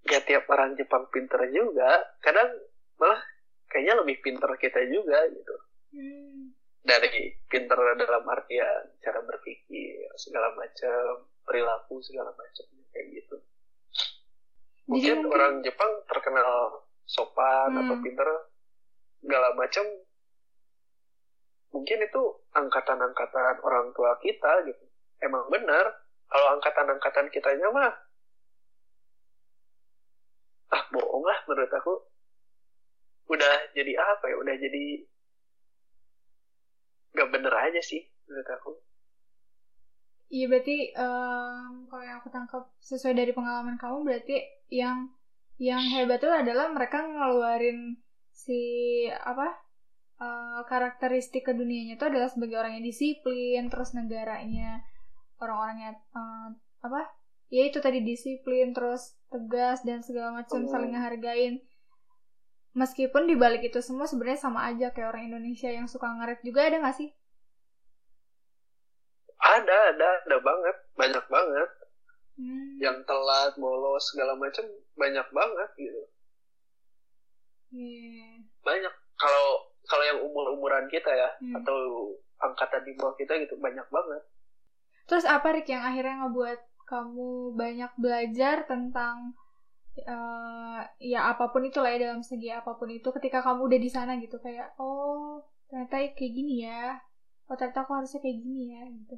nggak 0.08 0.24
tiap 0.24 0.44
orang 0.48 0.76
Jepang 0.80 1.04
pinter 1.12 1.44
juga 1.52 2.00
kadang 2.24 2.48
malah 2.96 3.20
kayaknya 3.68 4.00
lebih 4.00 4.24
pinter 4.24 4.50
kita 4.56 4.80
juga 4.88 5.20
gitu 5.28 5.56
Hmm. 5.90 6.54
dari 6.86 7.34
pinter 7.50 7.76
dalam 7.98 8.24
artian 8.30 8.94
cara 9.02 9.20
berpikir 9.26 10.06
segala 10.16 10.54
macam 10.54 11.26
perilaku 11.44 11.98
segala 12.06 12.30
macam 12.34 12.66
kayak 12.94 13.08
gitu 13.20 13.36
mungkin, 14.86 15.26
mungkin- 15.26 15.34
orang 15.34 15.54
Jepang 15.66 15.92
terkenal 16.06 16.86
sopan 17.10 17.74
Hmm. 17.74 17.80
atau 17.84 17.96
pinter 18.06 18.30
segala 19.20 19.50
macam 19.58 19.86
mungkin 21.70 22.00
itu 22.02 22.22
angkatan-angkatan 22.54 23.62
orang 23.62 23.94
tua 23.94 24.18
kita 24.22 24.66
gitu 24.66 24.86
emang 25.22 25.46
benar 25.50 25.86
kalau 26.30 26.58
angkatan-angkatan 26.58 27.28
kitanya 27.34 27.68
mah 27.74 27.94
ah 30.70 30.84
bohong 30.94 31.26
lah 31.26 31.40
menurut 31.50 31.74
aku 31.74 31.94
udah 33.30 33.56
jadi 33.74 33.94
apa 33.98 34.26
ya 34.30 34.36
udah 34.38 34.56
jadi 34.58 35.09
nggak 37.14 37.30
bener 37.34 37.54
aja 37.54 37.82
sih 37.82 38.02
menurut 38.28 38.50
aku 38.50 38.72
Iya 40.30 40.46
berarti 40.46 40.94
em, 40.94 41.90
kalau 41.90 42.04
yang 42.06 42.22
aku 42.22 42.30
tangkap 42.30 42.70
sesuai 42.78 43.18
dari 43.18 43.34
pengalaman 43.34 43.82
kamu 43.82 44.06
berarti 44.06 44.38
yang 44.70 45.10
yang 45.58 45.82
hebat 45.82 46.22
itu 46.22 46.30
adalah 46.30 46.70
mereka 46.70 47.02
ngeluarin 47.02 47.98
si 48.30 48.62
apa 49.10 49.58
eh, 50.22 50.62
karakteristik 50.70 51.50
kedunianya 51.50 51.98
itu 51.98 52.06
adalah 52.06 52.30
sebagai 52.30 52.62
orang 52.62 52.78
yang 52.78 52.86
disiplin 52.86 53.74
terus 53.74 53.98
negaranya 53.98 54.86
orang-orangnya 55.42 55.98
eh, 55.98 56.48
apa 56.86 57.10
ya 57.50 57.66
itu 57.66 57.82
tadi 57.82 58.06
disiplin 58.06 58.70
terus 58.72 59.18
tegas 59.34 59.82
dan 59.82 60.06
segala 60.06 60.46
macam 60.46 60.62
Oh. 60.62 60.70
saling 60.70 60.94
ngehargain 60.94 61.58
meskipun 62.80 63.28
di 63.28 63.36
balik 63.36 63.60
itu 63.62 63.84
semua 63.84 64.08
sebenarnya 64.08 64.40
sama 64.40 64.64
aja 64.66 64.90
kayak 64.90 65.12
orang 65.12 65.28
Indonesia 65.28 65.68
yang 65.68 65.86
suka 65.86 66.08
ngaret 66.08 66.40
juga 66.42 66.64
ada 66.64 66.80
nggak 66.80 66.96
sih 66.96 67.12
ada 69.40 69.78
ada 69.92 70.08
ada 70.24 70.38
banget 70.40 70.78
banyak 70.96 71.26
banget 71.28 71.70
Hmm. 72.40 72.80
yang 72.80 73.04
telat 73.04 73.52
bolos 73.60 74.16
segala 74.16 74.32
macam 74.32 74.64
banyak 74.96 75.28
banget 75.30 75.70
gitu 75.76 76.02
Iya. 77.76 78.48
banyak 78.64 78.94
kalau 79.20 79.48
kalau 79.84 80.04
yang 80.08 80.24
umur 80.24 80.56
umuran 80.56 80.88
kita 80.88 81.12
ya 81.12 81.30
Hmm. 81.44 81.60
atau 81.60 81.76
angkatan 82.40 82.88
di 82.88 82.96
bawah 82.96 83.12
kita 83.20 83.36
gitu 83.44 83.60
banyak 83.60 83.84
banget 83.92 84.24
Terus 85.04 85.28
apa 85.28 85.52
Rik 85.52 85.68
yang 85.68 85.84
akhirnya 85.84 86.16
ngebuat 86.24 86.60
kamu 86.88 87.60
banyak 87.60 87.92
belajar 88.00 88.64
tentang 88.64 89.36
eh, 90.04 90.82
ya 91.12 91.20
apa 91.32 91.52
pun 91.52 91.64
itu 91.64 91.80
lah 91.80 91.96
ya 91.96 92.10
dalam 92.10 92.22
segi 92.24 92.50
apa 92.52 92.76
pun 92.76 92.90
itu 92.92 93.10
ketika 93.16 93.44
kamu 93.44 93.68
udah 93.70 93.80
di 93.80 93.90
sana 93.90 94.16
gitu 94.20 94.40
kayak 94.40 94.76
oh 94.80 95.44
ternyata 95.70 96.16
kayak 96.18 96.34
gini 96.34 96.66
ya. 96.66 96.98
Oh 97.50 97.56
ternyata 97.58 97.86
aku 97.86 97.94
harusnya 97.98 98.20
kayak 98.22 98.40
gini 98.42 98.64
ya 98.74 98.84
gitu. 98.88 99.16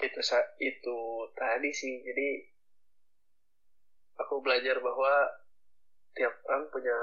Itu 0.00 0.20
itu 0.60 0.98
tadi 1.36 1.70
sih. 1.72 1.94
Jadi 2.04 2.28
aku 4.20 4.40
belajar 4.44 4.76
bahwa 4.80 5.12
tiap 6.12 6.34
orang 6.48 6.68
punya 6.68 6.98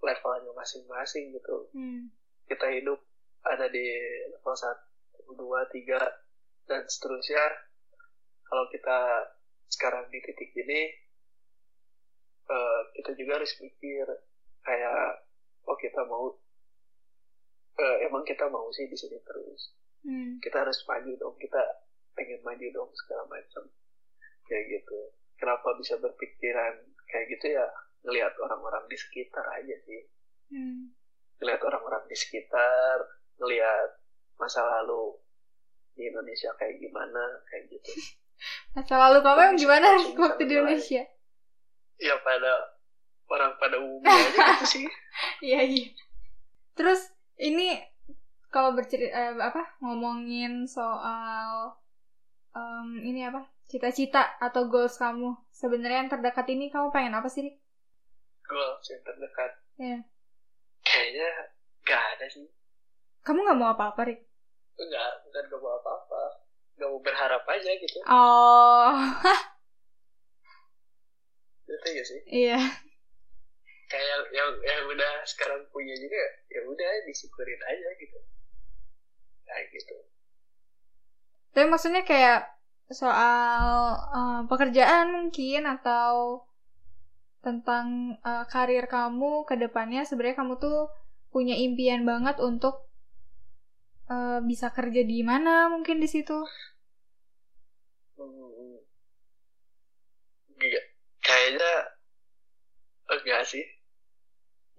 levelnya 0.00 0.52
masing-masing 0.56 1.36
gitu. 1.36 1.68
Hmm. 1.76 2.08
kita 2.50 2.66
hidup 2.66 2.98
ada 3.46 3.70
di 3.70 3.86
level 4.26 4.56
satu 4.58 5.38
dua 5.38 5.62
tiga 5.70 6.02
dan 6.66 6.82
seterusnya. 6.90 7.46
Kalau 8.42 8.66
kita 8.74 8.98
sekarang 9.70 10.10
di 10.10 10.18
titik 10.18 10.50
ini 10.58 10.90
eh, 12.50 12.80
kita 12.94 13.10
juga 13.14 13.38
harus 13.38 13.52
mikir 13.58 14.06
kayak 14.60 15.24
oh 15.64 15.76
kita 15.76 16.02
mau 16.04 16.34
eh, 17.76 17.96
emang 18.04 18.22
kita 18.22 18.46
mau 18.46 18.68
sih 18.70 18.86
di 18.86 18.96
sini 18.96 19.18
terus 19.22 19.76
Hmm. 20.00 20.40
kita 20.40 20.64
harus 20.64 20.80
maju 20.88 21.12
dong 21.12 21.36
kita 21.36 21.60
pengen 22.16 22.40
maju 22.40 22.66
dong 22.72 22.88
segala 22.96 23.20
macam 23.28 23.68
kayak 24.48 24.64
gitu 24.72 24.96
kenapa 25.36 25.76
bisa 25.76 26.00
berpikiran 26.00 26.72
kayak 27.04 27.28
gitu 27.36 27.52
ya 27.52 27.68
ngelihat 28.00 28.32
orang-orang 28.40 28.88
di 28.88 28.96
sekitar 28.96 29.44
aja 29.52 29.76
sih 29.84 30.08
Hmm. 30.48 30.96
ngelihat 31.36 31.60
orang-orang 31.60 32.00
di 32.08 32.16
sekitar 32.16 32.96
ngelihat 33.36 34.00
masa 34.40 34.64
lalu 34.80 35.20
di 35.92 36.08
Indonesia 36.08 36.48
kayak 36.56 36.80
gimana 36.80 37.44
kayak 37.52 37.68
gitu 37.68 37.92
masa 38.72 38.96
lalu 38.96 39.20
kamu 39.20 39.40
yang 39.52 39.56
gimana 39.60 39.86
waktu 40.16 40.42
di. 40.48 40.56
Indonesia 40.56 41.04
ya 42.00 42.16
pada 42.24 42.80
orang 43.30 43.52
pada 43.56 43.76
umumnya 43.78 44.10
aja 44.10 44.38
gitu 44.56 44.64
sih. 44.66 44.84
Iya 45.44 45.60
iya. 45.62 45.86
Terus 46.74 47.12
ini 47.36 47.76
kalau 48.48 48.74
bercerita 48.74 49.12
eh, 49.12 49.32
apa 49.36 49.78
ngomongin 49.78 50.64
soal 50.66 51.76
em, 52.50 53.04
ini 53.04 53.22
apa 53.22 53.46
cita-cita 53.70 54.34
atau 54.38 54.66
goals 54.66 54.98
kamu 54.98 55.38
sebenarnya 55.52 56.02
yang 56.02 56.10
terdekat 56.10 56.46
ini 56.50 56.66
kamu 56.68 56.90
pengen 56.90 57.14
apa 57.14 57.30
sih 57.30 57.46
Rik? 57.46 57.56
goals 58.42 58.82
yang 58.90 59.02
terdekat. 59.06 59.50
Iya. 59.78 59.98
kayaknya 60.82 61.28
gak 61.84 62.02
ada 62.16 62.26
sih. 62.26 62.50
Kamu 63.22 63.46
nggak 63.46 63.58
mau 63.60 63.70
apa-apa 63.70 64.10
Rik? 64.10 64.20
enggak 64.74 65.08
bukan 65.22 65.42
gak 65.46 65.60
mau 65.60 65.72
apa-apa. 65.76 66.22
Gak 66.74 66.88
mau 66.88 67.00
berharap 67.00 67.44
aja 67.46 67.70
gitu. 67.76 67.98
Oh 68.08 68.90
gitu 71.70 71.88
ya 71.94 72.04
sih. 72.04 72.20
Iya. 72.26 72.60
Kayak 73.90 74.06
yang, 74.06 74.22
yang 74.38 74.50
yang 74.62 74.82
udah 74.86 75.12
sekarang 75.26 75.66
punya 75.74 75.94
juga 75.98 76.22
ya 76.46 76.60
udah 76.62 76.90
disyukurin 77.06 77.60
aja 77.66 77.88
gitu. 77.98 78.18
Kayak 79.46 79.66
gitu. 79.74 79.96
Tapi 81.54 81.66
maksudnya 81.66 82.02
kayak 82.06 82.46
soal 82.90 83.66
eh, 84.18 84.40
pekerjaan 84.50 85.06
mungkin 85.14 85.62
atau 85.66 86.42
tentang 87.46 87.86
eh, 88.22 88.44
karir 88.52 88.84
kamu 88.86 89.46
ke 89.48 89.54
depannya 89.58 90.02
sebenarnya 90.06 90.38
kamu 90.40 90.54
tuh 90.60 90.78
punya 91.34 91.54
impian 91.54 92.02
banget 92.06 92.36
untuk 92.42 92.74
eh, 94.10 94.38
bisa 94.50 94.68
kerja 94.76 95.02
di 95.06 95.18
mana 95.26 95.66
mungkin 95.72 95.98
di 96.02 96.08
situ? 96.10 96.38
Hmm, 98.16 98.78
Nggak- 100.56 100.89
kayaknya 101.30 101.72
enggak 103.10 103.42
sih. 103.46 103.64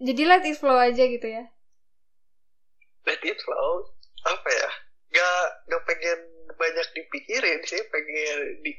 Jadi 0.01 0.21
let 0.27 0.43
it 0.43 0.57
flow 0.57 0.75
aja 0.75 1.03
gitu 1.07 1.27
ya? 1.27 1.47
Let 3.07 3.21
it 3.23 3.39
flow? 3.39 3.95
Apa 4.27 4.49
ya? 4.49 4.69
Nggak 5.11 5.41
nggak 5.67 5.83
pengen 5.87 6.19
banyak 6.55 6.87
dipikirin 6.93 7.61
sih 7.65 7.81
pengen 7.89 8.39
di 8.63 8.73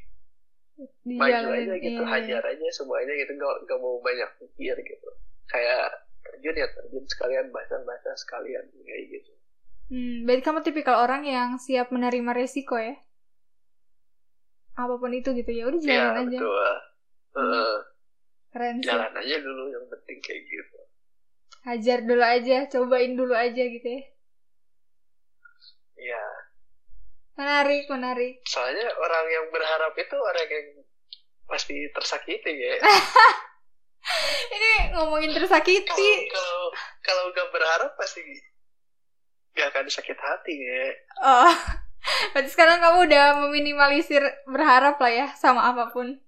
maju 1.14 1.46
aja 1.52 1.74
gitu 1.78 2.02
iya. 2.02 2.08
hajar 2.08 2.42
aja 2.46 2.66
semuanya 2.72 3.12
gitu 3.14 3.32
nggak 3.36 3.56
nggak 3.68 3.78
mau 3.80 3.96
banyak 4.00 4.30
pikir 4.40 4.76
gitu. 4.76 5.08
Kayak 5.48 6.04
terjun 6.22 6.56
ya 6.56 6.68
terjun 6.70 7.04
sekalian 7.06 7.46
bahasa-bahasa 7.52 8.10
sekalian 8.18 8.64
kayak 8.82 9.04
gitu. 9.20 9.32
Hmm, 9.92 10.24
berarti 10.24 10.42
kamu 10.42 10.60
tipikal 10.64 11.04
orang 11.04 11.28
yang 11.28 11.60
siap 11.60 11.92
menerima 11.92 12.32
resiko 12.32 12.80
ya? 12.80 12.96
Apa 14.72 14.96
pun 14.96 15.12
itu 15.12 15.36
gitu 15.36 15.52
ya, 15.52 15.68
udah 15.68 15.80
ya 15.84 15.84
jalanin 15.84 16.32
aja. 16.32 16.38
betul 16.40 16.91
Keren 18.48 18.76
sih. 18.78 18.84
jalan 18.84 19.08
aja 19.10 19.36
dulu 19.38 19.64
yang 19.68 19.86
penting 19.88 20.18
kayak 20.20 20.42
gitu 20.44 20.78
Hajar 21.62 22.02
dulu 22.02 22.20
aja, 22.20 22.66
cobain 22.66 23.14
dulu 23.14 23.32
aja 23.32 23.62
gitu 23.62 23.86
ya. 23.86 24.02
ya 25.96 26.24
Menarik, 27.32 27.88
menarik. 27.88 28.42
soalnya 28.44 28.92
orang 28.92 29.26
yang 29.26 29.46
berharap 29.48 29.94
itu 29.94 30.12
orang 30.14 30.48
yang 30.48 30.66
pasti 31.46 31.74
tersakiti 31.90 32.52
ya 32.52 32.76
Ini 34.52 34.72
ngomongin 34.92 35.30
tersakiti. 35.32 36.10
kalau 36.28 36.58
kalau 37.00 37.24
nggak 37.30 37.48
berharap 37.50 37.94
pasti 37.94 38.20
nggak 39.54 39.68
akan 39.70 39.86
sakit 39.86 40.18
hati 40.18 40.54
ya 40.58 40.84
Oh. 41.22 41.54
Berarti 42.34 42.50
sekarang 42.50 42.82
kamu 42.82 43.06
udah 43.06 43.24
meminimalisir 43.46 44.20
berharap 44.44 44.98
lah 44.98 45.12
ya 45.12 45.26
sama 45.38 45.70
apa 45.70 45.94
pun. 45.94 46.18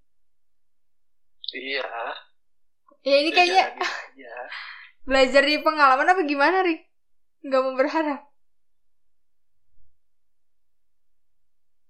Iya 1.54 1.86
Ya 3.04 3.20
ini 3.20 3.30
kayaknya 3.30 3.76
ya 4.16 4.36
belajar 5.08 5.44
di 5.44 5.60
pengalaman 5.60 6.08
apa 6.08 6.24
gimana, 6.24 6.64
Rik? 6.64 6.88
Nggak 7.44 7.60
mau 7.60 7.76
berharap. 7.76 8.34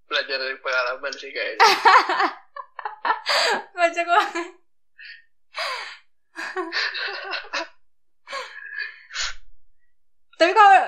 belajar 0.05 0.37
dari 0.39 0.57
pengalaman 0.61 1.13
sih 1.17 1.33
kayaknya 1.33 1.59
Baca 3.75 4.01
banget. 4.07 4.47
Tapi 10.39 10.51
kalau 10.55 10.79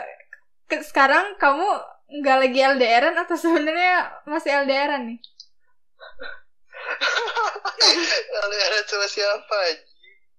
sekarang 0.81 1.35
kamu 1.37 1.69
nggak 2.23 2.37
lagi 2.39 2.59
LDRan 2.63 3.19
atau 3.19 3.35
sebenarnya 3.37 4.23
masih 4.25 4.51
LDRan 4.63 5.07
nih? 5.13 5.19
LDR 8.37 8.73
sama 8.85 9.07
siapa 9.07 9.55
aja 9.67 9.83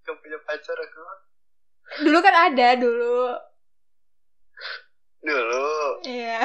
gak 0.02 0.16
punya 0.18 0.38
pacar 0.42 0.76
aku 0.76 1.00
Dulu 2.04 2.18
kan 2.20 2.52
ada 2.52 2.76
dulu. 2.76 3.32
dulu 5.18 5.72
Iya. 6.04 6.44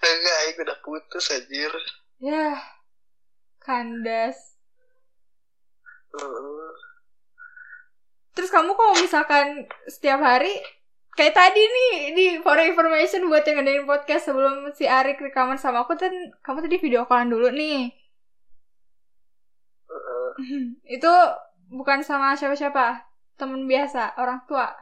enggak 0.00 0.36
aku 0.48 0.60
udah 0.62 0.78
putus 0.80 1.30
anjir 1.30 1.72
Ya. 2.20 2.58
Kandas. 3.60 4.36
Terus 8.32 8.50
kamu 8.50 8.72
kalau 8.72 8.94
misalkan 8.96 9.64
setiap 9.86 10.18
hari 10.18 10.58
kayak 11.20 11.36
tadi 11.36 11.60
nih 11.60 11.92
di 12.16 12.26
for 12.40 12.56
information 12.56 13.28
buat 13.28 13.44
yang 13.44 13.60
ngadain 13.60 13.84
podcast 13.84 14.24
sebelum 14.24 14.72
si 14.72 14.88
Arik 14.88 15.20
rekaman 15.20 15.60
sama 15.60 15.84
aku 15.84 15.92
kan 15.92 16.08
kamu 16.40 16.64
tadi 16.64 16.76
video 16.80 17.04
callan 17.04 17.28
dulu 17.28 17.52
nih. 17.52 17.92
Heeh. 19.84 20.28
Itu 20.88 21.12
bukan 21.68 22.00
sama 22.00 22.32
siapa-siapa, 22.32 23.04
temen 23.36 23.68
biasa, 23.68 24.16
orang 24.16 24.40
tua. 24.48 24.72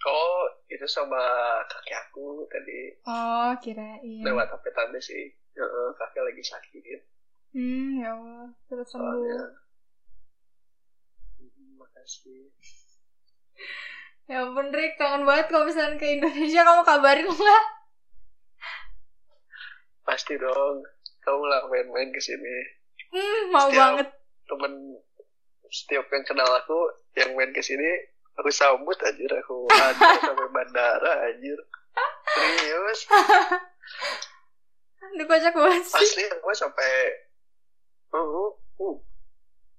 oh 0.00 0.42
itu 0.66 0.86
sama 0.86 1.18
kakek 1.66 1.98
aku 2.06 2.46
tadi 2.46 2.94
Oh, 3.02 3.50
kirain. 3.58 4.22
lewat 4.22 4.46
HP 4.48 4.70
tante 4.70 4.98
sih 4.98 5.26
Heeh, 5.52 5.88
kakek 5.94 6.22
lagi 6.22 6.38
sakit 6.40 6.82
Hmm, 7.50 7.98
ya 7.98 8.14
Allah, 8.14 8.46
terus 8.66 8.86
soalnya 8.86 9.38
sembuh. 9.38 9.42
Hmm, 11.42 11.70
makasih 11.78 12.46
Ya 14.28 14.44
ampun, 14.44 14.68
Rick, 14.68 14.94
kangen 14.94 15.24
banget 15.24 15.48
kalau 15.48 15.64
misalnya 15.64 15.96
ke 15.96 16.06
Indonesia 16.10 16.60
kamu 16.62 16.82
kabarin 16.84 17.26
lah. 17.26 17.64
pasti 20.02 20.36
dong 20.36 20.80
kamu 21.18 21.42
lah 21.44 21.60
main-main 21.66 22.08
ke 22.08 22.18
sini 22.18 22.56
Hmm, 23.08 23.40
mau 23.50 23.68
Setiap- 23.68 23.76
banget. 23.98 24.08
temen 24.46 24.72
setiap 25.66 26.04
yang 26.06 26.24
kenal 26.24 26.48
aku 26.50 26.78
yang 27.14 27.32
main 27.32 27.52
ke 27.52 27.60
sini 27.60 27.84
aku 28.34 28.48
sambut 28.48 28.96
anjir 28.98 29.28
aku 29.30 29.68
ada 29.68 30.00
sampai 30.22 30.48
bandara 30.48 31.12
anjir 31.26 31.60
serius 32.26 33.00
Aduh, 34.98 35.24
kocak 35.24 35.52
banget 35.52 35.84
sih. 35.84 35.96
asli 35.98 36.24
aku 36.30 36.48
sampai 36.54 36.88
uh, 38.10 38.48
uh, 38.80 38.96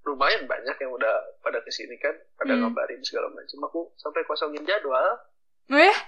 lumayan 0.02 0.48
banyak 0.48 0.76
yang 0.80 0.92
udah 0.92 1.14
pada 1.40 1.60
ke 1.60 1.70
sini 1.70 1.96
kan 2.00 2.16
pada 2.34 2.56
Hmm. 2.56 2.68
ngabarin 2.68 3.00
segala 3.04 3.28
macam. 3.30 3.58
Aku 3.68 3.80
sampai 3.96 4.24
kosongin 4.24 4.64
jadwal. 4.64 5.04
Eh, 5.70 5.98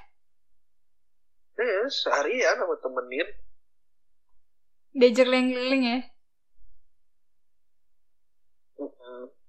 eh 1.60 1.86
seharian 1.88 2.56
aku 2.58 2.74
temenin 2.80 3.28
diajak 4.92 5.24
keliling-keliling 5.28 5.84
ya. 5.84 5.98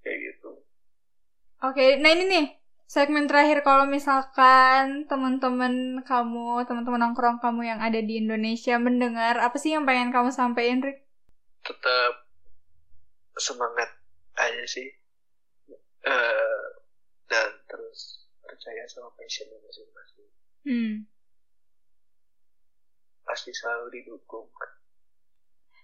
Kayak 0.04 0.18
gitu. 0.20 0.50
Oke, 1.64 1.96
nah 2.04 2.12
ini 2.12 2.24
nih 2.28 2.46
segmen 2.86 3.24
terakhir. 3.26 3.64
Kalau 3.64 3.88
misalkan 3.88 5.08
teman-teman 5.08 6.04
kamu, 6.04 6.68
teman-teman 6.68 7.00
nongkrong 7.08 7.39
kamu 7.39 7.62
yang 7.64 7.80
ada 7.80 8.04
di 8.04 8.20
Indonesia 8.20 8.76
mendengar 8.76 9.39
apa 9.39 9.56
sih 9.56 9.72
yang 9.72 9.88
pengen 9.88 10.12
kamu 10.12 10.30
sampaikan, 10.36 10.84
Rick? 10.84 11.00
tetap 11.64 12.28
semangat 13.39 13.88
aja 14.38 14.66
sih 14.68 14.88
Eh, 16.04 16.66
dan 17.32 17.50
terus 17.72 18.28
percaya 18.44 18.84
sama 18.92 19.10
passionnya 19.16 19.60
masing-masing 19.64 20.30
Hmm. 20.66 20.94
pasti 23.28 23.52
selalu 23.52 23.88
didukung 24.00 24.48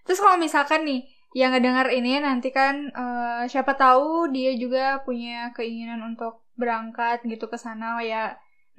Terus 0.06 0.20
kalau 0.24 0.38
misalkan 0.46 0.82
nih 0.90 1.02
yang 1.40 1.52
ngedengar 1.54 1.88
ini 2.00 2.12
nanti 2.28 2.50
kan 2.60 2.76
eh, 3.02 3.44
siapa 3.52 3.74
tahu 3.84 4.08
dia 4.36 4.52
juga 4.64 4.84
punya 5.06 5.54
keinginan 5.58 6.02
untuk 6.10 6.34
berangkat 6.60 7.18
gitu 7.32 7.46
ke 7.52 7.58
sana 7.66 8.02
ya 8.12 8.24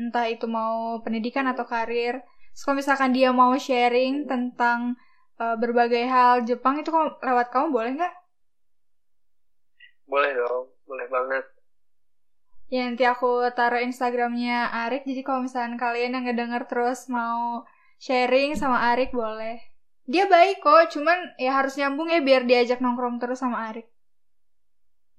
entah 0.00 0.26
itu 0.34 0.46
mau 0.58 0.74
pendidikan 1.04 1.46
atau 1.52 1.64
karir. 1.72 2.14
Terus 2.52 2.62
kalau 2.66 2.76
misalkan 2.82 3.10
dia 3.16 3.30
mau 3.40 3.52
sharing 3.66 4.14
tentang 4.32 4.80
eh, 5.42 5.56
berbagai 5.62 6.04
hal 6.14 6.34
Jepang 6.48 6.74
itu 6.82 6.88
kok 6.96 7.22
lewat 7.26 7.46
kamu 7.54 7.66
boleh 7.76 7.90
nggak? 7.96 8.14
Boleh 10.10 10.32
dong 10.40 10.64
boleh 10.88 11.06
banget 11.14 11.44
Ya 12.70 12.86
nanti 12.86 13.02
aku 13.02 13.50
taruh 13.58 13.82
Instagramnya 13.82 14.70
Arik 14.70 15.02
jadi 15.02 15.26
kalau 15.26 15.42
misalkan 15.42 15.74
kalian 15.74 16.14
yang 16.14 16.24
ngedenger 16.30 16.70
terus 16.70 17.10
mau 17.10 17.66
sharing 17.98 18.54
sama 18.54 18.94
Arik 18.94 19.10
boleh. 19.10 19.58
Dia 20.06 20.30
baik 20.30 20.62
kok, 20.62 20.94
cuman 20.94 21.34
ya 21.34 21.58
harus 21.58 21.74
nyambung 21.74 22.14
ya 22.14 22.22
biar 22.22 22.46
diajak 22.46 22.78
nongkrong 22.78 23.18
terus 23.18 23.42
sama 23.42 23.74
Arik. 23.74 23.90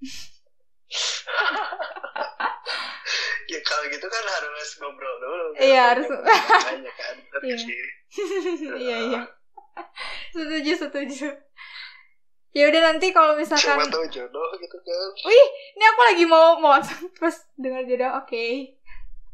ya 3.52 3.60
kalau 3.68 3.84
gitu 3.92 4.06
kan 4.08 4.24
harus 4.40 4.68
ngobrol 4.80 5.16
dulu 5.20 5.52
kan? 5.52 5.60
Iya, 5.60 5.80
harus. 5.92 6.08
Banyak 6.08 6.94
kan 6.96 7.16
Iya. 7.44 7.56
iya 8.80 8.96
iya. 9.12 9.28
Setuju 10.32 10.72
setuju. 10.88 11.36
Ya 12.52 12.68
udah 12.68 12.92
nanti 12.92 13.16
kalau 13.16 13.32
siapa 13.32 13.56
misalkan 13.56 13.88
tahu 13.88 14.04
jodoh 14.12 14.48
gitu 14.60 14.76
kan 14.76 15.08
Wih, 15.24 15.46
ini 15.72 15.84
aku 15.88 16.00
lagi 16.04 16.24
mau 16.28 16.60
mau 16.60 16.76
terus 17.16 17.48
dengar 17.56 17.88
jodoh, 17.88 18.20
oke. 18.20 18.46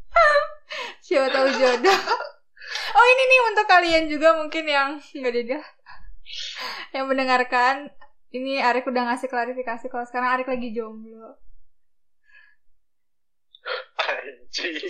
Siapa 1.05 1.27
tahu 1.27 1.47
jodoh. 1.51 1.99
Oh 2.69 3.05
ini 3.05 3.23
nih 3.27 3.39
untuk 3.51 3.65
kalian 3.67 4.05
juga 4.07 4.39
mungkin 4.39 4.63
yang 4.63 4.89
nggak 5.01 5.35
ada 5.35 5.59
yang 6.95 7.05
mendengarkan. 7.09 7.91
Ini 8.29 8.61
Arik 8.61 8.85
udah 8.85 9.09
ngasih 9.09 9.25
klarifikasi 9.25 9.89
kalau 9.89 10.05
sekarang 10.05 10.37
Arik 10.37 10.47
lagi 10.47 10.69
jomblo. 10.71 11.35
anjing 13.99 14.79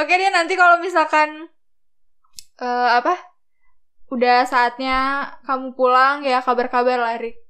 Oke 0.00 0.14
dia 0.16 0.32
nanti 0.32 0.56
kalau 0.56 0.80
misalkan 0.80 1.52
eh 2.60 2.90
apa 2.96 3.31
udah 4.12 4.44
saatnya 4.44 5.24
kamu 5.48 5.72
pulang 5.72 6.20
ya 6.20 6.44
kabar-kabar 6.44 7.00
lah 7.00 7.16
Arik. 7.16 7.40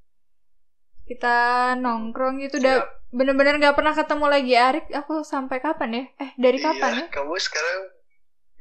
Kita 1.02 1.74
nongkrong 1.74 2.38
gitu 2.38 2.62
udah 2.62 2.86
bener-bener 3.10 3.58
nggak 3.58 3.74
pernah 3.74 3.90
ketemu 3.90 4.26
lagi 4.30 4.54
Arik. 4.54 4.86
Aku 4.94 5.26
sampai 5.26 5.58
kapan 5.58 5.90
ya? 5.90 6.04
Eh 6.22 6.30
dari 6.38 6.62
kapan 6.62 6.90
ya? 6.94 7.04
iya, 7.04 7.06
kamu 7.10 7.34
sekarang 7.42 7.90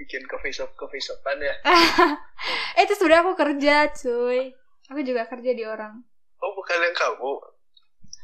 bikin 0.02 0.26
coffee 0.26 0.50
shop 0.50 0.74
coffee 0.74 0.98
shopan 0.98 1.38
ya 1.38 1.54
Eh 2.82 2.90
itu 2.90 2.98
sebenarnya 2.98 3.22
aku 3.22 3.34
kerja 3.38 3.76
cuy. 3.94 4.50
Aku 4.90 5.00
juga 5.06 5.30
kerja 5.30 5.52
di 5.54 5.64
orang. 5.64 6.02
oh 6.42 6.52
bukan 6.58 6.82
yang 6.82 6.98
kamu 6.98 7.32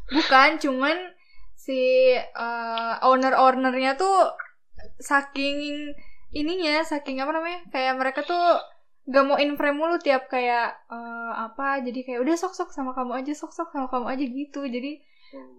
Bukan, 0.08 0.50
cuman 0.58 0.98
si 1.54 2.16
eh, 2.18 2.94
owner-ownernya 3.04 4.00
tuh 4.00 4.34
saking 4.98 5.92
ininya, 6.34 6.82
saking 6.82 7.22
apa 7.22 7.30
namanya? 7.36 7.62
Kayak 7.70 7.94
mereka 8.00 8.24
tuh 8.24 8.58
gak 9.08 9.24
mau 9.24 9.40
in 9.40 9.56
frame 9.56 9.80
mulu 9.80 9.96
tiap 10.04 10.28
kayak 10.28 10.84
eh, 10.92 11.32
apa 11.34 11.80
jadi 11.80 12.00
kayak 12.04 12.20
udah 12.28 12.36
sok-sok 12.36 12.76
sama 12.76 12.92
kamu 12.92 13.24
aja 13.24 13.32
sok-sok 13.32 13.72
sama 13.72 13.88
kamu 13.88 14.06
aja 14.12 14.24
gitu. 14.28 14.62
Jadi 14.68 15.00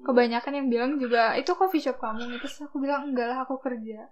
kebanyakan 0.05 0.53
yang 0.65 0.67
bilang 0.69 0.93
juga 0.97 1.37
itu 1.37 1.53
coffee 1.57 1.81
shop 1.81 2.01
kamu 2.01 2.41
terus 2.41 2.61
aku 2.65 2.81
bilang 2.81 3.13
enggak 3.13 3.33
lah 3.33 3.45
aku 3.45 3.57
kerja. 3.61 4.09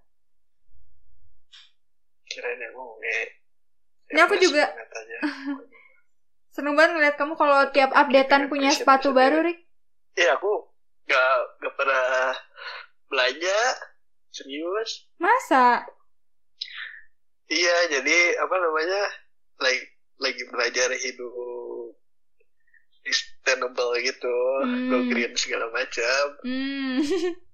Kirain 2.27 2.61
yang 2.61 2.75
mau 2.77 2.97
nge 3.01 3.19
Ini 4.07 4.21
aku 4.23 4.35
juga. 4.41 4.65
seneng 6.57 6.73
banget 6.73 6.97
ngeliat 6.97 7.17
kamu 7.21 7.37
kalau 7.37 7.69
tiap 7.69 7.93
updatean 7.93 8.49
punya 8.49 8.73
sepatu 8.73 9.13
baru 9.13 9.45
Rik. 9.45 9.61
Iya 10.17 10.41
aku 10.41 10.73
gak 11.05 11.61
gak 11.61 11.75
pernah 11.77 12.33
belanja 13.13 13.61
serius. 14.33 15.05
Masa? 15.21 15.85
Iya 17.53 17.77
jadi 17.93 18.41
apa 18.41 18.57
namanya 18.57 19.26
lagi 19.61 19.81
lagi 20.17 20.43
belajar 20.49 20.89
hidup 20.97 21.33
sustainable 23.07 23.95
gitu 24.03 24.37
Hmm. 24.67 24.89
go 24.91 24.99
green 25.07 25.33
segala 25.39 25.71
macam. 25.71 26.23
Hmm. 26.43 26.99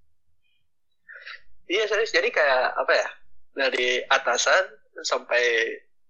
Iya 1.73 1.89
serius. 1.89 2.13
Jadi 2.13 2.29
kayak 2.29 2.77
apa 2.77 2.93
ya 2.93 3.09
dari 3.57 4.05
atasan 4.05 4.65
sampai 5.09 5.41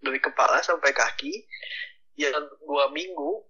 dari 0.03 0.19
kepala 0.19 0.59
sampai 0.59 0.91
kaki 0.91 1.47
yang 2.19 2.35
dua 2.67 2.91
minggu 2.91 3.47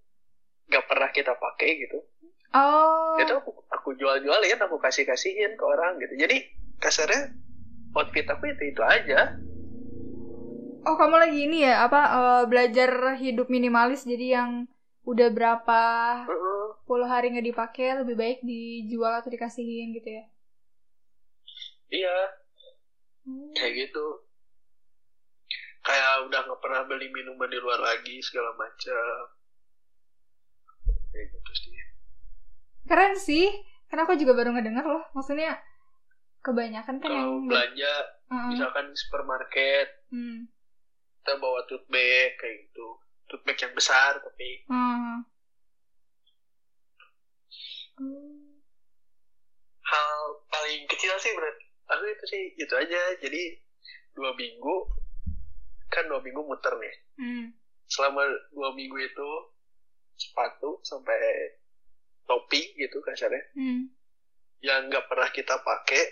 nggak 0.69 0.85
pernah 0.93 1.09
kita 1.09 1.33
pakai 1.33 1.89
gitu. 1.89 2.05
Oh. 2.53 3.17
itu 3.17 3.33
aku, 3.33 3.65
aku 3.73 3.97
jual-jualin 3.97 4.61
aku 4.61 4.77
kasih-kasihin 4.77 5.57
ke 5.57 5.65
orang 5.65 5.97
gitu. 6.05 6.21
Jadi 6.21 6.53
kasarnya 6.85 7.33
outfit 7.97 8.29
aku 8.29 8.45
itu 8.53 8.77
itu 8.77 8.83
aja 8.85 9.33
Oh, 10.83 10.99
kamu 10.99 11.15
lagi 11.15 11.39
ini 11.47 11.63
ya, 11.63 11.87
apa 11.87 12.01
eh, 12.11 12.43
belajar 12.51 13.15
hidup 13.19 13.47
minimalis 13.47 14.03
jadi 14.03 14.43
yang 14.43 14.51
udah 15.03 15.29
berapa 15.35 15.83
puluh 16.87 17.07
hari 17.11 17.35
nggak 17.35 17.49
dipakai 17.55 18.03
lebih 18.03 18.15
baik 18.15 18.39
dijual 18.47 19.19
atau 19.19 19.31
dikasihin 19.31 19.95
gitu 19.99 20.11
ya. 20.11 20.25
iya 21.93 22.17
kayak 23.53 23.73
gitu 23.85 24.07
kayak 25.85 26.25
udah 26.25 26.41
nggak 26.41 26.61
pernah 26.63 26.83
beli 26.89 27.13
minuman 27.13 27.51
di 27.53 27.59
luar 27.61 27.83
lagi 27.85 28.17
segala 28.25 28.55
macam 28.57 29.29
kayak 31.13 31.27
gitu 31.31 31.53
sih 31.53 31.77
Keren 32.89 33.15
sih. 33.15 33.47
Karena 33.87 34.09
aku 34.09 34.17
juga 34.17 34.33
baru 34.33 34.57
ngedenger 34.57 34.89
loh. 34.89 35.05
Maksudnya 35.13 35.61
kebanyakan 36.43 36.99
kan 36.99 37.11
yang 37.13 37.29
kalau 37.29 37.47
belanja 37.47 37.93
Heeh. 38.33 38.49
misalkan 38.57 38.85
di 38.91 38.97
supermarket 38.99 39.89
Hmm. 40.11 40.51
Kita 41.23 41.39
bawa 41.39 41.63
tote 41.65 41.87
bag 41.87 42.35
kayak 42.35 42.67
gitu 42.67 42.99
tote 43.27 43.47
bag 43.47 43.55
yang 43.57 43.73
besar 43.73 44.19
tapi 44.19 44.67
Hmm. 44.67 45.23
Hal 49.85 50.19
paling 50.49 50.89
kecil 50.89 51.15
sih 51.21 51.31
berarti 51.31 51.65
aku 51.87 52.03
itu 52.09 52.25
sih 52.27 52.43
itu 52.57 52.75
aja 52.75 53.15
jadi 53.21 53.43
dua 54.13 54.35
minggu 54.35 54.77
kan 55.87 56.09
dua 56.09 56.19
minggu 56.19 56.43
muter 56.43 56.75
nih 56.75 56.97
Hmm. 57.15 57.47
selama 57.87 58.25
dua 58.51 58.75
minggu 58.75 58.97
itu 58.97 59.31
sepatu 60.17 60.81
sampai 60.83 61.21
topi 62.27 62.75
gitu 62.75 62.99
kasarnya 62.99 63.45
Hmm. 63.55 63.87
yang 64.59 64.89
nggak 64.89 65.07
pernah 65.07 65.31
kita 65.31 65.55
pakai 65.61 66.03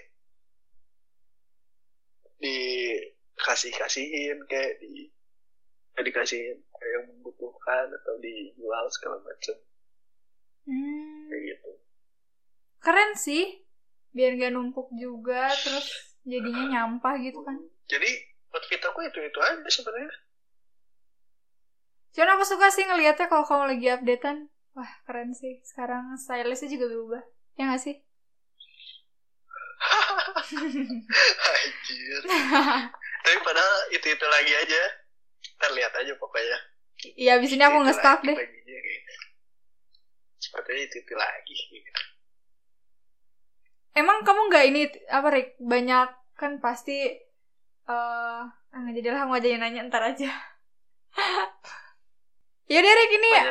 dikasih 3.40 3.72
kasihin 3.72 4.36
kayak 4.46 4.76
di 4.84 5.08
ya 5.96 6.00
dikasihin 6.04 6.60
kayak 6.76 6.90
yang 6.92 7.04
membutuhkan 7.08 7.88
atau 7.88 8.14
dijual 8.20 8.84
segala 8.92 9.18
macam 9.24 9.56
Hmm. 10.68 11.24
kayak 11.32 11.42
gitu 11.56 11.70
Keren 12.80 13.12
sih. 13.16 13.64
Biar 14.12 14.36
gak 14.36 14.52
numpuk 14.52 14.92
juga 14.92 15.48
terus 15.56 15.88
jadinya 16.24 16.64
nyampah 16.68 17.16
gitu 17.20 17.40
kan. 17.40 17.56
jadi 17.88 18.10
outfit 18.52 18.82
aku 18.84 19.00
itu 19.08 19.18
itu 19.20 19.38
aja 19.40 19.70
sebenarnya 19.72 20.12
Cuman 22.10 22.34
aku 22.34 22.44
suka 22.44 22.68
sih 22.74 22.82
ngeliatnya 22.84 23.30
kalau 23.30 23.46
kamu 23.46 23.64
lagi 23.70 23.86
updatean. 23.86 24.50
Wah, 24.74 24.90
keren 25.06 25.30
sih. 25.30 25.62
Sekarang 25.62 26.10
stylistnya 26.18 26.74
juga 26.74 26.90
berubah. 26.90 27.22
Ya 27.54 27.70
gak 27.70 27.82
sih? 27.86 27.96
Anjir. 31.54 32.20
Tapi 33.20 33.36
padahal 33.44 33.74
itu-itu 33.92 34.26
lagi 34.26 34.52
aja. 34.56 34.82
Ntar 35.56 35.70
lihat 35.76 35.92
aja 35.96 36.12
pokoknya. 36.16 36.58
Iya, 37.16 37.30
abis 37.40 37.52
ini 37.56 37.64
aku 37.64 37.78
Itu 37.80 37.84
nge-stop 37.84 38.18
lagi 38.20 38.28
deh. 38.28 38.36
kayaknya. 38.36 38.78
Sepertinya 40.40 40.82
itu-itu 40.84 41.14
lagi. 41.16 41.54
gitu. 41.70 41.92
Emang 43.92 44.22
kamu 44.22 44.40
nggak 44.48 44.64
ini 44.70 44.82
apa 45.10 45.28
Rick? 45.34 45.48
Banyak 45.60 46.08
kan 46.38 46.62
pasti 46.62 46.96
eh 47.90 48.42
ah, 48.46 48.72
nggak 48.72 48.94
jadilah 48.96 49.26
aku 49.26 49.34
aja 49.36 49.48
yang 49.50 49.60
nanya 49.60 49.82
ntar 49.90 50.02
aja. 50.06 50.30
Yaudah 52.70 52.94
Rick 52.94 53.12
ini 53.18 53.28
ya. 53.34 53.42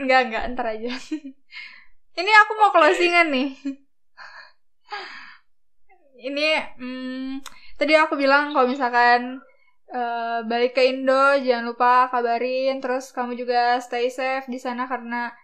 Enggak, 0.00 0.20
enggak, 0.26 0.44
ntar 0.56 0.66
aja. 0.72 0.90
ini 2.20 2.32
aku 2.42 2.52
mau 2.56 2.72
Oke. 2.72 2.80
closingan 2.80 3.28
nih. 3.28 3.50
ini 6.28 6.46
hmm, 6.78 7.42
tadi 7.82 7.98
aku 7.98 8.14
bilang 8.14 8.54
kalau 8.54 8.70
misalkan 8.70 9.42
eh, 9.90 10.38
balik 10.46 10.78
ke 10.78 10.86
Indo 10.86 11.34
jangan 11.42 11.66
lupa 11.66 12.06
kabarin. 12.14 12.78
Terus 12.78 13.10
kamu 13.10 13.34
juga 13.34 13.82
stay 13.82 14.06
safe 14.06 14.46
di 14.46 14.62
sana 14.62 14.86
karena 14.86 15.34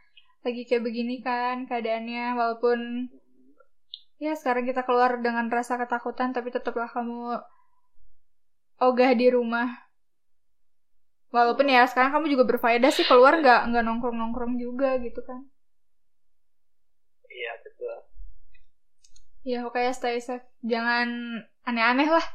lagi 0.46 0.62
kayak 0.62 0.86
begini 0.86 1.18
kan 1.18 1.66
keadaannya. 1.66 2.38
Walaupun 2.38 2.78
ya 4.22 4.38
sekarang 4.38 4.70
kita 4.70 4.86
keluar 4.86 5.18
dengan 5.18 5.50
rasa 5.50 5.82
ketakutan 5.82 6.30
tapi 6.30 6.54
tetaplah 6.54 6.86
kamu 6.86 7.42
ogah 8.78 9.10
di 9.18 9.26
rumah. 9.34 9.74
Walaupun 11.34 11.66
ya 11.66 11.82
sekarang 11.90 12.14
kamu 12.14 12.38
juga 12.38 12.44
berfaedah 12.54 12.94
sih 12.94 13.04
keluar 13.04 13.42
nggak 13.42 13.74
nggak 13.74 13.82
nongkrong 13.82 14.14
nongkrong 14.14 14.54
juga 14.62 14.94
gitu 15.02 15.20
kan. 15.26 15.42
Iya, 17.28 17.52
betul. 17.66 17.96
ya 19.48 19.58
pokoknya 19.64 19.92
stay 19.92 20.18
safe. 20.22 20.46
Jangan 20.62 21.08
aneh-aneh 21.68 22.08
lah. 22.08 22.26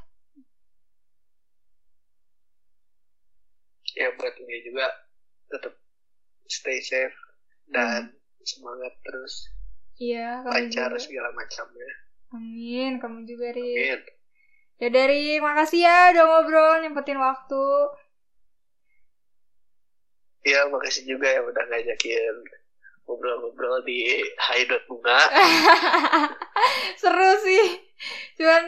Ya 3.93 4.09
buat 4.17 4.33
ini 4.41 4.57
juga 4.65 4.85
tetap 5.49 5.73
stay 6.49 6.81
safe 6.81 7.17
dan 7.69 8.13
semangat 8.41 8.93
terus. 9.05 9.49
Iya 9.97 10.41
lancar 10.45 10.89
juga. 10.93 11.01
segala 11.05 11.29
macamnya. 11.33 11.91
amin 12.33 12.97
kamu 12.97 13.29
juga 13.29 13.53
ri 13.53 13.61
Amin. 13.61 14.01
ya 14.81 14.87
dari 14.89 15.37
makasih 15.37 15.85
ya 15.85 15.97
udah 16.17 16.23
ngobrol 16.25 16.73
nyempetin 16.81 17.21
waktu. 17.21 17.65
Ya 20.43 20.59
makasih 20.73 21.03
juga 21.07 21.27
ya 21.29 21.41
udah 21.45 21.63
ngajakin 21.69 22.35
ngobrol-ngobrol 23.03 23.83
di 23.83 24.23
Haidot 24.39 24.83
Bunga. 24.87 25.19
seru 27.01 27.31
sih. 27.43 27.65
Cuman 28.39 28.63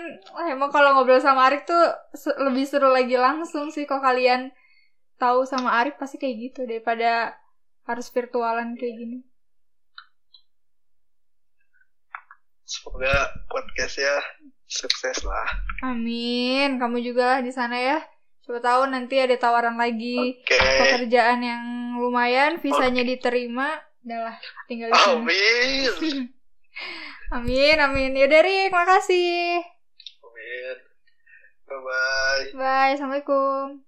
emang 0.51 0.71
kalau 0.71 0.95
ngobrol 0.95 1.19
sama 1.23 1.47
Arif 1.47 1.67
tuh 1.67 1.85
lebih 2.43 2.67
seru 2.67 2.91
lagi 2.91 3.15
langsung 3.15 3.71
sih 3.71 3.87
kalau 3.87 4.03
kalian 4.03 4.51
tahu 5.15 5.47
sama 5.47 5.79
Arif 5.79 5.95
pasti 5.95 6.19
kayak 6.19 6.51
gitu 6.51 6.67
daripada 6.67 7.35
harus 7.87 8.07
virtualan 8.11 8.75
kayak 8.75 8.95
gini. 8.95 9.19
Semoga 12.65 13.29
podcastnya 13.45 14.25
sukses 14.65 15.21
lah. 15.21 15.47
amin. 15.85 16.81
Kamu 16.81 16.97
juga 16.99 17.37
lah 17.37 17.39
di 17.45 17.53
sana 17.53 17.77
ya. 17.77 17.99
Coba 18.45 18.61
tahu 18.61 18.81
nanti 18.89 19.21
ada 19.21 19.37
tawaran 19.37 19.77
lagi. 19.77 20.41
Oke. 20.41 20.57
pekerjaan 20.57 21.41
yang 21.41 21.63
lumayan 22.01 22.57
visanya 22.61 23.05
diterima 23.05 23.85
udahlah 24.05 24.37
tinggal 24.69 24.93
di 24.93 24.99
sana 25.01 25.17
Amin. 25.17 25.89
amin 27.35 27.77
amin 27.81 28.11
ya 28.13 28.27
dari 28.29 28.69
makasih 28.69 29.65
Amin. 30.21 30.77
Bye 31.65 31.81
bye. 31.81 32.45
bye 32.53 32.91
assalamualaikum 32.93 33.81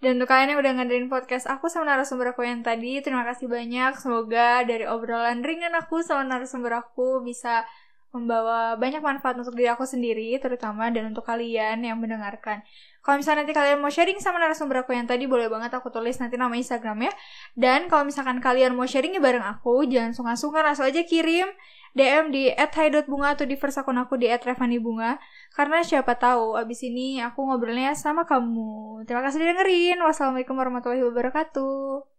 dan 0.00 0.16
untuk 0.16 0.32
kalian 0.32 0.56
yang 0.56 0.60
udah 0.64 0.72
ngadain 0.80 1.06
podcast 1.12 1.44
aku 1.44 1.68
sama 1.68 1.92
narasumber 1.92 2.32
aku 2.32 2.40
yang 2.40 2.64
tadi, 2.64 3.04
terima 3.04 3.20
kasih 3.28 3.52
banyak. 3.52 4.00
Semoga 4.00 4.64
dari 4.64 4.88
obrolan 4.88 5.44
ringan 5.44 5.76
aku 5.76 6.00
sama 6.00 6.24
narasumber 6.24 6.72
aku 6.80 7.20
bisa 7.20 7.68
membawa 8.10 8.74
banyak 8.74 8.98
manfaat 8.98 9.38
untuk 9.38 9.54
diri 9.54 9.70
aku 9.70 9.86
sendiri, 9.86 10.34
terutama 10.42 10.90
dan 10.90 11.14
untuk 11.14 11.22
kalian 11.22 11.82
yang 11.82 11.96
mendengarkan. 11.98 12.62
Kalau 13.00 13.16
misalnya 13.16 13.46
nanti 13.46 13.54
kalian 13.56 13.78
mau 13.80 13.88
sharing 13.88 14.18
sama 14.18 14.42
narasumber 14.42 14.82
aku 14.84 14.92
yang 14.92 15.06
tadi, 15.06 15.24
boleh 15.24 15.46
banget 15.46 15.72
aku 15.72 15.88
tulis 15.88 16.18
nanti 16.18 16.36
nama 16.36 16.52
Instagramnya. 16.52 17.14
Dan 17.54 17.86
kalau 17.86 18.04
misalkan 18.04 18.42
kalian 18.42 18.74
mau 18.74 18.84
sharingnya 18.84 19.22
bareng 19.22 19.46
aku, 19.46 19.86
jangan 19.88 20.12
sungkan-sungkan 20.12 20.62
langsung 20.66 20.84
aja 20.84 21.00
kirim 21.06 21.48
DM 21.94 22.30
di 22.30 22.50
@hai.bunga 22.54 23.34
atau 23.34 23.46
di 23.46 23.56
first 23.58 23.78
akun 23.80 23.98
aku 23.98 24.14
di 24.18 24.30
@revanibunga. 24.30 25.18
Karena 25.54 25.82
siapa 25.82 26.14
tahu 26.18 26.54
abis 26.58 26.86
ini 26.86 27.18
aku 27.22 27.46
ngobrolnya 27.46 27.94
sama 27.98 28.26
kamu. 28.26 29.02
Terima 29.06 29.22
kasih 29.26 29.42
dengerin. 29.42 29.98
Wassalamualaikum 30.02 30.54
warahmatullahi 30.54 31.02
wabarakatuh. 31.06 32.09